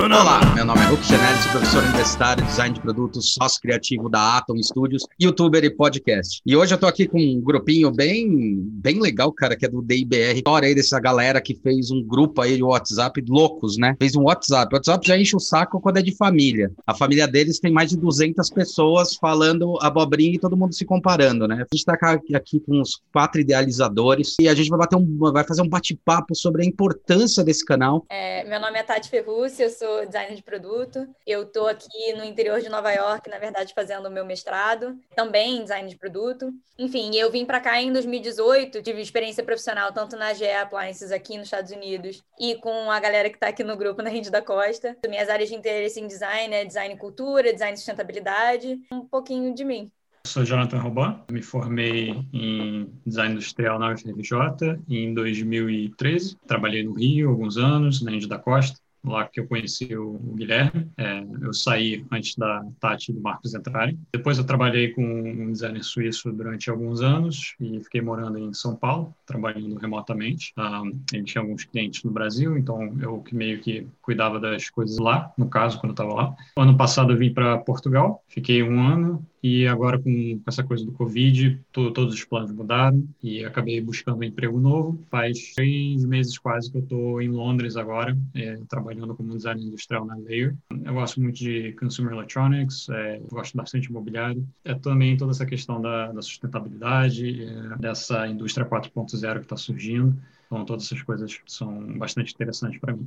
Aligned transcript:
Olá, 0.00 0.40
meu 0.54 0.64
nome 0.64 0.80
é 0.80 0.86
Hulk 0.86 1.04
sou 1.04 1.50
professor 1.50 1.82
universitário, 1.82 2.44
design 2.46 2.72
de 2.72 2.80
produtos, 2.80 3.34
sócio 3.34 3.60
criativo 3.60 4.08
da 4.08 4.38
Atom 4.38 4.56
Studios, 4.62 5.04
youtuber 5.20 5.64
e 5.64 5.70
podcast. 5.70 6.40
E 6.46 6.56
hoje 6.56 6.72
eu 6.72 6.78
tô 6.78 6.86
aqui 6.86 7.06
com 7.06 7.18
um 7.18 7.40
grupinho 7.40 7.90
bem, 7.90 8.58
bem 8.60 9.00
legal, 9.00 9.32
cara, 9.32 9.56
que 9.56 9.66
é 9.66 9.68
do 9.68 9.82
DIBR. 9.82 10.36
História 10.36 10.68
aí 10.68 10.74
dessa 10.74 11.00
galera 11.00 11.40
que 11.40 11.54
fez 11.56 11.90
um 11.90 12.02
grupo 12.02 12.40
aí 12.40 12.56
de 12.56 12.62
WhatsApp, 12.62 13.22
loucos, 13.28 13.76
né? 13.76 13.96
Fez 13.98 14.14
um 14.14 14.22
WhatsApp. 14.22 14.72
O 14.72 14.76
WhatsApp 14.76 15.06
já 15.06 15.18
enche 15.18 15.34
o 15.34 15.40
saco 15.40 15.80
quando 15.80 15.98
é 15.98 16.02
de 16.02 16.16
família. 16.16 16.70
A 16.86 16.94
família 16.94 17.26
deles 17.26 17.58
tem 17.58 17.72
mais 17.72 17.90
de 17.90 17.96
200 17.96 18.48
pessoas 18.50 19.16
falando 19.16 19.76
abobrinha 19.82 20.36
e 20.36 20.38
todo 20.38 20.56
mundo 20.56 20.74
se 20.74 20.84
comparando, 20.84 21.48
né? 21.48 21.56
A 21.56 21.76
gente 21.76 21.84
tá 21.84 21.98
aqui 22.34 22.60
com 22.60 22.80
uns 22.80 23.02
quatro 23.12 23.40
idealizadores 23.40 24.36
e 24.40 24.48
a 24.48 24.54
gente 24.54 24.70
vai 24.70 24.78
bater 24.78 24.96
um, 24.96 25.18
vai 25.32 25.44
fazer 25.44 25.62
um 25.62 25.68
bate-papo 25.68 26.36
sobre 26.36 26.62
a 26.62 26.66
importância 26.66 27.42
desse 27.42 27.64
canal. 27.64 28.06
É, 28.08 28.44
meu 28.48 28.60
nome 28.60 28.78
é 28.78 28.82
Tati 28.84 29.10
Ferrucci, 29.10 29.62
eu 29.62 29.70
sou 29.70 29.87
designer 30.06 30.34
de 30.34 30.42
produto. 30.42 31.06
Eu 31.26 31.42
estou 31.42 31.66
aqui 31.66 32.12
no 32.16 32.24
interior 32.24 32.60
de 32.60 32.68
Nova 32.68 32.92
York, 32.92 33.28
na 33.28 33.38
verdade, 33.38 33.72
fazendo 33.74 34.06
o 34.06 34.10
meu 34.10 34.24
mestrado, 34.24 34.98
também 35.14 35.58
em 35.58 35.62
design 35.62 35.88
de 35.88 35.96
produto. 35.96 36.52
Enfim, 36.78 37.14
eu 37.16 37.30
vim 37.30 37.44
para 37.44 37.60
cá 37.60 37.80
em 37.80 37.92
2018, 37.92 38.82
tive 38.82 39.00
experiência 39.00 39.42
profissional 39.42 39.92
tanto 39.92 40.16
na 40.16 40.32
GE 40.32 40.50
Appliances 40.50 41.10
aqui 41.10 41.36
nos 41.36 41.46
Estados 41.46 41.70
Unidos 41.70 42.22
e 42.38 42.54
com 42.56 42.90
a 42.90 43.00
galera 43.00 43.28
que 43.28 43.36
está 43.36 43.48
aqui 43.48 43.64
no 43.64 43.76
grupo 43.76 44.02
na 44.02 44.10
Rede 44.10 44.30
da 44.30 44.42
Costa. 44.42 44.96
Minhas 45.08 45.28
áreas 45.28 45.48
de 45.48 45.54
interesse 45.54 46.00
em 46.00 46.06
design 46.06 46.54
é 46.54 46.64
design 46.64 46.94
e 46.94 46.98
cultura, 46.98 47.52
design 47.52 47.74
e 47.74 47.76
sustentabilidade, 47.76 48.78
um 48.92 49.04
pouquinho 49.04 49.54
de 49.54 49.64
mim. 49.64 49.90
Sou 50.26 50.44
Jonathan 50.44 50.78
Roban, 50.78 51.24
me 51.30 51.40
formei 51.40 52.14
em 52.32 52.92
design 53.06 53.34
industrial 53.34 53.78
na 53.78 53.92
UFRJ 53.92 54.78
em 54.88 55.14
2013. 55.14 56.36
Trabalhei 56.46 56.82
no 56.82 56.92
Rio 56.92 57.30
alguns 57.30 57.56
anos, 57.56 58.02
na 58.02 58.10
Rede 58.10 58.28
da 58.28 58.38
Costa 58.38 58.78
lá 59.08 59.26
que 59.26 59.40
eu 59.40 59.46
conheci 59.46 59.96
o 59.96 60.18
Guilherme. 60.34 60.90
É, 60.96 61.24
eu 61.40 61.52
saí 61.52 62.04
antes 62.10 62.36
da 62.36 62.64
Tati 62.80 63.10
e 63.10 63.14
do 63.14 63.20
Marcos 63.20 63.54
entrarem. 63.54 63.98
Depois 64.12 64.38
eu 64.38 64.44
trabalhei 64.44 64.90
com 64.90 65.02
um 65.02 65.52
designer 65.52 65.82
suíço 65.82 66.32
durante 66.32 66.70
alguns 66.70 67.00
anos 67.00 67.54
e 67.60 67.80
fiquei 67.82 68.00
morando 68.00 68.38
em 68.38 68.52
São 68.54 68.76
Paulo, 68.76 69.14
trabalhando 69.26 69.76
remotamente. 69.76 70.52
Ah, 70.56 70.82
ele 71.12 71.24
tinha 71.24 71.42
alguns 71.42 71.64
clientes 71.64 72.02
no 72.04 72.10
Brasil, 72.10 72.56
então 72.56 72.96
eu 73.00 73.20
que 73.20 73.34
meio 73.34 73.60
que 73.60 73.86
cuidava 74.02 74.38
das 74.38 74.70
coisas 74.70 74.98
lá, 74.98 75.32
no 75.36 75.48
caso, 75.48 75.78
quando 75.78 75.90
eu 75.90 75.94
estava 75.94 76.14
lá. 76.14 76.36
Ano 76.56 76.76
passado 76.76 77.12
eu 77.12 77.16
vim 77.16 77.32
para 77.32 77.58
Portugal, 77.58 78.22
fiquei 78.28 78.62
um 78.62 78.80
ano 78.80 79.26
e 79.42 79.66
agora, 79.66 79.98
com 79.98 80.40
essa 80.46 80.64
coisa 80.64 80.84
do 80.84 80.92
Covid, 80.92 81.60
to, 81.72 81.92
todos 81.92 82.14
os 82.14 82.24
planos 82.24 82.50
mudaram 82.52 83.06
e 83.22 83.44
acabei 83.44 83.80
buscando 83.80 84.18
um 84.18 84.24
emprego 84.24 84.58
novo. 84.58 84.98
Faz 85.10 85.54
três 85.54 86.04
meses 86.04 86.38
quase 86.38 86.70
que 86.70 86.78
eu 86.78 86.82
estou 86.82 87.22
em 87.22 87.28
Londres 87.28 87.76
agora, 87.76 88.16
é, 88.34 88.58
trabalhando 88.68 89.14
como 89.14 89.36
designer 89.36 89.62
industrial 89.62 90.04
na 90.04 90.16
Layer. 90.16 90.56
Eu 90.84 90.94
gosto 90.94 91.20
muito 91.20 91.38
de 91.38 91.72
consumer 91.72 92.12
electronics, 92.12 92.88
é, 92.88 93.20
gosto 93.30 93.56
bastante 93.56 93.84
de 93.84 93.90
imobiliário. 93.90 94.46
É 94.64 94.74
também 94.74 95.16
toda 95.16 95.30
essa 95.30 95.46
questão 95.46 95.80
da, 95.80 96.10
da 96.10 96.22
sustentabilidade, 96.22 97.44
é, 97.44 97.76
dessa 97.78 98.26
indústria 98.26 98.66
4.0 98.66 99.34
que 99.38 99.40
está 99.40 99.56
surgindo. 99.56 100.16
Então, 100.46 100.64
todas 100.64 100.86
essas 100.86 101.02
coisas 101.02 101.38
são 101.46 101.98
bastante 101.98 102.32
interessantes 102.32 102.80
para 102.80 102.94
mim. 102.94 103.06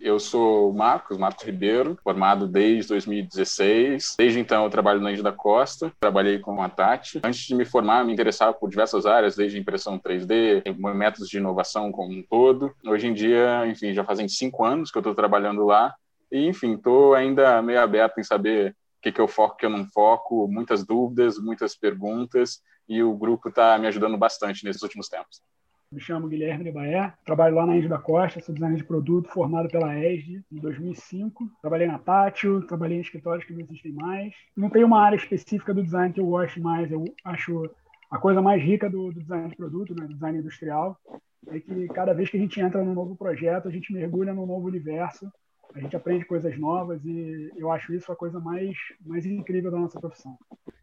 Eu 0.00 0.20
sou 0.20 0.70
o 0.70 0.74
Marcos, 0.74 1.18
Marcos 1.18 1.44
Ribeiro, 1.44 1.98
formado 2.02 2.46
desde 2.46 2.88
2016. 2.88 4.16
Desde 4.18 4.38
então 4.38 4.64
eu 4.64 4.70
trabalho 4.70 5.00
na 5.00 5.10
da 5.22 5.32
Costa, 5.32 5.92
trabalhei 5.98 6.38
com 6.38 6.62
a 6.62 6.68
Tati. 6.68 7.20
Antes 7.24 7.40
de 7.40 7.54
me 7.54 7.64
formar, 7.64 8.04
me 8.04 8.12
interessava 8.12 8.52
por 8.52 8.70
diversas 8.70 9.06
áreas, 9.06 9.36
desde 9.36 9.58
impressão 9.58 9.98
3D, 9.98 10.62
métodos 10.94 11.28
de 11.28 11.38
inovação 11.38 11.90
como 11.90 12.12
um 12.12 12.22
todo. 12.22 12.72
Hoje 12.86 13.08
em 13.08 13.14
dia, 13.14 13.66
enfim, 13.66 13.92
já 13.92 14.04
fazem 14.04 14.28
cinco 14.28 14.64
anos 14.64 14.90
que 14.90 14.98
eu 14.98 15.00
estou 15.00 15.14
trabalhando 15.14 15.64
lá. 15.64 15.94
E, 16.30 16.46
enfim, 16.46 16.74
estou 16.74 17.14
ainda 17.14 17.60
meio 17.62 17.80
aberto 17.80 18.20
em 18.20 18.24
saber 18.24 18.76
o 18.98 19.02
que, 19.02 19.12
que 19.12 19.20
eu 19.20 19.28
foco, 19.28 19.54
o 19.54 19.56
que 19.56 19.66
eu 19.66 19.70
não 19.70 19.86
foco, 19.86 20.46
muitas 20.48 20.84
dúvidas, 20.84 21.38
muitas 21.38 21.74
perguntas, 21.74 22.60
e 22.88 23.02
o 23.02 23.14
grupo 23.14 23.48
está 23.48 23.78
me 23.78 23.86
ajudando 23.86 24.16
bastante 24.16 24.64
nesses 24.64 24.82
últimos 24.82 25.08
tempos. 25.08 25.42
Me 25.90 26.00
chamo 26.00 26.28
Guilherme 26.28 26.64
de 26.64 26.70
Baé, 26.70 27.14
trabalho 27.24 27.54
lá 27.54 27.64
na 27.64 27.74
Índia 27.74 27.88
da 27.88 27.98
Costa, 27.98 28.40
sou 28.40 28.54
designer 28.54 28.76
de 28.76 28.84
produto 28.84 29.30
formado 29.30 29.70
pela 29.70 29.98
ESD 29.98 30.44
em 30.52 30.60
2005. 30.60 31.50
Trabalhei 31.62 31.86
na 31.86 31.98
Tátil, 31.98 32.60
trabalhei 32.66 32.98
em 32.98 33.00
escritórios 33.00 33.46
que 33.46 33.54
não 33.54 33.60
existem 33.60 33.92
mais. 33.92 34.34
Não 34.54 34.68
tem 34.68 34.84
uma 34.84 35.00
área 35.00 35.16
específica 35.16 35.72
do 35.72 35.82
design 35.82 36.12
que 36.12 36.20
eu 36.20 36.26
gosto 36.26 36.60
mais, 36.60 36.92
eu 36.92 37.06
acho 37.24 37.70
a 38.10 38.18
coisa 38.18 38.42
mais 38.42 38.62
rica 38.62 38.90
do, 38.90 39.10
do 39.10 39.20
design 39.20 39.48
de 39.48 39.56
produto, 39.56 39.94
né, 39.94 40.06
do 40.06 40.12
design 40.12 40.38
industrial, 40.38 41.00
é 41.46 41.58
que 41.58 41.88
cada 41.88 42.12
vez 42.12 42.28
que 42.28 42.36
a 42.36 42.40
gente 42.40 42.60
entra 42.60 42.84
num 42.84 42.92
novo 42.92 43.16
projeto, 43.16 43.66
a 43.66 43.70
gente 43.70 43.90
mergulha 43.90 44.34
num 44.34 44.44
novo 44.44 44.66
universo, 44.66 45.32
a 45.74 45.80
gente 45.80 45.96
aprende 45.96 46.26
coisas 46.26 46.58
novas 46.58 47.02
e 47.02 47.50
eu 47.56 47.72
acho 47.72 47.94
isso 47.94 48.12
a 48.12 48.16
coisa 48.16 48.38
mais, 48.38 48.76
mais 49.06 49.24
incrível 49.24 49.70
da 49.70 49.78
nossa 49.78 49.98
profissão. 49.98 50.36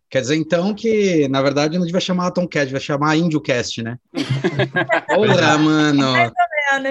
Quer 0.09 0.21
dizer, 0.21 0.35
então, 0.35 0.73
que 0.73 1.27
na 1.27 1.41
verdade 1.41 1.77
não 1.77 1.85
devia 1.85 1.99
chamar 1.99 2.31
Tomcast, 2.31 2.67
devia 2.67 2.79
chamar 2.79 3.17
Indiocast, 3.17 3.81
né? 3.81 3.97
Porra, 5.07 5.57
mano. 5.57 6.31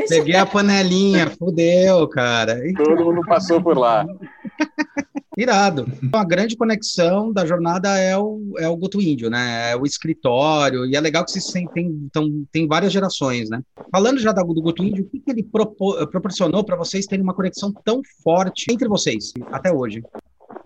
Peguei 0.09 0.37
a 0.37 0.47
panelinha, 0.47 1.31
fudeu, 1.31 2.09
cara. 2.09 2.61
Todo 2.77 3.05
mundo 3.05 3.21
passou 3.27 3.63
por 3.63 3.77
lá. 3.77 4.05
Irado. 5.37 5.91
Então, 6.01 6.21
a 6.21 6.25
grande 6.25 6.57
conexão 6.57 7.33
da 7.33 7.45
jornada 7.45 7.99
é 7.99 8.17
o, 8.17 8.55
é 8.57 8.69
o 8.69 8.77
Guto 8.77 9.01
Índio, 9.01 9.29
né? 9.29 9.73
É 9.73 9.77
o 9.77 9.85
escritório, 9.85 10.87
e 10.87 10.95
é 10.95 11.01
legal 11.01 11.25
que 11.25 11.33
vocês 11.33 11.47
têm, 11.47 11.69
então, 11.77 12.47
tem 12.53 12.69
várias 12.69 12.93
gerações, 12.93 13.51
né? 13.51 13.61
Falando 13.91 14.21
já 14.21 14.31
do, 14.31 14.45
do 14.55 14.63
Guto 14.63 14.85
Índio, 14.85 15.05
o 15.05 15.09
que, 15.09 15.19
que 15.19 15.31
ele 15.31 15.43
propor, 15.43 16.07
proporcionou 16.07 16.63
para 16.63 16.77
vocês 16.77 17.07
terem 17.07 17.25
uma 17.25 17.35
conexão 17.35 17.73
tão 17.85 18.01
forte 18.23 18.73
entre 18.73 18.87
vocês, 18.87 19.33
até 19.51 19.73
hoje? 19.73 20.05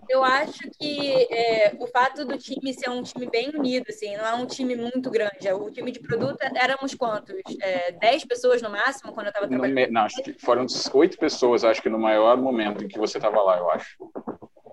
Eu 0.09 0.23
acho 0.23 0.59
que 0.79 1.27
é, 1.31 1.75
o 1.79 1.85
fato 1.85 2.25
do 2.25 2.35
time 2.35 2.73
ser 2.73 2.89
um 2.89 3.03
time 3.03 3.29
bem 3.29 3.51
unido, 3.53 3.85
assim, 3.89 4.17
não 4.17 4.25
é 4.25 4.33
um 4.33 4.47
time 4.47 4.75
muito 4.75 5.09
grande. 5.11 5.51
O 5.53 5.69
time 5.69 5.91
de 5.91 5.99
produto 5.99 6.39
éramos 6.55 6.95
quantos? 6.95 7.35
É, 7.61 7.91
dez 7.91 8.25
pessoas 8.25 8.59
no 8.61 8.71
máximo 8.71 9.13
quando 9.13 9.27
eu 9.27 9.29
estava 9.29 9.47
trabalhando? 9.47 9.91
não, 9.91 10.01
acho 10.01 10.21
que 10.23 10.33
foram 10.33 10.65
oito 10.95 11.17
pessoas, 11.17 11.63
acho 11.63 11.81
que 11.81 11.89
no 11.89 11.99
maior 11.99 12.37
momento 12.37 12.83
em 12.83 12.87
que 12.87 12.97
você 12.97 13.19
estava 13.19 13.39
lá, 13.41 13.57
eu 13.59 13.69
acho. 13.69 13.97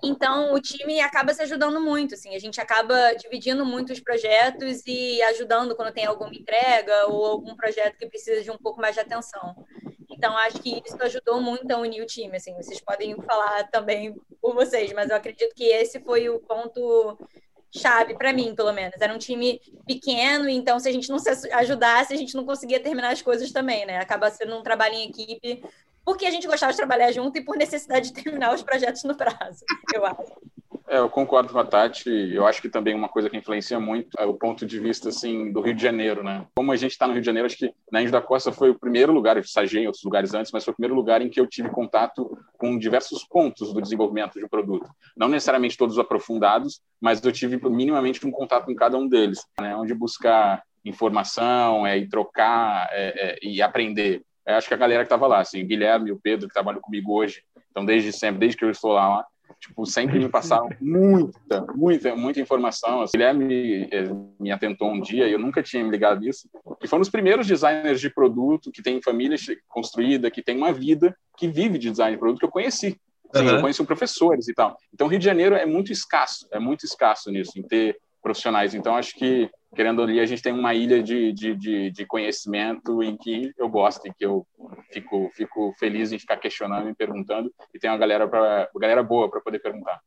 Então, 0.02 0.54
o 0.54 0.60
time 0.60 1.00
acaba 1.00 1.32
se 1.32 1.42
ajudando 1.42 1.80
muito, 1.80 2.14
assim, 2.14 2.34
a 2.34 2.38
gente 2.38 2.60
acaba 2.60 3.14
dividindo 3.14 3.64
muito 3.64 3.92
os 3.92 4.00
projetos 4.00 4.82
e 4.86 5.22
ajudando 5.22 5.74
quando 5.74 5.92
tem 5.92 6.04
alguma 6.04 6.34
entrega 6.34 7.06
ou 7.08 7.24
algum 7.24 7.56
projeto 7.56 7.96
que 7.96 8.06
precisa 8.06 8.42
de 8.42 8.50
um 8.50 8.58
pouco 8.58 8.80
mais 8.80 8.94
de 8.94 9.00
atenção. 9.00 9.54
Então, 10.16 10.36
acho 10.38 10.60
que 10.60 10.82
isso 10.84 10.96
ajudou 11.00 11.40
muito 11.40 11.70
a 11.70 11.78
unir 11.78 12.02
o 12.02 12.06
time, 12.06 12.36
assim, 12.36 12.54
vocês 12.54 12.80
podem 12.80 13.14
falar 13.16 13.64
também 13.70 14.14
por 14.40 14.54
vocês, 14.54 14.92
mas 14.92 15.10
eu 15.10 15.16
acredito 15.16 15.54
que 15.54 15.64
esse 15.64 16.00
foi 16.00 16.28
o 16.30 16.38
ponto 16.40 17.18
chave 17.70 18.14
para 18.14 18.32
mim, 18.32 18.54
pelo 18.54 18.72
menos. 18.72 18.98
Era 18.98 19.12
um 19.12 19.18
time 19.18 19.60
pequeno, 19.86 20.48
então 20.48 20.78
se 20.78 20.88
a 20.88 20.92
gente 20.92 21.10
não 21.10 21.18
se 21.18 21.28
ajudasse, 21.52 22.14
a 22.14 22.16
gente 22.16 22.34
não 22.34 22.46
conseguia 22.46 22.80
terminar 22.80 23.12
as 23.12 23.20
coisas 23.20 23.52
também, 23.52 23.84
né? 23.84 23.98
Acaba 23.98 24.30
sendo 24.30 24.56
um 24.56 24.62
trabalho 24.62 24.94
em 24.94 25.08
equipe, 25.08 25.62
porque 26.02 26.24
a 26.24 26.30
gente 26.30 26.46
gostava 26.46 26.72
de 26.72 26.78
trabalhar 26.78 27.12
junto 27.12 27.38
e 27.38 27.44
por 27.44 27.56
necessidade 27.56 28.10
de 28.10 28.22
terminar 28.22 28.54
os 28.54 28.62
projetos 28.62 29.04
no 29.04 29.16
prazo, 29.16 29.64
eu 29.94 30.06
acho. 30.06 30.32
É, 30.88 30.98
eu 30.98 31.10
concordo 31.10 31.52
com 31.52 31.58
a 31.58 31.64
Tati. 31.64 32.08
Eu 32.32 32.46
acho 32.46 32.62
que 32.62 32.68
também 32.68 32.94
uma 32.94 33.08
coisa 33.08 33.28
que 33.28 33.36
influencia 33.36 33.80
muito 33.80 34.10
é 34.18 34.24
o 34.24 34.34
ponto 34.34 34.64
de 34.64 34.78
vista 34.78 35.08
assim 35.08 35.50
do 35.52 35.60
Rio 35.60 35.74
de 35.74 35.82
Janeiro, 35.82 36.22
né? 36.22 36.46
Como 36.54 36.70
a 36.70 36.76
gente 36.76 36.92
está 36.92 37.06
no 37.06 37.12
Rio 37.12 37.22
de 37.22 37.26
Janeiro, 37.26 37.46
acho 37.46 37.56
que 37.56 37.72
na 37.90 38.00
Índia 38.00 38.12
da 38.12 38.20
Costa 38.20 38.52
foi 38.52 38.70
o 38.70 38.78
primeiro 38.78 39.12
lugar. 39.12 39.36
Eu 39.36 39.42
estagiei 39.42 39.82
em 39.82 39.86
outros 39.86 40.04
lugares 40.04 40.32
antes, 40.32 40.52
mas 40.52 40.64
foi 40.64 40.72
o 40.72 40.76
primeiro 40.76 40.94
lugar 40.94 41.20
em 41.20 41.28
que 41.28 41.40
eu 41.40 41.46
tive 41.46 41.68
contato 41.70 42.38
com 42.56 42.78
diversos 42.78 43.24
pontos 43.24 43.72
do 43.72 43.82
desenvolvimento 43.82 44.38
de 44.38 44.44
um 44.44 44.48
produto. 44.48 44.88
Não 45.16 45.28
necessariamente 45.28 45.76
todos 45.76 45.98
aprofundados, 45.98 46.80
mas 47.00 47.22
eu 47.24 47.32
tive 47.32 47.58
minimamente 47.68 48.24
um 48.24 48.30
contato 48.30 48.66
com 48.66 48.74
cada 48.74 48.96
um 48.96 49.08
deles, 49.08 49.44
né? 49.60 49.74
Onde 49.74 49.92
buscar 49.92 50.62
informação, 50.84 51.84
é, 51.84 51.98
e 51.98 52.08
trocar 52.08 52.88
é, 52.92 53.32
é, 53.32 53.38
e 53.42 53.60
aprender. 53.60 54.22
Eu 54.46 54.54
acho 54.54 54.68
que 54.68 54.74
a 54.74 54.76
galera 54.76 55.02
que 55.02 55.06
estava 55.06 55.26
lá, 55.26 55.40
assim, 55.40 55.64
o 55.64 55.66
Guilherme 55.66 56.12
o 56.12 56.20
Pedro 56.20 56.46
que 56.46 56.54
trabalham 56.54 56.80
comigo 56.80 57.12
hoje, 57.12 57.42
então 57.72 57.84
desde 57.84 58.12
sempre, 58.12 58.38
desde 58.38 58.56
que 58.56 58.64
eu 58.64 58.70
estou 58.70 58.92
lá, 58.92 59.26
tipo, 59.66 59.84
sempre 59.86 60.18
me 60.18 60.28
passaram 60.28 60.68
muita, 60.80 61.66
muita, 61.74 62.16
muita 62.16 62.40
informação. 62.40 63.02
Assim, 63.02 63.12
Guilherme 63.16 63.88
eh, 63.90 64.08
me 64.38 64.50
atentou 64.50 64.90
um 64.90 65.00
dia 65.00 65.26
e 65.26 65.32
eu 65.32 65.38
nunca 65.38 65.62
tinha 65.62 65.82
me 65.82 65.90
ligado 65.90 66.20
nisso, 66.20 66.48
que 66.80 66.86
foram 66.86 67.02
os 67.02 67.10
primeiros 67.10 67.46
designers 67.46 68.00
de 68.00 68.08
produto 68.08 68.70
que 68.70 68.82
têm 68.82 69.02
família 69.02 69.36
construída, 69.68 70.30
que 70.30 70.42
tem 70.42 70.56
uma 70.56 70.72
vida, 70.72 71.16
que 71.36 71.48
vive 71.48 71.78
de 71.78 71.90
design 71.90 72.12
de 72.12 72.18
produto 72.18 72.38
que 72.38 72.46
eu 72.46 72.50
conheci. 72.50 72.98
Sim, 73.34 73.42
uhum. 73.42 73.50
Eu 73.50 73.60
conheço 73.60 73.84
professores 73.84 74.48
e 74.48 74.54
tal. 74.54 74.76
Então, 74.94 75.08
Rio 75.08 75.18
de 75.18 75.24
Janeiro 75.24 75.54
é 75.54 75.66
muito 75.66 75.92
escasso, 75.92 76.46
é 76.52 76.58
muito 76.58 76.84
escasso 76.84 77.30
nisso, 77.30 77.58
em 77.58 77.62
ter 77.62 77.98
profissionais. 78.22 78.74
Então, 78.74 78.94
acho 78.94 79.14
que, 79.14 79.50
querendo 79.76 80.02
ali, 80.02 80.18
a 80.18 80.26
gente 80.26 80.42
tem 80.42 80.52
uma 80.52 80.74
ilha 80.74 81.02
de, 81.02 81.32
de, 81.32 81.54
de, 81.54 81.90
de 81.90 82.06
conhecimento 82.06 83.02
em 83.02 83.16
que 83.16 83.52
eu 83.58 83.68
gosto, 83.68 84.06
em 84.08 84.12
que 84.12 84.24
eu 84.24 84.46
fico, 84.90 85.30
fico 85.34 85.74
feliz 85.78 86.10
em 86.10 86.18
ficar 86.18 86.38
questionando 86.38 86.88
e 86.88 86.94
perguntando, 86.94 87.52
e 87.74 87.78
tem 87.78 87.90
uma 87.90 87.98
galera, 87.98 88.26
pra, 88.26 88.68
uma 88.74 88.80
galera 88.80 89.02
boa 89.02 89.30
para 89.30 89.40
poder 89.40 89.58
perguntar. 89.58 90.00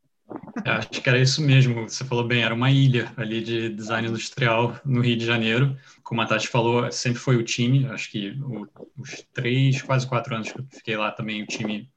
É, 0.65 0.71
acho 0.71 0.89
que 0.89 1.09
era 1.09 1.17
isso 1.17 1.41
mesmo, 1.41 1.87
você 1.87 2.03
falou 2.03 2.23
bem, 2.23 2.43
era 2.43 2.53
uma 2.53 2.69
ilha 2.69 3.11
ali 3.15 3.41
de 3.41 3.69
design 3.69 4.07
industrial 4.07 4.75
no 4.83 5.01
Rio 5.01 5.17
de 5.17 5.25
Janeiro. 5.25 5.77
Como 6.03 6.21
a 6.21 6.25
Tati 6.25 6.47
falou, 6.47 6.91
sempre 6.91 7.19
foi 7.19 7.35
o 7.35 7.43
time, 7.43 7.87
acho 7.87 8.11
que 8.11 8.35
os 8.97 9.25
três, 9.33 9.81
quase 9.81 10.07
quatro 10.07 10.35
anos 10.35 10.51
que 10.51 10.59
eu 10.59 10.65
fiquei 10.71 10.97
lá 10.97 11.11
também, 11.11 11.43
o 11.43 11.47
time 11.47 11.89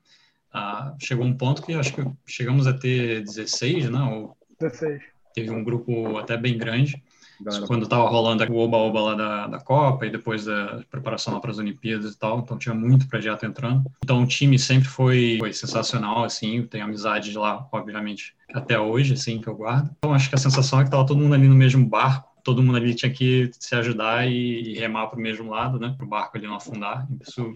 ah, 0.53 0.95
chegou 1.01 1.25
um 1.25 1.37
ponto 1.37 1.63
que 1.63 1.73
acho 1.73 1.95
que 1.95 2.03
chegamos 2.27 2.67
a 2.67 2.73
ter 2.73 3.23
16, 3.23 3.89
não? 3.89 4.23
Ou 4.23 4.37
16. 4.61 5.03
Teve 5.35 5.51
um 5.51 5.65
grupo 5.65 6.19
até 6.19 6.37
bem 6.37 6.59
grande. 6.59 7.03
Isso 7.49 7.67
quando 7.67 7.85
estava 7.85 8.09
rolando 8.09 8.45
o 8.53 8.57
oba-oba 8.57 9.01
lá 9.01 9.15
da, 9.15 9.47
da 9.47 9.61
Copa 9.61 10.07
e 10.07 10.11
depois 10.11 10.45
da 10.45 10.83
preparação 10.91 11.35
lá 11.35 11.41
para 11.41 11.51
as 11.51 11.59
Olimpíadas 11.59 12.15
e 12.15 12.19
tal, 12.19 12.41
então 12.41 12.59
tinha 12.59 12.75
muito 12.75 13.09
projeto 13.09 13.45
entrando. 13.45 13.85
Então 14.03 14.23
o 14.23 14.27
time 14.27 14.59
sempre 14.59 14.89
foi, 14.89 15.37
foi 15.39 15.53
sensacional, 15.53 16.25
assim, 16.25 16.63
tem 16.63 16.83
amizade 16.83 17.31
de 17.31 17.39
lá, 17.39 17.67
obviamente, 17.73 18.35
até 18.53 18.79
hoje, 18.79 19.15
assim, 19.15 19.41
que 19.41 19.49
eu 19.49 19.55
guardo. 19.55 19.91
Então 19.99 20.15
acho 20.15 20.29
que 20.29 20.35
a 20.35 20.39
sensação 20.39 20.81
é 20.81 20.83
que 20.83 20.89
estava 20.89 21.07
todo 21.07 21.21
mundo 21.21 21.35
ali 21.35 21.49
no 21.49 21.55
mesmo 21.55 21.87
barco, 21.87 22.31
todo 22.43 22.63
mundo 22.63 22.77
ali 22.77 22.95
tinha 22.95 23.13
que 23.13 23.51
se 23.59 23.75
ajudar 23.75 24.27
e, 24.27 24.73
e 24.73 24.79
remar 24.79 25.07
para 25.07 25.19
o 25.19 25.23
mesmo 25.23 25.51
lado, 25.51 25.79
né, 25.79 25.95
para 25.97 26.05
o 26.05 26.09
barco 26.09 26.37
ali 26.37 26.47
não 26.47 26.57
afundar. 26.57 27.07
Isso 27.21 27.55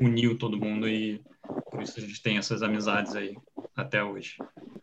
uniu 0.00 0.38
todo 0.38 0.58
mundo 0.58 0.88
e 0.88 1.20
por 1.70 1.82
isso 1.82 1.98
a 1.98 2.02
gente 2.02 2.22
tem 2.22 2.38
essas 2.38 2.62
amizades 2.62 3.14
aí 3.14 3.36
até 3.76 4.02
hoje. 4.02 4.36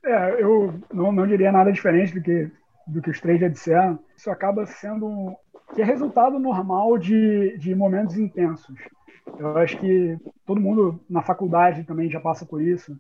É, 0.03 0.41
eu 0.41 0.73
não, 0.93 1.11
não 1.11 1.27
diria 1.27 1.51
nada 1.51 1.71
diferente 1.71 2.13
do 2.13 2.21
que 2.21 2.49
do 2.87 3.01
que 3.01 3.09
os 3.09 3.19
três 3.19 3.39
já 3.39 3.47
disseram, 3.47 3.99
isso 4.15 4.29
acaba 4.29 4.65
sendo 4.65 5.07
um, 5.07 5.35
que 5.73 5.81
é 5.81 5.85
resultado 5.85 6.39
normal 6.39 6.97
de, 6.97 7.57
de 7.57 7.73
momentos 7.75 8.17
intensos. 8.17 8.77
Eu 9.39 9.57
acho 9.57 9.77
que 9.79 10.17
todo 10.45 10.61
mundo 10.61 10.99
na 11.09 11.21
faculdade 11.21 11.83
também 11.83 12.09
já 12.09 12.19
passa 12.19 12.45
por 12.45 12.61
isso, 12.61 12.97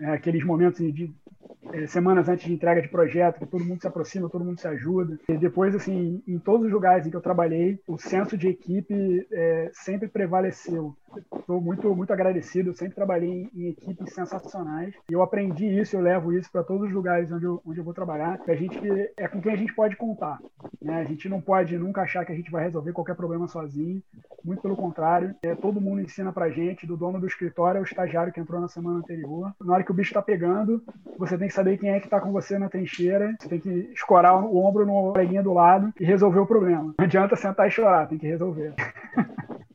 é, 0.00 0.06
aqueles 0.10 0.44
momentos 0.44 0.78
de 0.92 1.12
é, 1.72 1.86
semanas 1.86 2.28
antes 2.28 2.46
de 2.46 2.52
entrega 2.52 2.82
de 2.82 2.88
projeto, 2.88 3.38
que 3.38 3.46
todo 3.46 3.64
mundo 3.64 3.80
se 3.80 3.86
aproxima, 3.86 4.28
todo 4.28 4.44
mundo 4.44 4.60
se 4.60 4.68
ajuda. 4.68 5.18
E 5.28 5.36
depois, 5.36 5.74
assim, 5.74 6.22
em 6.26 6.38
todos 6.38 6.66
os 6.66 6.72
lugares 6.72 7.06
em 7.06 7.10
que 7.10 7.16
eu 7.16 7.20
trabalhei, 7.20 7.80
o 7.86 7.96
senso 7.98 8.36
de 8.36 8.48
equipe 8.48 9.26
é, 9.32 9.70
sempre 9.72 10.08
prevaleceu. 10.08 10.94
Estou 11.38 11.60
muito, 11.60 11.94
muito 11.94 12.12
agradecido. 12.12 12.74
Sempre 12.74 12.94
trabalhei 12.94 13.48
em, 13.54 13.68
equipes 13.68 14.14
sensacionais. 14.14 14.94
E 15.10 15.12
eu 15.12 15.22
aprendi 15.22 15.66
isso, 15.66 15.96
eu 15.96 16.00
levo 16.00 16.32
isso 16.32 16.50
para 16.50 16.62
todos 16.62 16.88
os 16.88 16.92
lugares 16.92 17.30
onde 17.32 17.44
eu, 17.44 17.60
onde 17.66 17.78
eu 17.78 17.84
vou 17.84 17.94
trabalhar. 17.94 18.38
Que 18.38 18.50
a 18.50 18.56
gente 18.56 18.78
é 19.16 19.28
com 19.28 19.40
quem 19.40 19.52
a 19.52 19.56
gente 19.56 19.74
pode 19.74 19.96
contar. 19.96 20.38
Né? 20.80 21.00
A 21.00 21.04
gente 21.04 21.28
não 21.28 21.40
pode 21.40 21.76
nunca 21.78 22.02
achar 22.02 22.24
que 22.24 22.32
a 22.32 22.34
gente 22.34 22.50
vai 22.50 22.64
resolver 22.64 22.92
qualquer 22.92 23.14
problema 23.14 23.48
sozinho. 23.48 24.02
Muito 24.44 24.62
pelo 24.62 24.76
contrário. 24.76 25.34
É, 25.42 25.54
todo 25.54 25.80
mundo 25.80 26.00
ensina 26.00 26.32
para 26.32 26.50
gente, 26.50 26.86
do 26.86 26.96
dono 26.96 27.20
do 27.20 27.26
escritório 27.26 27.78
ao 27.78 27.84
estagiário 27.84 28.32
que 28.32 28.40
entrou 28.40 28.60
na 28.60 28.68
semana 28.68 28.98
anterior. 28.98 29.52
Na 29.60 29.74
hora 29.74 29.84
que 29.84 29.90
o 29.90 29.94
bicho 29.94 30.10
está 30.10 30.22
pegando, 30.22 30.82
você 31.18 31.38
tem 31.38 31.48
que 31.48 31.54
saber 31.54 31.78
quem 31.78 31.90
é 31.90 32.00
que 32.00 32.06
está 32.06 32.20
com 32.20 32.32
você 32.32 32.58
na 32.58 32.68
trincheira. 32.68 33.34
Você 33.38 33.48
tem 33.48 33.60
que 33.60 33.70
escorar 33.92 34.44
o 34.44 34.56
ombro 34.56 34.84
no 34.84 35.12
coleguinha 35.12 35.42
do 35.42 35.52
lado 35.52 35.92
e 35.98 36.04
resolver 36.04 36.40
o 36.40 36.46
problema. 36.46 36.94
Não 36.98 37.04
adianta 37.04 37.36
sentar 37.36 37.68
e 37.68 37.70
chorar, 37.70 38.08
tem 38.08 38.18
que 38.18 38.26
resolver. 38.26 38.74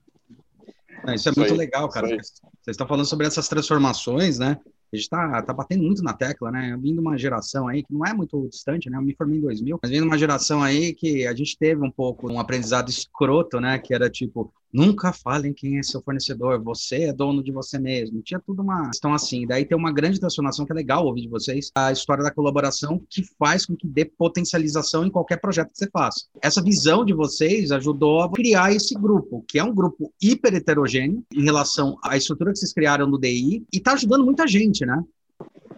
Não, 1.07 1.13
isso 1.13 1.29
é 1.29 1.31
isso 1.31 1.39
muito 1.39 1.53
aí, 1.53 1.57
legal, 1.57 1.87
cara. 1.87 2.07
Vocês 2.07 2.33
estão 2.67 2.85
falando 2.85 3.05
sobre 3.05 3.25
essas 3.25 3.47
transformações, 3.47 4.37
né? 4.37 4.59
A 4.91 4.95
gente 4.95 5.03
está 5.03 5.41
tá 5.41 5.53
batendo 5.53 5.83
muito 5.83 6.03
na 6.03 6.13
tecla, 6.13 6.51
né? 6.51 6.77
Vindo 6.81 6.99
uma 6.99 7.17
geração 7.17 7.67
aí 7.67 7.81
que 7.81 7.93
não 7.93 8.05
é 8.05 8.13
muito 8.13 8.47
distante, 8.49 8.89
né? 8.89 8.97
Eu 8.97 9.01
me 9.01 9.15
formei 9.15 9.37
em 9.37 9.41
2000, 9.41 9.79
mas 9.81 9.91
vindo 9.91 10.05
uma 10.05 10.17
geração 10.17 10.61
aí 10.61 10.93
que 10.93 11.25
a 11.25 11.33
gente 11.33 11.57
teve 11.57 11.81
um 11.81 11.91
pouco 11.91 12.29
um 12.29 12.39
aprendizado 12.39 12.89
escroto, 12.89 13.59
né? 13.61 13.79
Que 13.79 13.93
era 13.93 14.09
tipo, 14.09 14.51
Nunca 14.71 15.13
falem 15.13 15.53
quem 15.53 15.77
é 15.77 15.83
seu 15.83 16.01
fornecedor, 16.01 16.61
você 16.61 17.03
é 17.03 17.13
dono 17.13 17.43
de 17.43 17.51
você 17.51 17.79
mesmo. 17.79 18.21
Tinha 18.21 18.39
tudo 18.39 18.61
uma 18.61 18.87
questão 18.87 19.13
assim. 19.13 19.45
Daí 19.47 19.65
tem 19.65 19.77
uma 19.77 19.91
grande 19.91 20.19
transformação 20.19 20.65
que 20.65 20.71
é 20.71 20.75
legal 20.75 21.05
ouvir 21.05 21.21
de 21.21 21.29
vocês, 21.29 21.71
a 21.75 21.91
história 21.91 22.23
da 22.23 22.31
colaboração 22.31 23.01
que 23.09 23.23
faz 23.37 23.65
com 23.65 23.75
que 23.75 23.87
dê 23.87 24.05
potencialização 24.05 25.05
em 25.05 25.09
qualquer 25.09 25.37
projeto 25.37 25.71
que 25.71 25.77
você 25.77 25.89
faça. 25.89 26.25
Essa 26.41 26.61
visão 26.61 27.05
de 27.05 27.13
vocês 27.13 27.71
ajudou 27.71 28.21
a 28.21 28.31
criar 28.31 28.73
esse 28.73 28.93
grupo, 28.93 29.43
que 29.47 29.59
é 29.59 29.63
um 29.63 29.73
grupo 29.73 30.13
hiper 30.21 30.53
heterogêneo 30.53 31.23
em 31.33 31.43
relação 31.43 31.97
à 32.03 32.17
estrutura 32.17 32.51
que 32.51 32.59
vocês 32.59 32.73
criaram 32.73 33.07
no 33.07 33.19
DI 33.19 33.65
e 33.71 33.77
está 33.77 33.93
ajudando 33.93 34.25
muita 34.25 34.47
gente, 34.47 34.85
né? 34.85 35.01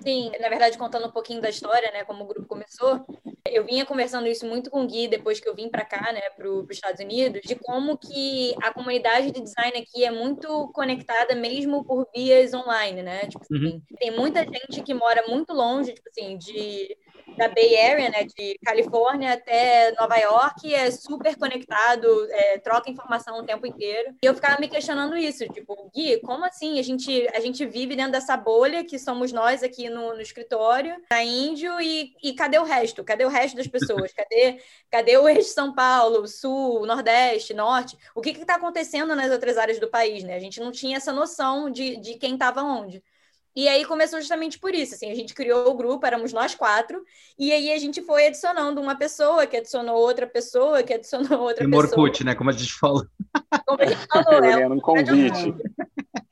Sim, 0.01 0.31
na 0.40 0.50
verdade, 0.50 0.78
contando 0.78 1.07
um 1.07 1.12
pouquinho 1.12 1.42
da 1.42 1.50
história, 1.50 1.92
né, 1.92 2.04
como 2.04 2.24
o 2.24 2.28
grupo 2.28 2.48
começou, 2.48 3.06
eu 3.46 3.66
vinha 3.66 3.86
conversando 3.86 4.28
isso 4.28 4.46
muito 4.46 4.69
com 4.69 4.84
o 4.84 4.88
Gui 4.88 5.07
depois 5.07 5.40
que 5.40 5.48
eu 5.48 5.56
vim 5.56 5.69
para 5.69 5.86
cá, 5.86 6.12
né, 6.12 6.22
para 6.36 6.50
os 6.50 6.69
Estados 6.69 7.00
Unidos, 7.00 7.42
de 7.42 7.56
como 7.56 7.98
que 7.98 8.56
a 8.62 8.74
comunidade 8.74 9.31
de 9.31 9.42
design 9.42 9.78
aqui 9.78 10.06
é 10.06 10.12
muito 10.12 10.69
conectada 10.74 11.36
mesmo 11.36 11.84
por 11.84 12.07
vias 12.16 12.54
online, 12.54 13.04
né? 13.04 13.28
Tipo 13.28 13.44
assim, 13.44 13.66
uhum. 13.66 13.81
tem 13.98 14.12
muita 14.12 14.42
gente 14.44 14.81
que 14.84 14.94
mora 14.94 15.25
muito 15.28 15.54
longe, 15.54 15.94
tipo 15.94 16.10
assim, 16.10 16.38
de 16.38 16.96
da 17.37 17.47
Bay 17.47 17.75
Area, 17.77 18.09
né, 18.09 18.23
de 18.23 18.57
Califórnia 18.63 19.33
até 19.33 19.93
Nova 19.99 20.17
York, 20.17 20.73
é 20.73 20.91
super 20.91 21.35
conectado, 21.37 22.07
é, 22.31 22.57
troca 22.59 22.89
informação 22.89 23.39
o 23.39 23.45
tempo 23.45 23.65
inteiro. 23.65 24.15
E 24.21 24.25
eu 24.25 24.33
ficava 24.33 24.59
me 24.59 24.67
questionando 24.67 25.17
isso, 25.17 25.47
tipo, 25.49 25.89
Gui, 25.95 26.19
como 26.21 26.45
assim? 26.45 26.79
A 26.79 26.83
gente, 26.83 27.27
a 27.33 27.39
gente 27.39 27.65
vive 27.65 27.95
dentro 27.95 28.11
dessa 28.11 28.35
bolha 28.35 28.83
que 28.83 28.99
somos 28.99 29.31
nós 29.31 29.63
aqui 29.63 29.89
no, 29.89 30.13
no 30.13 30.21
escritório, 30.21 30.95
na 31.11 31.23
Índio, 31.23 31.79
e, 31.81 32.13
e 32.23 32.33
cadê 32.33 32.57
o 32.57 32.63
resto? 32.63 33.03
Cadê 33.03 33.25
o 33.25 33.29
resto 33.29 33.55
das 33.55 33.67
pessoas? 33.67 34.11
Cadê, 34.13 34.59
cadê 34.89 35.17
o 35.17 35.27
eixo 35.27 35.49
São 35.49 35.73
Paulo, 35.73 36.27
Sul, 36.27 36.85
Nordeste, 36.85 37.53
Norte? 37.53 37.97
O 38.13 38.21
que 38.21 38.31
está 38.31 38.55
acontecendo 38.55 39.15
nas 39.15 39.31
outras 39.31 39.57
áreas 39.57 39.79
do 39.79 39.87
país, 39.87 40.23
né? 40.23 40.35
A 40.35 40.39
gente 40.39 40.59
não 40.59 40.71
tinha 40.71 40.97
essa 40.97 41.13
noção 41.13 41.69
de, 41.69 41.97
de 41.97 42.15
quem 42.15 42.33
estava 42.33 42.61
onde. 42.61 43.03
E 43.56 43.68
aí 43.68 43.84
começou 43.86 44.19
justamente 44.19 44.60
por 44.60 44.74
isso, 44.74 44.96
assim, 44.96 45.12
a 45.12 45.16
gente 45.16 45.34
criou 45.34 45.69
o 45.69 45.74
grupo, 45.75 46.06
éramos 46.06 46.31
nós 46.31 46.56
quatro, 46.56 47.04
e 47.38 47.51
aí 47.51 47.72
a 47.72 47.78
gente 47.78 48.01
foi 48.01 48.28
adicionando 48.28 48.80
uma 48.80 48.96
pessoa, 48.96 49.48
que 49.48 49.57
adicionou 49.57 49.96
outra 49.96 50.28
pessoa, 50.28 50.84
que 50.84 50.94
adicionou 50.94 51.40
outra 51.42 51.63
e 51.63 51.69
pessoa. 51.69 51.84
Morkut, 51.84 52.24
né, 52.24 52.36
como 52.36 52.50
a 52.50 52.54
gente 52.54 52.74
falou. 52.74 53.06
Como 53.66 53.81
a 53.81 53.86
gente 53.86 54.07
falou, 54.07 54.42
né? 54.42 54.68
um 54.68 54.80
convite. 54.80 55.54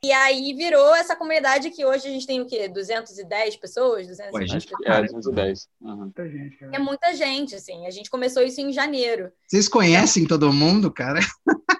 E 0.02 0.12
aí 0.12 0.54
virou 0.54 0.94
essa 0.94 1.16
comunidade 1.16 1.70
que 1.70 1.84
hoje 1.84 2.06
a 2.06 2.10
gente 2.10 2.26
tem 2.26 2.40
o 2.40 2.46
quê? 2.46 2.68
210 2.68 3.56
pessoas? 3.56 4.06
210 4.06 4.34
Ué, 4.34 4.46
gente, 4.46 4.68
pessoas? 4.68 4.98
É, 4.98 5.02
210. 5.02 5.68
Uhum. 5.80 5.96
Muita 5.96 6.28
gente, 6.28 6.56
cara. 6.56 6.72
É 6.74 6.78
muita 6.78 7.14
gente, 7.14 7.54
assim. 7.56 7.86
A 7.86 7.90
gente 7.90 8.08
começou 8.08 8.42
isso 8.42 8.60
em 8.60 8.72
janeiro. 8.72 9.32
Vocês 9.46 9.68
conhecem 9.68 10.26
todo 10.26 10.52
mundo, 10.52 10.92
cara? 10.92 11.18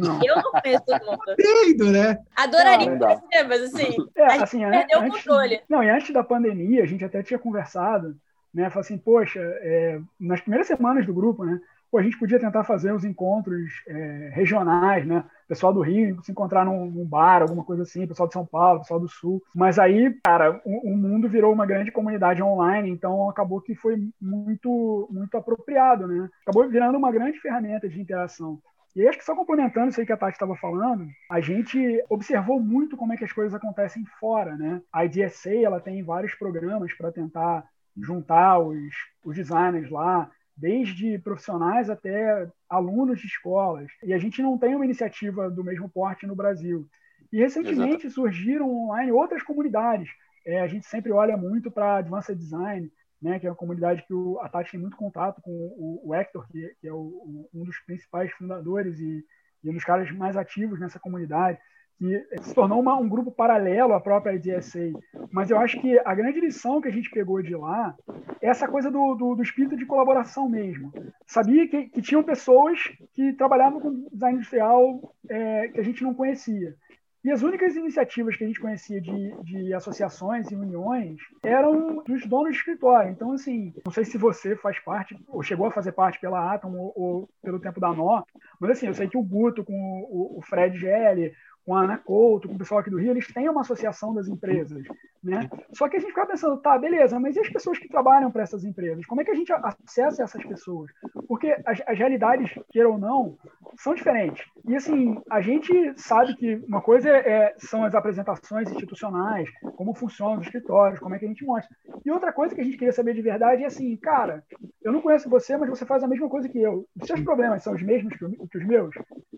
Não. 0.00 0.20
Eu 0.24 0.36
não 0.36 0.52
conheço 0.52 0.84
todo 0.84 1.06
mundo. 1.06 1.22
Entendo, 1.38 1.92
né? 1.92 2.18
Adoraria 2.36 2.90
não, 2.90 2.98
conhecer, 2.98 3.42
mas 3.48 3.62
assim, 3.62 3.96
é, 4.16 4.24
a 4.24 4.42
assim 4.42 4.60
perdeu 4.60 5.00
antes, 5.00 5.10
o 5.10 5.16
controle. 5.16 5.60
Não, 5.68 5.82
e 5.82 5.90
antes 5.90 6.12
da 6.12 6.22
pandemia, 6.24 6.82
a 6.82 6.86
gente 6.86 7.04
até 7.04 7.22
tinha 7.22 7.38
conversado, 7.38 8.16
né? 8.52 8.70
Falei 8.70 8.80
assim, 8.80 8.98
poxa, 8.98 9.40
é, 9.40 10.00
nas 10.18 10.40
primeiras 10.40 10.66
semanas 10.66 11.06
do 11.06 11.14
grupo, 11.14 11.44
né? 11.44 11.60
Pô, 11.90 11.96
a 11.96 12.02
gente 12.02 12.18
podia 12.18 12.38
tentar 12.38 12.64
fazer 12.64 12.92
os 12.92 13.02
encontros 13.02 13.82
é, 13.86 14.30
regionais, 14.34 15.06
né? 15.06 15.24
Pessoal 15.48 15.72
do 15.72 15.80
Rio 15.80 16.22
se 16.22 16.30
encontrar 16.30 16.66
num, 16.66 16.84
num, 16.84 17.06
bar, 17.06 17.40
alguma 17.40 17.64
coisa 17.64 17.82
assim, 17.82 18.06
pessoal 18.06 18.28
de 18.28 18.34
São 18.34 18.44
Paulo, 18.44 18.80
pessoal 18.80 19.00
do 19.00 19.08
Sul. 19.08 19.42
Mas 19.54 19.78
aí, 19.78 20.14
cara, 20.22 20.60
o, 20.66 20.92
o, 20.92 20.96
mundo 20.96 21.28
virou 21.28 21.50
uma 21.50 21.64
grande 21.64 21.90
comunidade 21.90 22.42
online, 22.42 22.90
então 22.90 23.30
acabou 23.30 23.62
que 23.62 23.74
foi 23.74 23.96
muito, 24.20 25.08
muito 25.10 25.34
apropriado, 25.38 26.06
né? 26.06 26.28
Acabou 26.42 26.68
virando 26.68 26.98
uma 26.98 27.10
grande 27.10 27.40
ferramenta 27.40 27.88
de 27.88 27.98
interação. 27.98 28.60
E 28.96 29.06
acho 29.06 29.18
que 29.18 29.24
só 29.24 29.34
complementando 29.34 29.88
isso 29.88 30.00
aí 30.00 30.06
que 30.06 30.12
a 30.12 30.16
Tati 30.16 30.32
estava 30.32 30.56
falando, 30.56 31.06
a 31.30 31.40
gente 31.40 32.02
observou 32.08 32.60
muito 32.60 32.96
como 32.96 33.12
é 33.12 33.16
que 33.16 33.24
as 33.24 33.32
coisas 33.32 33.54
acontecem 33.54 34.04
fora, 34.18 34.56
né? 34.56 34.82
A 34.92 35.04
IDSA, 35.04 35.54
ela 35.54 35.80
tem 35.80 36.02
vários 36.02 36.34
programas 36.34 36.92
para 36.94 37.12
tentar 37.12 37.64
juntar 37.96 38.58
os, 38.58 38.94
os 39.24 39.36
designers 39.36 39.90
lá, 39.90 40.30
desde 40.56 41.18
profissionais 41.18 41.88
até 41.88 42.48
alunos 42.68 43.20
de 43.20 43.26
escolas. 43.26 43.90
E 44.02 44.12
a 44.12 44.18
gente 44.18 44.42
não 44.42 44.58
tem 44.58 44.74
uma 44.74 44.84
iniciativa 44.84 45.48
do 45.48 45.62
mesmo 45.62 45.88
porte 45.88 46.26
no 46.26 46.34
Brasil. 46.34 46.86
E 47.32 47.38
recentemente 47.38 48.06
Exato. 48.06 48.10
surgiram 48.10 48.68
online 48.68 49.12
outras 49.12 49.42
comunidades. 49.42 50.08
É, 50.44 50.60
a 50.60 50.66
gente 50.66 50.86
sempre 50.86 51.12
olha 51.12 51.36
muito 51.36 51.70
para 51.70 51.98
Advanced 51.98 52.36
Design, 52.36 52.90
né, 53.20 53.38
que 53.38 53.46
é 53.46 53.50
uma 53.50 53.56
comunidade 53.56 54.04
que 54.06 54.14
o, 54.14 54.38
Tati 54.50 54.72
tem 54.72 54.80
muito 54.80 54.96
contato 54.96 55.42
com 55.42 55.50
o, 55.50 56.08
o 56.08 56.14
Hector, 56.14 56.46
que, 56.48 56.74
que 56.80 56.88
é 56.88 56.92
o, 56.92 57.48
um 57.52 57.64
dos 57.64 57.78
principais 57.80 58.30
fundadores 58.32 58.98
e, 59.00 59.24
e, 59.64 59.70
um 59.70 59.74
dos 59.74 59.84
caras 59.84 60.10
mais 60.12 60.36
ativos 60.36 60.78
nessa 60.78 61.00
comunidade, 61.00 61.58
que 61.98 62.24
se 62.42 62.54
tornou 62.54 62.80
uma, 62.80 62.96
um 62.96 63.08
grupo 63.08 63.32
paralelo 63.32 63.92
à 63.92 64.00
própria 64.00 64.32
IDSA. 64.32 64.92
Mas 65.32 65.50
eu 65.50 65.58
acho 65.58 65.80
que 65.80 65.98
a 65.98 66.14
grande 66.14 66.38
lição 66.38 66.80
que 66.80 66.86
a 66.86 66.92
gente 66.92 67.10
pegou 67.10 67.42
de 67.42 67.56
lá 67.56 67.96
é 68.40 68.48
essa 68.48 68.68
coisa 68.68 68.88
do, 68.88 69.16
do, 69.16 69.34
do 69.34 69.42
espírito 69.42 69.76
de 69.76 69.84
colaboração 69.84 70.48
mesmo. 70.48 70.92
Sabia 71.26 71.66
que, 71.66 71.88
que 71.88 72.00
tinham 72.00 72.22
pessoas 72.22 72.78
que 73.14 73.32
trabalhavam 73.32 73.80
com 73.80 74.08
design 74.12 74.36
industrial 74.36 75.12
é, 75.28 75.68
que 75.68 75.80
a 75.80 75.82
gente 75.82 76.04
não 76.04 76.14
conhecia. 76.14 76.76
E 77.24 77.30
as 77.30 77.42
únicas 77.42 77.74
iniciativas 77.74 78.36
que 78.36 78.44
a 78.44 78.46
gente 78.46 78.60
conhecia 78.60 79.00
de, 79.00 79.34
de 79.42 79.74
associações 79.74 80.50
e 80.50 80.54
uniões 80.54 81.18
eram 81.42 82.02
dos 82.04 82.24
donos 82.26 82.52
de 82.52 82.58
escritório. 82.58 83.10
Então, 83.10 83.32
assim, 83.32 83.74
não 83.84 83.92
sei 83.92 84.04
se 84.04 84.16
você 84.16 84.54
faz 84.56 84.78
parte, 84.78 85.18
ou 85.26 85.42
chegou 85.42 85.66
a 85.66 85.72
fazer 85.72 85.92
parte 85.92 86.20
pela 86.20 86.54
Atom 86.54 86.72
ou, 86.76 86.92
ou 86.94 87.30
pelo 87.42 87.58
tempo 87.58 87.80
da 87.80 87.92
Nó, 87.92 88.22
mas 88.60 88.70
assim, 88.70 88.86
eu 88.86 88.94
sei 88.94 89.08
que 89.08 89.18
o 89.18 89.22
Guto 89.22 89.64
com 89.64 89.74
o, 90.08 90.38
o 90.38 90.42
Fred 90.42 90.78
Gelli, 90.78 91.32
com 91.68 91.74
a 91.74 91.82
Anacolto, 91.82 92.48
com 92.48 92.54
o 92.54 92.58
pessoal 92.58 92.80
aqui 92.80 92.88
do 92.88 92.96
Rio, 92.96 93.10
eles 93.10 93.30
têm 93.30 93.46
uma 93.46 93.60
associação 93.60 94.14
das 94.14 94.26
empresas. 94.26 94.86
Né? 95.22 95.50
Só 95.74 95.86
que 95.86 95.98
a 95.98 96.00
gente 96.00 96.08
fica 96.08 96.24
pensando, 96.24 96.56
tá, 96.56 96.78
beleza, 96.78 97.20
mas 97.20 97.36
e 97.36 97.40
as 97.40 97.50
pessoas 97.50 97.78
que 97.78 97.88
trabalham 97.88 98.30
para 98.30 98.42
essas 98.42 98.64
empresas? 98.64 99.04
Como 99.04 99.20
é 99.20 99.24
que 99.24 99.30
a 99.30 99.34
gente 99.34 99.52
acessa 99.52 100.22
essas 100.22 100.42
pessoas? 100.46 100.90
Porque 101.26 101.54
as, 101.66 101.82
as 101.86 101.98
realidades, 101.98 102.54
queira 102.70 102.88
ou 102.88 102.96
não, 102.96 103.36
são 103.76 103.94
diferentes. 103.94 104.46
E 104.66 104.76
assim, 104.76 105.20
a 105.28 105.42
gente 105.42 105.92
sabe 105.96 106.34
que 106.36 106.54
uma 106.66 106.80
coisa 106.80 107.10
é, 107.10 107.54
são 107.58 107.84
as 107.84 107.94
apresentações 107.94 108.70
institucionais, 108.70 109.50
como 109.76 109.92
funcionam 109.92 110.38
os 110.38 110.46
escritórios, 110.46 111.00
como 111.00 111.16
é 111.16 111.18
que 111.18 111.26
a 111.26 111.28
gente 111.28 111.44
mostra. 111.44 111.76
E 112.02 112.10
outra 112.10 112.32
coisa 112.32 112.54
que 112.54 112.62
a 112.62 112.64
gente 112.64 112.78
queria 112.78 112.94
saber 112.94 113.12
de 113.12 113.20
verdade 113.20 113.62
é 113.62 113.66
assim, 113.66 113.94
cara, 113.96 114.42
eu 114.82 114.90
não 114.90 115.02
conheço 115.02 115.28
você, 115.28 115.54
mas 115.56 115.68
você 115.68 115.84
faz 115.84 116.02
a 116.02 116.08
mesma 116.08 116.30
coisa 116.30 116.48
que 116.48 116.58
eu. 116.58 116.86
Os 116.98 117.06
seus 117.06 117.20
problemas 117.20 117.62
são 117.62 117.74
os 117.74 117.82
mesmos 117.82 118.16
que, 118.16 118.26
que 118.26 118.58
os 118.58 118.64
meus? 118.64 118.94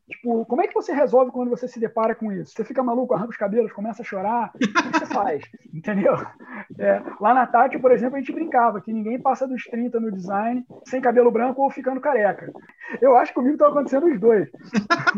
Tipo, 0.09 0.45
como 0.45 0.63
é 0.63 0.69
que 0.69 0.75
você 0.75 0.93
resolve 0.93 1.33
quando 1.33 1.49
você 1.49 1.67
se 1.67 1.81
depara 1.81 2.15
com 2.21 2.31
isso? 2.31 2.53
Você 2.53 2.65
fica 2.65 2.83
maluco, 2.83 3.15
arranca 3.15 3.31
os 3.31 3.37
cabelos, 3.37 3.73
começa 3.73 4.03
a 4.03 4.05
chorar? 4.05 4.53
O 4.55 4.59
que 4.59 4.99
você 4.99 5.07
faz? 5.07 5.43
Entendeu? 5.73 6.15
É, 6.79 7.03
lá 7.21 7.33
na 7.33 7.47
Tati, 7.47 7.79
por 7.79 7.91
exemplo, 7.91 8.17
a 8.17 8.19
gente 8.19 8.33
brincava 8.33 8.81
que 8.81 8.93
ninguém 8.93 9.19
passa 9.19 9.49
dos 9.49 9.65
30 9.65 9.99
no 9.99 10.13
design 10.13 10.65
sem 10.85 11.01
cabelo 11.01 11.31
branco 11.31 11.63
ou 11.63 11.71
ficando 11.71 12.01
careca. 12.01 12.53
Eu 13.01 13.17
acho 13.17 13.33
que 13.33 13.37
comigo 13.37 13.55
estava 13.55 13.73
acontecendo 13.73 14.07
os 14.07 14.21
dois. 14.21 14.49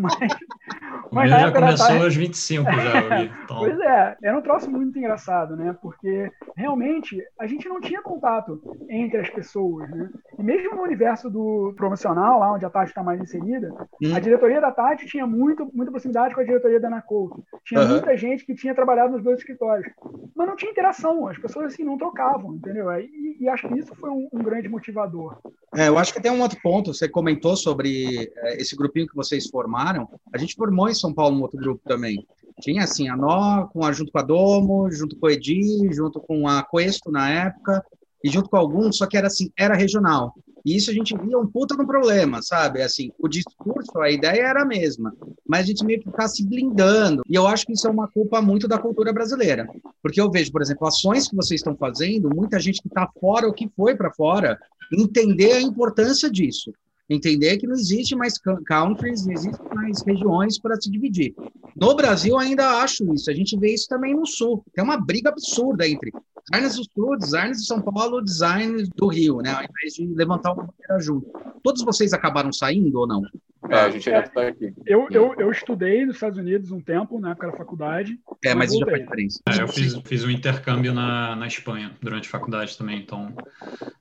Mas, 1.12 1.28
mas 1.28 1.30
já 1.30 1.52
começou 1.52 1.86
Tati... 1.86 2.02
aos 2.02 2.16
25 2.16 2.70
já, 2.70 3.20
então... 3.22 3.58
Pois 3.58 3.78
é, 3.80 4.16
era 4.22 4.38
um 4.38 4.40
troço 4.40 4.70
muito 4.70 4.98
engraçado, 4.98 5.54
né? 5.54 5.76
Porque 5.82 6.30
realmente 6.56 7.22
a 7.38 7.46
gente 7.46 7.68
não 7.68 7.80
tinha 7.80 8.00
contato 8.00 8.62
entre 8.88 9.18
as 9.18 9.28
pessoas, 9.28 9.90
né? 9.90 10.08
E 10.38 10.42
mesmo 10.42 10.74
no 10.76 10.82
universo 10.82 11.28
do 11.28 11.74
promocional, 11.76 12.38
lá 12.38 12.52
onde 12.52 12.64
a 12.64 12.70
Tati 12.70 12.88
está 12.88 13.02
mais 13.02 13.20
inserida, 13.20 13.70
hum. 14.02 14.14
a 14.14 14.20
diretoria 14.20 14.60
da 14.60 14.70
Tati 14.70 15.06
tinha 15.06 15.26
muito, 15.26 15.70
muita 15.74 15.90
proximidade 15.90 16.34
com 16.34 16.40
a 16.40 16.44
diretoria 16.44 16.80
da 16.80 16.88
Ana 16.92 17.02
Couto. 17.02 17.44
Tinha 17.64 17.80
uhum. 17.80 17.88
muita 17.88 18.16
gente 18.16 18.44
que 18.44 18.54
tinha 18.54 18.74
trabalhado 18.74 19.12
nos 19.12 19.22
dois 19.22 19.38
escritórios. 19.38 19.90
Mas 20.34 20.46
não 20.46 20.56
tinha 20.56 20.70
interação, 20.70 21.26
as 21.26 21.38
pessoas 21.38 21.72
assim 21.72 21.84
não 21.84 21.96
trocavam, 21.96 22.54
entendeu? 22.54 22.90
E, 22.92 23.38
e 23.40 23.48
acho 23.48 23.68
que 23.68 23.78
isso 23.78 23.94
foi 23.94 24.10
um, 24.10 24.28
um 24.32 24.42
grande 24.42 24.68
motivador. 24.68 25.38
É, 25.74 25.88
eu 25.88 25.98
acho 25.98 26.12
que 26.12 26.20
tem 26.20 26.30
um 26.30 26.42
outro 26.42 26.58
ponto, 26.62 26.92
você 26.92 27.08
comentou 27.08 27.56
sobre 27.56 28.30
é, 28.36 28.60
esse 28.60 28.76
grupinho 28.76 29.06
que 29.06 29.16
vocês 29.16 29.48
formaram, 29.48 30.08
a 30.32 30.38
gente 30.38 30.54
formou 30.54 30.88
em 30.88 30.94
São 30.94 31.12
Paulo 31.12 31.36
um 31.36 31.42
outro 31.42 31.58
grupo 31.58 31.80
também. 31.84 32.26
Tinha 32.60 32.84
assim, 32.84 33.08
a 33.08 33.16
Nó, 33.16 33.66
com 33.66 33.84
a, 33.84 33.92
junto 33.92 34.12
com 34.12 34.18
a 34.18 34.22
Domo, 34.22 34.90
junto 34.90 35.16
com 35.16 35.26
a 35.26 35.32
Edi, 35.32 35.92
junto 35.92 36.20
com 36.20 36.46
a 36.46 36.62
Questo 36.62 37.10
na 37.10 37.28
época, 37.30 37.84
e 38.22 38.28
junto 38.28 38.48
com 38.48 38.56
alguns, 38.56 38.98
só 38.98 39.06
que 39.06 39.16
era 39.16 39.26
assim, 39.26 39.50
era 39.58 39.74
regional. 39.74 40.34
E 40.64 40.76
isso 40.76 40.90
a 40.90 40.94
gente 40.94 41.16
via 41.16 41.38
um 41.38 41.46
puta 41.46 41.76
no 41.76 41.86
problema, 41.86 42.40
sabe? 42.42 42.82
Assim, 42.82 43.10
o 43.18 43.28
discurso, 43.28 43.98
a 43.98 44.10
ideia 44.10 44.42
era 44.42 44.62
a 44.62 44.66
mesma, 44.66 45.12
mas 45.46 45.64
a 45.64 45.66
gente 45.66 45.84
meio 45.84 46.00
que 46.00 46.10
ficar 46.10 46.28
se 46.28 46.46
blindando. 46.46 47.22
E 47.28 47.34
eu 47.34 47.46
acho 47.46 47.66
que 47.66 47.72
isso 47.72 47.86
é 47.86 47.90
uma 47.90 48.08
culpa 48.08 48.40
muito 48.40 48.68
da 48.68 48.78
cultura 48.78 49.12
brasileira. 49.12 49.66
Porque 50.02 50.20
eu 50.20 50.30
vejo, 50.30 50.52
por 50.52 50.62
exemplo, 50.62 50.86
ações 50.86 51.28
que 51.28 51.36
vocês 51.36 51.60
estão 51.60 51.76
fazendo, 51.76 52.34
muita 52.34 52.60
gente 52.60 52.80
que 52.80 52.88
está 52.88 53.08
fora 53.20 53.46
ou 53.46 53.52
que 53.52 53.68
foi 53.76 53.94
para 53.94 54.12
fora, 54.12 54.58
entender 54.92 55.52
a 55.52 55.60
importância 55.60 56.30
disso. 56.30 56.72
Entender 57.12 57.58
que 57.58 57.66
não 57.66 57.74
existe 57.74 58.16
mais 58.16 58.34
countries, 58.66 59.26
não 59.26 59.32
existe 59.32 59.60
mais 59.74 60.02
regiões 60.02 60.58
para 60.58 60.80
se 60.80 60.90
dividir. 60.90 61.34
No 61.76 61.94
Brasil, 61.94 62.38
ainda 62.38 62.82
acho 62.82 63.12
isso. 63.12 63.30
A 63.30 63.34
gente 63.34 63.58
vê 63.58 63.74
isso 63.74 63.86
também 63.88 64.14
no 64.14 64.26
Sul. 64.26 64.64
Tem 64.74 64.82
uma 64.82 64.96
briga 64.96 65.28
absurda 65.28 65.86
entre 65.86 66.10
designers 66.50 66.76
do 66.76 66.84
Sul, 66.92 67.18
designers 67.18 67.58
de 67.58 67.66
São 67.66 67.80
Paulo, 67.80 68.22
designers 68.22 68.88
do 68.96 69.08
Rio, 69.08 69.38
né? 69.38 69.50
Ao 69.50 69.62
invés 69.62 69.94
de 69.94 70.06
levantar 70.06 70.52
uma 70.52 70.64
bandeira 70.64 71.00
junto. 71.00 71.26
Todos 71.62 71.82
vocês 71.82 72.12
acabaram 72.12 72.52
saindo 72.52 72.98
ou 72.98 73.06
não? 73.06 73.22
É, 73.70 73.76
a 73.76 73.90
gente 73.90 74.10
ainda 74.10 74.26
está 74.26 74.48
aqui. 74.48 74.74
Eu, 74.84 75.08
eu, 75.10 75.34
eu 75.38 75.50
estudei 75.50 76.04
nos 76.04 76.16
Estados 76.16 76.38
Unidos 76.38 76.70
um 76.72 76.80
tempo, 76.80 77.20
na 77.20 77.30
época 77.30 77.48
da 77.48 77.56
faculdade. 77.56 78.18
É, 78.44 78.54
mas 78.54 78.76
já 78.76 78.84
foi 78.84 79.00
diferença. 79.00 79.40
É, 79.48 79.62
eu 79.62 79.68
fiz, 79.68 79.94
fiz 80.04 80.24
um 80.24 80.30
intercâmbio 80.30 80.92
na, 80.92 81.36
na 81.36 81.46
Espanha 81.46 81.92
durante 82.00 82.26
a 82.28 82.30
faculdade 82.30 82.76
também, 82.76 82.98
então, 82.98 83.34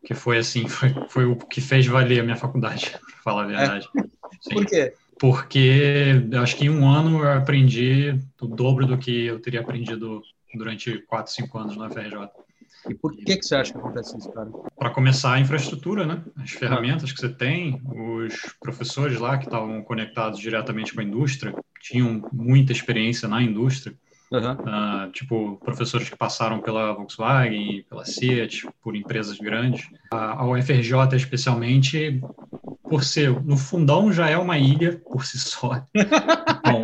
que 0.04 0.14
foi 0.14 0.38
assim, 0.40 0.68
foi, 0.68 0.90
foi 1.10 1.26
o 1.26 1.36
que 1.36 1.62
fez 1.62 1.86
valer 1.86 2.22
a 2.22 2.24
minha 2.24 2.36
faculdade, 2.36 2.92
para 3.00 3.24
falar 3.24 3.44
a 3.44 3.48
verdade. 3.48 3.88
É. 3.98 4.54
Por 4.54 4.66
quê? 4.66 4.94
Porque 5.20 6.26
eu 6.32 6.42
acho 6.42 6.56
que 6.56 6.66
em 6.66 6.70
um 6.70 6.90
ano 6.90 7.20
eu 7.20 7.32
aprendi 7.32 8.18
o 8.42 8.48
dobro 8.48 8.88
do 8.88 8.98
que 8.98 9.28
eu 9.28 9.40
teria 9.40 9.62
aprendido 9.62 10.24
durante 10.56 10.98
4, 11.04 11.32
5 11.32 11.58
anos 11.60 11.78
na 11.78 11.90
FRJ. 11.90 12.30
E 12.90 12.96
por 12.96 13.16
que, 13.16 13.38
que 13.38 13.46
você 13.46 13.56
acha 13.56 13.72
que 13.72 13.78
acontece 13.78 14.18
isso, 14.18 14.32
cara? 14.32 14.50
Para 14.78 14.90
começar, 14.90 15.34
a 15.34 15.40
infraestrutura, 15.40 16.06
né? 16.06 16.24
As 16.38 16.52
ferramentas 16.52 17.12
que 17.12 17.20
você 17.20 17.30
tem, 17.30 17.82
os 17.86 18.56
professores 18.60 19.20
lá 19.20 19.38
que 19.38 19.46
estavam 19.46 19.82
conectados 19.84 20.40
diretamente 20.40 20.94
com 20.94 21.02
a 21.02 21.04
indústria, 21.04 21.54
tinham 21.80 22.28
muita 22.32 22.72
experiência 22.72 23.28
na 23.28 23.42
indústria. 23.42 23.96
Uhum. 24.32 24.54
Uh, 24.54 25.12
tipo, 25.12 25.58
professores 25.58 26.10
que 26.10 26.16
passaram 26.16 26.62
pela 26.62 26.94
Volkswagen, 26.94 27.84
pela 27.90 28.06
Seat, 28.06 28.66
por 28.82 28.96
empresas 28.96 29.38
grandes. 29.38 29.88
A, 30.10 30.42
a 30.42 30.50
UFRJ, 30.50 31.16
especialmente, 31.16 32.22
por 32.82 33.04
ser 33.04 33.44
no 33.44 33.58
fundão 33.58 34.12
já 34.12 34.30
é 34.30 34.38
uma 34.38 34.58
ilha 34.58 35.02
por 35.10 35.26
si 35.26 35.38
só. 35.38 35.86
Bom, 36.66 36.82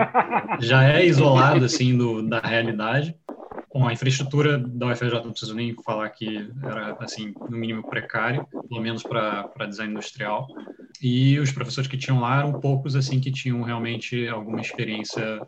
já 0.60 0.84
é 0.84 1.06
isolado 1.06 1.64
assim 1.64 1.98
do, 1.98 2.22
da 2.22 2.40
realidade. 2.40 3.16
Bom, 3.78 3.88
a 3.88 3.94
infraestrutura 3.94 4.58
da 4.58 4.88
UFRJ 4.88 5.22
não 5.24 5.30
preciso 5.30 5.54
nem 5.54 5.76
falar 5.86 6.10
que 6.10 6.50
era, 6.64 6.98
assim, 7.00 7.36
no 7.48 7.56
mínimo 7.56 7.88
precário, 7.88 8.44
pelo 8.68 8.82
menos 8.82 9.04
para 9.04 9.68
design 9.70 9.94
industrial. 9.94 10.48
E 11.00 11.38
os 11.38 11.52
professores 11.52 11.88
que 11.88 11.96
tinham 11.96 12.20
lá 12.20 12.40
eram 12.40 12.60
poucos, 12.60 12.96
assim, 12.96 13.20
que 13.20 13.32
tinham 13.32 13.62
realmente 13.62 14.28
alguma 14.30 14.62
experiência 14.62 15.48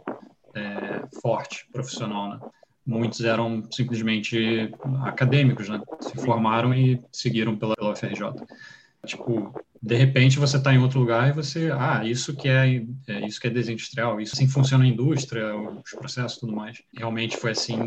é, 0.54 1.08
forte, 1.24 1.66
profissional, 1.74 2.30
né? 2.30 2.40
Muitos 2.86 3.22
eram 3.22 3.68
simplesmente 3.72 4.72
acadêmicos, 5.06 5.68
né? 5.68 5.82
Se 6.00 6.16
formaram 6.24 6.72
e 6.72 7.02
seguiram 7.12 7.58
pela, 7.58 7.76
pela 7.76 7.94
UFRJ. 7.94 8.32
Tipo, 9.06 9.54
de 9.82 9.96
repente 9.96 10.40
você 10.40 10.58
está 10.58 10.74
em 10.74 10.78
outro 10.78 11.00
lugar 11.00 11.30
e 11.30 11.34
você, 11.34 11.72
ah, 11.72 12.04
isso 12.06 12.36
que 12.36 12.50
é, 12.50 12.84
é, 13.08 13.26
isso 13.26 13.40
que 13.40 13.48
é 13.48 13.50
desindustrial, 13.50 14.20
isso 14.20 14.36
assim 14.36 14.48
funciona 14.48 14.84
a 14.84 14.88
indústria, 14.88 15.56
os 15.56 15.92
processos 15.92 16.38
tudo 16.40 16.54
mais. 16.54 16.82
Realmente 16.94 17.38
foi 17.38 17.52
assim 17.52 17.80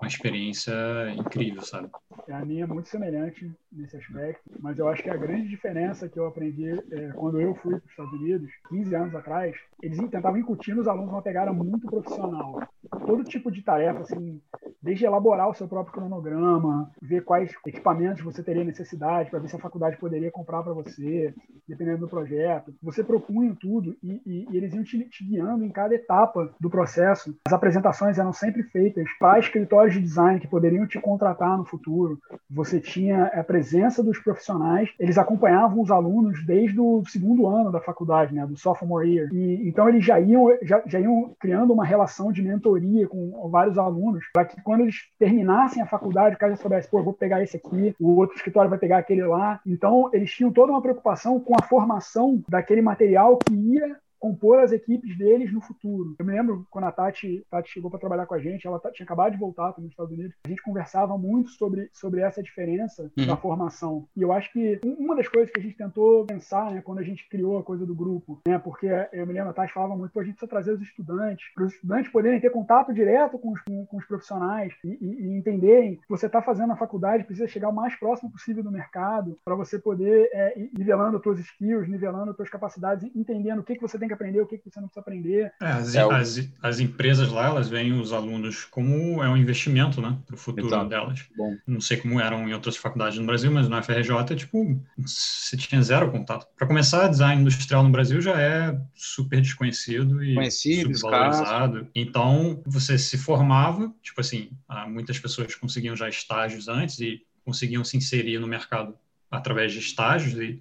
uma 0.00 0.08
experiência 0.08 0.72
incrível, 1.16 1.62
sabe? 1.62 1.90
A 2.30 2.44
minha 2.44 2.64
é 2.64 2.66
muito 2.66 2.88
semelhante 2.88 3.50
nesse 3.72 3.96
aspecto, 3.96 4.42
mas 4.58 4.78
eu 4.78 4.88
acho 4.88 5.02
que 5.02 5.10
a 5.10 5.16
grande 5.16 5.48
diferença 5.48 6.08
que 6.08 6.18
eu 6.18 6.26
aprendi 6.26 6.70
é, 6.70 7.08
quando 7.14 7.40
eu 7.40 7.54
fui 7.54 7.76
para 7.76 7.84
os 7.84 7.90
Estados 7.90 8.12
Unidos, 8.12 8.50
15 8.68 8.94
anos 8.94 9.14
atrás, 9.14 9.56
eles 9.82 9.98
tentavam 9.98 10.38
incutir 10.38 10.74
nos 10.74 10.88
alunos 10.88 11.10
uma 11.10 11.22
pegada 11.22 11.52
muito 11.52 11.86
profissional. 11.86 12.60
Todo 13.06 13.24
tipo 13.24 13.50
de 13.50 13.62
tarefa, 13.62 14.00
assim, 14.00 14.40
desde 14.82 15.04
elaborar 15.04 15.48
o 15.48 15.54
seu 15.54 15.68
próprio 15.68 15.94
cronograma, 15.94 16.90
ver 17.00 17.22
quais 17.22 17.52
equipamentos 17.66 18.22
você 18.22 18.42
teria 18.42 18.64
necessidade, 18.64 19.30
para 19.30 19.38
ver 19.38 19.48
se 19.48 19.56
a 19.56 19.60
faculdade 19.60 19.96
poderia 19.96 20.30
comprar 20.30 20.62
para 20.62 20.72
você, 20.72 21.34
dependendo 21.68 21.98
do 21.98 22.08
projeto. 22.08 22.74
Você 22.82 23.04
propunha 23.04 23.56
tudo 23.60 23.96
e, 24.02 24.20
e, 24.26 24.46
e 24.50 24.56
eles 24.56 24.74
iam 24.74 24.82
te, 24.82 24.98
te, 25.08 25.24
guiando 25.24 25.64
em 25.64 25.70
cada 25.70 25.94
etapa 25.94 26.54
do 26.58 26.70
processo. 26.70 27.36
As 27.46 27.52
apresentações 27.52 28.18
eram 28.18 28.32
sempre 28.32 28.62
feitas 28.64 29.08
para 29.18 29.38
escritórios 29.38 29.94
de 29.94 30.00
design 30.00 30.40
que 30.40 30.48
poderiam 30.48 30.86
te 30.86 31.00
contratar 31.00 31.56
no 31.56 31.64
futuro. 31.64 32.18
Você 32.50 32.80
tinha 32.80 33.26
a 33.26 33.44
presença 33.60 34.02
dos 34.02 34.18
profissionais, 34.18 34.88
eles 34.98 35.18
acompanhavam 35.18 35.82
os 35.82 35.90
alunos 35.90 36.42
desde 36.46 36.80
o 36.80 37.04
segundo 37.06 37.46
ano 37.46 37.70
da 37.70 37.78
faculdade, 37.78 38.34
né, 38.34 38.46
do 38.46 38.56
sophomore 38.56 39.06
year. 39.06 39.28
E, 39.34 39.68
então 39.68 39.86
eles 39.86 40.02
já 40.02 40.18
iam, 40.18 40.46
já, 40.62 40.82
já 40.86 40.98
iam 40.98 41.34
criando 41.38 41.74
uma 41.74 41.84
relação 41.84 42.32
de 42.32 42.42
mentoria 42.42 43.06
com 43.06 43.50
vários 43.50 43.76
alunos, 43.76 44.24
para 44.32 44.46
que 44.46 44.60
quando 44.62 44.80
eles 44.80 44.96
terminassem 45.18 45.82
a 45.82 45.86
faculdade, 45.86 46.36
o 46.36 46.38
cara 46.38 46.52
já 46.52 46.62
soubesse, 46.62 46.88
pô, 46.88 47.02
vou 47.02 47.12
pegar 47.12 47.42
esse 47.42 47.58
aqui, 47.58 47.94
o 48.00 48.16
outro 48.16 48.34
escritório 48.34 48.70
vai 48.70 48.78
pegar 48.78 48.96
aquele 48.96 49.26
lá. 49.26 49.60
Então 49.66 50.08
eles 50.14 50.30
tinham 50.30 50.50
toda 50.50 50.72
uma 50.72 50.80
preocupação 50.80 51.38
com 51.38 51.54
a 51.54 51.62
formação 51.62 52.42
daquele 52.48 52.80
material 52.80 53.36
que 53.36 53.52
ia 53.52 53.98
compor 54.20 54.60
as 54.60 54.70
equipes 54.70 55.16
deles 55.16 55.52
no 55.52 55.60
futuro. 55.60 56.14
Eu 56.18 56.24
me 56.24 56.32
lembro 56.32 56.66
quando 56.70 56.84
a 56.84 56.92
Tati, 56.92 57.44
Tati 57.50 57.70
chegou 57.70 57.90
para 57.90 57.98
trabalhar 57.98 58.26
com 58.26 58.34
a 58.34 58.38
gente, 58.38 58.66
ela 58.66 58.78
tinha 58.92 59.04
acabado 59.04 59.32
de 59.32 59.38
voltar 59.38 59.72
para 59.72 59.82
os 59.82 59.90
Estados 59.90 60.12
Unidos, 60.12 60.36
a 60.44 60.48
gente 60.48 60.62
conversava 60.62 61.16
muito 61.16 61.50
sobre, 61.50 61.88
sobre 61.92 62.20
essa 62.20 62.42
diferença 62.42 63.10
uhum. 63.16 63.26
da 63.26 63.36
formação. 63.36 64.06
E 64.14 64.22
eu 64.22 64.32
acho 64.32 64.52
que 64.52 64.80
uma 64.84 65.16
das 65.16 65.26
coisas 65.26 65.50
que 65.50 65.58
a 65.58 65.62
gente 65.62 65.76
tentou 65.76 66.26
pensar, 66.26 66.70
né, 66.70 66.82
quando 66.82 66.98
a 66.98 67.02
gente 67.02 67.28
criou 67.28 67.58
a 67.58 67.62
coisa 67.62 67.86
do 67.86 67.94
grupo, 67.94 68.40
né, 68.46 68.58
porque 68.58 68.88
eu 69.12 69.26
me 69.26 69.32
lembro, 69.32 69.50
a 69.50 69.54
Tati 69.54 69.72
falava 69.72 69.96
muito, 69.96 70.18
a 70.20 70.22
gente 70.22 70.34
precisa 70.34 70.50
trazer 70.50 70.72
os 70.72 70.82
estudantes, 70.82 71.46
para 71.54 71.64
os 71.64 71.72
estudantes 71.72 72.12
poderem 72.12 72.40
ter 72.40 72.50
contato 72.50 72.92
direto 72.92 73.38
com 73.38 73.52
os, 73.52 73.62
com, 73.62 73.86
com 73.86 73.96
os 73.96 74.04
profissionais 74.04 74.74
e, 74.84 74.88
e, 74.88 75.26
e, 75.26 75.38
entenderem 75.38 75.96
que 75.96 76.08
você 76.08 76.26
está 76.26 76.42
fazendo 76.42 76.68
na 76.68 76.76
faculdade, 76.76 77.24
precisa 77.24 77.48
chegar 77.48 77.70
o 77.70 77.74
mais 77.74 77.96
próximo 77.96 78.30
possível 78.30 78.62
do 78.62 78.70
mercado, 78.70 79.38
para 79.42 79.54
você 79.54 79.78
poder 79.78 80.28
é, 80.32 80.58
ir 80.58 80.70
nivelando 80.76 81.16
as 81.16 81.22
suas 81.22 81.38
skills, 81.38 81.88
nivelando 81.88 82.30
as 82.30 82.36
suas 82.36 82.50
capacidades, 82.50 83.10
entendendo 83.14 83.60
o 83.60 83.64
que, 83.64 83.74
que 83.74 83.80
você 83.80 83.98
tem 83.98 84.09
que 84.10 84.14
aprender, 84.14 84.40
o 84.40 84.46
que, 84.46 84.58
que 84.58 84.70
você 84.70 84.80
não 84.80 84.88
precisa 84.88 85.00
aprender. 85.00 85.52
É, 85.60 85.66
as, 85.66 85.94
é, 85.94 86.00
as, 86.00 86.48
as, 86.62 86.80
empresas 86.80 87.30
lá, 87.30 87.46
elas 87.46 87.68
veem 87.68 87.92
os 87.92 88.12
alunos 88.12 88.64
como 88.64 89.22
é 89.22 89.28
um 89.28 89.36
investimento, 89.36 90.00
né, 90.00 90.18
para 90.26 90.34
o 90.34 90.38
futuro 90.38 90.66
Exato. 90.66 90.88
delas. 90.88 91.26
Bom. 91.36 91.56
Não 91.66 91.80
sei 91.80 91.96
como 91.96 92.20
eram 92.20 92.48
em 92.48 92.52
outras 92.52 92.76
faculdades 92.76 93.18
no 93.18 93.26
Brasil, 93.26 93.50
mas 93.50 93.68
na 93.68 93.82
FRJ, 93.82 94.36
tipo, 94.36 94.80
você 94.98 95.56
tinha 95.56 95.82
zero 95.82 96.10
contato. 96.10 96.46
Para 96.56 96.66
começar, 96.66 97.08
design 97.08 97.40
industrial 97.40 97.82
no 97.82 97.90
Brasil 97.90 98.20
já 98.20 98.40
é 98.40 98.78
super 98.94 99.40
desconhecido 99.40 100.22
e 100.22 100.34
Conhecido, 100.34 100.94
subvalorizado. 100.94 101.76
Escasso. 101.76 101.90
Então, 101.94 102.62
você 102.66 102.98
se 102.98 103.16
formava, 103.16 103.92
tipo 104.02 104.20
assim, 104.20 104.50
ah, 104.68 104.88
muitas 104.88 105.18
pessoas 105.18 105.54
conseguiam 105.54 105.94
já 105.94 106.08
estágios 106.08 106.68
antes 106.68 106.98
e 107.00 107.22
conseguiam 107.44 107.84
se 107.84 107.96
inserir 107.96 108.38
no 108.38 108.46
mercado 108.46 108.94
através 109.30 109.72
de 109.72 109.78
estágios 109.78 110.34
e 110.34 110.60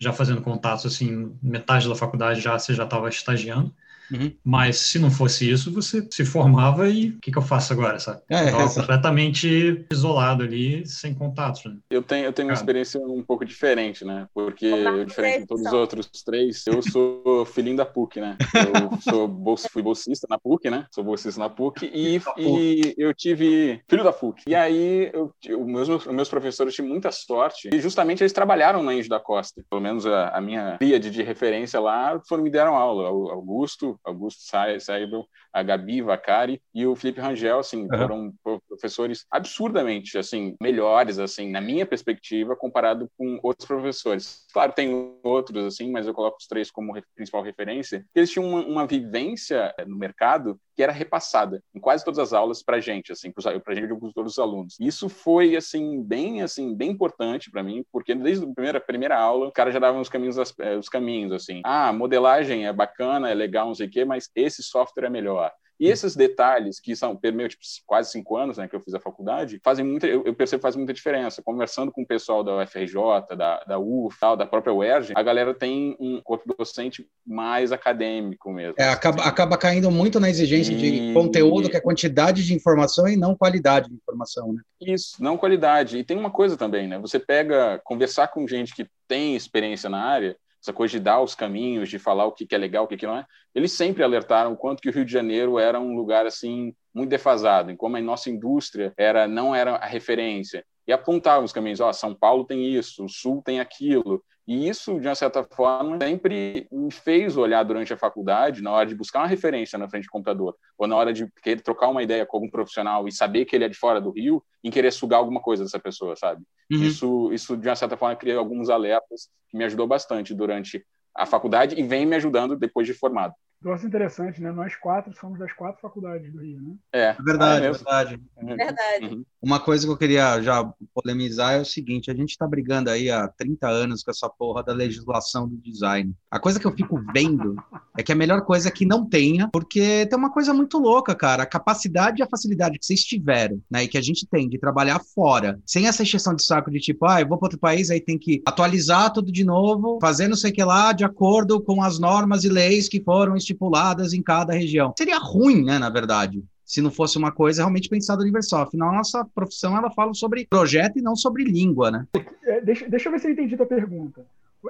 já 0.00 0.12
fazendo 0.12 0.42
contatos 0.42 0.86
assim, 0.86 1.38
metade 1.42 1.88
da 1.88 1.94
faculdade 1.94 2.40
já 2.40 2.58
você 2.58 2.74
já 2.74 2.84
estava 2.84 3.08
estagiando. 3.08 3.74
Uhum. 4.12 4.32
Mas 4.44 4.78
se 4.78 4.98
não 4.98 5.10
fosse 5.10 5.50
isso, 5.50 5.72
você 5.72 6.06
se 6.10 6.24
formava 6.24 6.88
e 6.88 7.10
o 7.10 7.20
que, 7.20 7.30
que 7.30 7.38
eu 7.38 7.42
faço 7.42 7.72
agora, 7.72 7.98
sabe? 7.98 8.20
É, 8.28 8.48
é, 8.48 8.52
completamente 8.52 9.86
isolado 9.90 10.42
ali, 10.42 10.86
sem 10.86 11.14
contatos. 11.14 11.64
Né? 11.64 11.76
Eu 11.90 12.02
tenho, 12.02 12.24
eu 12.26 12.32
tenho 12.32 12.48
uma 12.48 12.54
experiência 12.54 13.00
um 13.00 13.22
pouco 13.22 13.44
diferente, 13.44 14.04
né? 14.04 14.26
Porque, 14.34 14.66
eu, 14.66 15.04
diferente 15.04 15.40
de 15.40 15.46
todos 15.46 15.66
os 15.66 15.72
outros 15.72 16.08
três, 16.24 16.66
eu 16.66 16.82
sou 16.82 17.44
filhinho 17.46 17.76
da 17.76 17.86
PUC, 17.86 18.20
né? 18.20 18.36
Eu 18.54 18.98
sou 19.00 19.28
bolsa, 19.28 19.68
fui 19.70 19.82
bolsista 19.82 20.26
na 20.28 20.38
PUC, 20.38 20.70
né? 20.70 20.86
Sou 20.90 21.04
bolsista 21.04 21.40
na 21.40 21.48
PUC 21.48 21.90
e, 21.92 22.20
e 22.36 22.94
eu 22.98 23.14
tive 23.14 23.80
filho 23.88 24.04
da 24.04 24.12
PUC. 24.12 24.42
E 24.46 24.54
aí, 24.54 25.10
eu, 25.12 25.32
eu, 25.44 25.64
meus, 25.64 26.06
meus 26.06 26.28
professores 26.28 26.74
tinham 26.74 26.88
muita 26.88 27.10
sorte 27.12 27.70
e 27.72 27.80
justamente 27.80 28.22
eles 28.22 28.32
trabalharam 28.32 28.82
na 28.82 28.94
Índio 28.94 29.10
da 29.10 29.20
Costa. 29.20 29.62
Pelo 29.68 29.80
menos 29.80 30.06
a, 30.06 30.28
a 30.28 30.40
minha 30.40 30.76
tríade 30.78 31.10
de 31.10 31.22
referência 31.22 31.80
lá 31.80 32.20
foram 32.28 32.42
me 32.42 32.50
deram 32.50 32.74
aula. 32.74 33.10
O 33.10 33.30
Augusto, 33.30 33.98
Augusto 34.04 34.42
Seibel, 34.80 35.26
a 35.52 35.62
Gabi 35.62 36.02
Vacari 36.02 36.62
e 36.74 36.86
o 36.86 36.96
Felipe 36.96 37.20
Rangel, 37.20 37.58
assim, 37.58 37.82
uhum. 37.82 37.88
foram 37.98 38.34
professores 38.80 39.26
absurdamente, 39.30 40.16
assim, 40.16 40.56
melhores, 40.60 41.18
assim, 41.18 41.50
na 41.50 41.60
minha 41.60 41.84
perspectiva, 41.84 42.56
comparado 42.56 43.10
com 43.16 43.38
outros 43.42 43.66
professores. 43.66 44.46
Claro, 44.52 44.72
tem 44.72 45.18
outros, 45.22 45.64
assim, 45.66 45.90
mas 45.90 46.06
eu 46.06 46.14
coloco 46.14 46.38
os 46.40 46.46
três 46.46 46.70
como 46.70 46.94
principal 47.14 47.42
referência. 47.42 48.04
Eles 48.14 48.30
tinham 48.30 48.48
uma, 48.48 48.64
uma 48.64 48.86
vivência 48.86 49.74
no 49.86 49.96
mercado 49.96 50.58
que 50.74 50.82
era 50.82 50.92
repassada 50.92 51.62
em 51.74 51.78
quase 51.78 52.04
todas 52.04 52.18
as 52.18 52.32
aulas 52.32 52.62
para 52.62 52.80
gente, 52.80 53.12
assim, 53.12 53.30
para 53.30 53.74
gente 53.74 53.92
e 53.92 54.12
todos 54.14 54.32
os 54.32 54.38
alunos. 54.38 54.76
Isso 54.80 55.10
foi 55.10 55.54
assim 55.54 56.02
bem 56.02 56.42
assim 56.42 56.74
bem 56.74 56.90
importante 56.90 57.50
para 57.50 57.62
mim, 57.62 57.84
porque 57.92 58.14
desde 58.14 58.46
a 58.46 58.54
primeira 58.54 58.80
primeira 58.80 59.18
aula 59.18 59.48
o 59.48 59.52
cara 59.52 59.70
já 59.70 59.78
dava 59.78 60.00
os 60.00 60.08
caminhos 60.08 60.38
eh, 60.58 60.76
os 60.76 60.88
caminhos 60.88 61.32
assim. 61.32 61.60
Ah, 61.64 61.92
modelagem 61.92 62.66
é 62.66 62.72
bacana, 62.72 63.30
é 63.30 63.34
legal, 63.34 63.66
não 63.66 63.74
sei 63.74 63.88
o 63.88 63.90
quê, 63.90 64.04
mas 64.06 64.30
esse 64.34 64.62
software 64.62 65.04
é 65.04 65.10
melhor. 65.10 65.52
E 65.80 65.88
esses 65.88 66.14
detalhes, 66.14 66.78
que 66.78 66.94
são 66.94 67.18
meu, 67.32 67.48
tipo, 67.48 67.62
quase 67.86 68.10
cinco 68.10 68.36
anos 68.36 68.58
né, 68.58 68.68
que 68.68 68.76
eu 68.76 68.80
fiz 68.82 68.92
a 68.92 69.00
faculdade, 69.00 69.58
fazem 69.64 69.82
muita, 69.82 70.06
eu, 70.06 70.22
eu 70.26 70.34
percebo 70.34 70.60
que 70.60 70.62
faz 70.64 70.76
muita 70.76 70.92
diferença. 70.92 71.42
Conversando 71.42 71.90
com 71.90 72.02
o 72.02 72.06
pessoal 72.06 72.44
da 72.44 72.62
UFRJ, 72.62 73.34
da, 73.34 73.64
da 73.64 73.78
UF, 73.78 74.14
tal, 74.20 74.36
da 74.36 74.44
própria 74.44 74.74
UERJ, 74.74 75.14
a 75.16 75.22
galera 75.22 75.54
tem 75.54 75.96
um 75.98 76.20
corpo 76.22 76.54
docente 76.54 77.08
mais 77.26 77.72
acadêmico 77.72 78.52
mesmo. 78.52 78.74
É, 78.78 78.90
acaba, 78.90 79.22
acaba 79.22 79.56
caindo 79.56 79.90
muito 79.90 80.20
na 80.20 80.28
exigência 80.28 80.74
e... 80.74 80.76
de 80.76 81.14
conteúdo, 81.14 81.70
que 81.70 81.76
é 81.78 81.80
quantidade 81.80 82.44
de 82.44 82.52
informação 82.52 83.08
e 83.08 83.16
não 83.16 83.34
qualidade 83.34 83.88
de 83.88 83.94
informação, 83.94 84.52
né? 84.52 84.60
Isso, 84.82 85.16
não 85.18 85.38
qualidade. 85.38 85.96
E 85.96 86.04
tem 86.04 86.18
uma 86.18 86.30
coisa 86.30 86.58
também, 86.58 86.86
né? 86.86 86.98
Você 86.98 87.18
pega, 87.18 87.80
conversar 87.84 88.28
com 88.28 88.46
gente 88.46 88.74
que 88.74 88.86
tem 89.08 89.34
experiência 89.34 89.88
na 89.88 90.02
área, 90.02 90.36
essa 90.62 90.72
coisa 90.72 90.92
de 90.92 91.00
dar 91.00 91.20
os 91.20 91.34
caminhos, 91.34 91.88
de 91.88 91.98
falar 91.98 92.26
o 92.26 92.32
que, 92.32 92.46
é 92.54 92.58
legal, 92.58 92.84
o 92.84 92.88
que, 92.88 92.96
que 92.96 93.06
não 93.06 93.16
é, 93.16 93.26
eles 93.54 93.72
sempre 93.72 94.02
alertaram 94.02 94.52
o 94.52 94.56
quanto 94.56 94.80
que 94.80 94.88
o 94.88 94.92
Rio 94.92 95.04
de 95.04 95.12
Janeiro 95.12 95.58
era 95.58 95.80
um 95.80 95.94
lugar 95.94 96.26
assim 96.26 96.74
muito 96.94 97.10
defasado, 97.10 97.70
em 97.70 97.76
como 97.76 97.96
a 97.96 98.00
nossa 98.00 98.28
indústria 98.28 98.92
era 98.96 99.26
não 99.26 99.54
era 99.54 99.76
a 99.76 99.86
referência. 99.86 100.64
E 100.86 100.92
apontavam 100.92 101.44
os 101.44 101.52
caminhos, 101.52 101.80
ó, 101.80 101.88
oh, 101.88 101.92
São 101.92 102.14
Paulo 102.14 102.44
tem 102.44 102.66
isso, 102.66 103.04
o 103.04 103.08
Sul 103.08 103.42
tem 103.44 103.60
aquilo, 103.60 104.22
e 104.50 104.68
isso, 104.68 104.98
de 104.98 105.06
uma 105.06 105.14
certa 105.14 105.44
forma, 105.44 105.96
sempre 106.02 106.66
me 106.72 106.90
fez 106.90 107.36
olhar 107.36 107.62
durante 107.62 107.92
a 107.92 107.96
faculdade, 107.96 108.60
na 108.60 108.72
hora 108.72 108.84
de 108.84 108.96
buscar 108.96 109.20
uma 109.20 109.28
referência 109.28 109.78
na 109.78 109.88
frente 109.88 110.06
do 110.06 110.10
computador, 110.10 110.56
ou 110.76 110.88
na 110.88 110.96
hora 110.96 111.12
de 111.12 111.30
querer 111.40 111.60
trocar 111.60 111.86
uma 111.86 112.02
ideia 112.02 112.26
com 112.26 112.36
algum 112.36 112.50
profissional 112.50 113.06
e 113.06 113.12
saber 113.12 113.44
que 113.44 113.54
ele 113.54 113.64
é 113.64 113.68
de 113.68 113.76
fora 113.76 114.00
do 114.00 114.10
Rio, 114.10 114.42
em 114.64 114.68
querer 114.68 114.90
sugar 114.90 115.18
alguma 115.18 115.40
coisa 115.40 115.62
dessa 115.62 115.78
pessoa, 115.78 116.16
sabe? 116.16 116.42
Uhum. 116.68 116.82
Isso, 116.82 117.32
isso, 117.32 117.56
de 117.56 117.68
uma 117.68 117.76
certa 117.76 117.96
forma, 117.96 118.16
cria 118.16 118.38
alguns 118.38 118.68
alertas 118.68 119.28
que 119.48 119.56
me 119.56 119.62
ajudou 119.62 119.86
bastante 119.86 120.34
durante 120.34 120.84
a 121.14 121.24
faculdade 121.24 121.78
e 121.78 121.84
vem 121.84 122.04
me 122.04 122.16
ajudando 122.16 122.56
depois 122.56 122.88
de 122.88 122.92
formado. 122.92 123.34
Nossa, 123.62 123.86
interessante, 123.86 124.40
né? 124.40 124.50
Nós 124.50 124.74
quatro 124.74 125.14
somos 125.14 125.38
das 125.38 125.52
quatro 125.52 125.80
faculdades 125.82 126.32
do 126.32 126.40
Rio, 126.40 126.62
né? 126.62 126.74
É, 126.92 127.00
é 127.08 127.16
verdade, 127.22 127.66
é 127.66 127.70
verdade. 127.70 128.20
Verdade. 128.42 129.14
Uhum. 129.14 129.24
Uma 129.42 129.60
coisa 129.60 129.86
que 129.86 129.92
eu 129.92 129.96
queria 129.98 130.40
já 130.40 130.64
polemizar 130.94 131.54
é 131.54 131.60
o 131.60 131.64
seguinte: 131.64 132.10
a 132.10 132.14
gente 132.14 132.30
está 132.30 132.48
brigando 132.48 132.88
aí 132.88 133.10
há 133.10 133.28
30 133.28 133.68
anos 133.68 134.02
com 134.02 134.10
essa 134.10 134.30
porra 134.30 134.62
da 134.62 134.72
legislação 134.72 135.46
do 135.46 135.58
design. 135.58 136.14
A 136.30 136.40
coisa 136.40 136.58
que 136.58 136.66
eu 136.66 136.72
fico 136.72 136.98
vendo 137.12 137.54
é 137.98 138.02
que 138.02 138.12
a 138.12 138.16
melhor 138.16 138.42
coisa 138.46 138.68
é 138.68 138.70
que 138.70 138.86
não 138.86 139.06
tenha, 139.06 139.48
porque 139.52 140.06
tem 140.06 140.18
uma 140.18 140.32
coisa 140.32 140.54
muito 140.54 140.78
louca, 140.78 141.14
cara. 141.14 141.42
A 141.42 141.46
capacidade 141.46 142.20
e 142.20 142.22
a 142.22 142.28
facilidade 142.28 142.78
que 142.78 142.86
vocês 142.86 143.00
tiveram, 143.00 143.60
né? 143.70 143.84
E 143.84 143.88
que 143.88 143.98
a 143.98 144.02
gente 144.02 144.26
tem 144.26 144.48
de 144.48 144.58
trabalhar 144.58 145.00
fora, 145.14 145.60
sem 145.66 145.86
essa 145.86 146.02
exceção 146.02 146.34
de 146.34 146.42
saco 146.42 146.70
de 146.70 146.78
tipo, 146.78 147.06
ah, 147.06 147.20
eu 147.20 147.28
vou 147.28 147.36
para 147.36 147.46
outro 147.46 147.58
país, 147.58 147.90
aí 147.90 148.00
tem 148.00 148.18
que 148.18 148.42
atualizar 148.46 149.12
tudo 149.12 149.30
de 149.30 149.44
novo, 149.44 149.98
fazer 150.00 150.28
não 150.28 150.36
sei 150.36 150.50
o 150.50 150.54
que 150.54 150.64
lá, 150.64 150.92
de 150.94 151.04
acordo 151.04 151.60
com 151.60 151.82
as 151.82 151.98
normas 151.98 152.44
e 152.44 152.48
leis 152.48 152.88
que 152.88 153.02
foram 153.02 153.36
estipuladas 153.50 154.12
em 154.12 154.22
cada 154.22 154.52
região. 154.52 154.94
Seria 154.96 155.18
ruim, 155.18 155.64
né, 155.64 155.78
na 155.78 155.90
verdade, 155.90 156.42
se 156.64 156.80
não 156.80 156.90
fosse 156.90 157.18
uma 157.18 157.32
coisa 157.32 157.62
realmente 157.62 157.88
pensada 157.88 158.22
universal. 158.22 158.62
Afinal, 158.62 158.90
a 158.90 158.96
nossa 158.96 159.24
profissão 159.34 159.76
ela 159.76 159.90
fala 159.90 160.14
sobre 160.14 160.46
projeto 160.46 160.98
e 160.98 161.02
não 161.02 161.16
sobre 161.16 161.44
língua, 161.44 161.90
né? 161.90 162.06
É, 162.44 162.60
deixa, 162.60 162.88
deixa 162.88 163.08
eu 163.08 163.12
ver 163.12 163.18
se 163.18 163.26
eu 163.26 163.32
entendi 163.32 163.60
a 163.60 163.66
pergunta. 163.66 164.24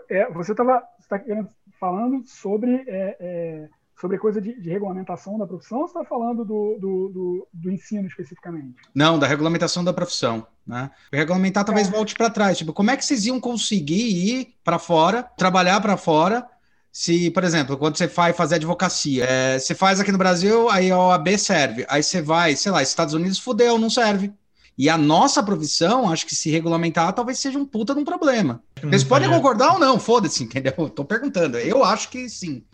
É, 0.09 0.31
você 0.33 0.53
estava 0.53 0.83
tá 1.09 1.21
falando 1.79 2.23
sobre 2.27 2.85
é, 2.87 3.17
é, 3.21 3.69
sobre 4.01 4.17
coisa 4.17 4.41
de, 4.41 4.59
de, 4.59 4.71
regulamentação 4.71 5.37
da 5.37 5.47
profissão 5.47 5.81
ou 5.81 5.89
você 5.89 5.99
está 5.99 6.09
falando 6.09 6.43
do, 6.45 6.79
do, 6.81 7.09
do, 7.09 7.49
do, 7.53 7.71
ensino 7.71 8.07
especificamente? 8.07 8.77
Não, 8.95 9.19
da 9.19 9.27
regulamentação 9.27 9.85
da 9.85 9.93
profissão. 9.93 10.47
Né? 10.67 10.91
Regulamentar 11.13 11.65
talvez 11.65 11.89
é. 11.89 11.91
volte 11.91 12.15
para 12.15 12.31
trás. 12.31 12.57
Tipo, 12.57 12.73
como 12.73 12.91
é 12.91 12.97
que 12.97 13.05
vocês 13.05 13.27
iam 13.27 13.39
conseguir 13.39 14.09
ir 14.09 14.55
para 14.65 14.79
fora, 14.79 15.25
trabalhar 15.37 15.81
para 15.81 15.99
fora, 15.99 16.47
se, 16.93 17.31
por 17.31 17.45
exemplo, 17.45 17.77
quando 17.77 17.97
você 17.97 18.07
vai 18.07 18.33
fazer 18.33 18.57
advocacia, 18.57 19.25
é, 19.25 19.59
você 19.59 19.75
faz 19.75 20.01
aqui 20.01 20.11
no 20.11 20.19
Brasil, 20.19 20.69
aí 20.69 20.91
a 20.91 20.99
OAB 20.99 21.39
serve. 21.39 21.87
Aí 21.89 22.03
você 22.03 22.21
vai, 22.21 22.57
sei 22.57 22.73
lá, 22.73 22.83
Estados 22.83 23.15
Unidos 23.15 23.39
fudeu, 23.39 23.79
não 23.79 23.89
serve. 23.89 24.33
E 24.77 24.89
a 24.89 24.97
nossa 24.97 25.43
profissão, 25.43 26.11
acho 26.11 26.27
que 26.27 26.35
se 26.35 26.51
regulamentar, 26.51 27.13
talvez 27.13 27.39
seja 27.39 27.59
um 27.59 27.67
puta 27.67 27.95
de 27.95 28.01
um 28.01 28.05
problema. 28.05 28.63
Vocês 28.83 29.05
podem 29.05 29.29
concordar 29.29 29.75
ou 29.75 29.79
não, 29.79 30.01
foda-se, 30.01 30.43
entendeu? 30.43 30.73
Tô 30.89 31.05
perguntando. 31.05 31.59
Eu 31.59 31.85
acho 31.85 32.09
que 32.09 32.29
sim. 32.31 32.65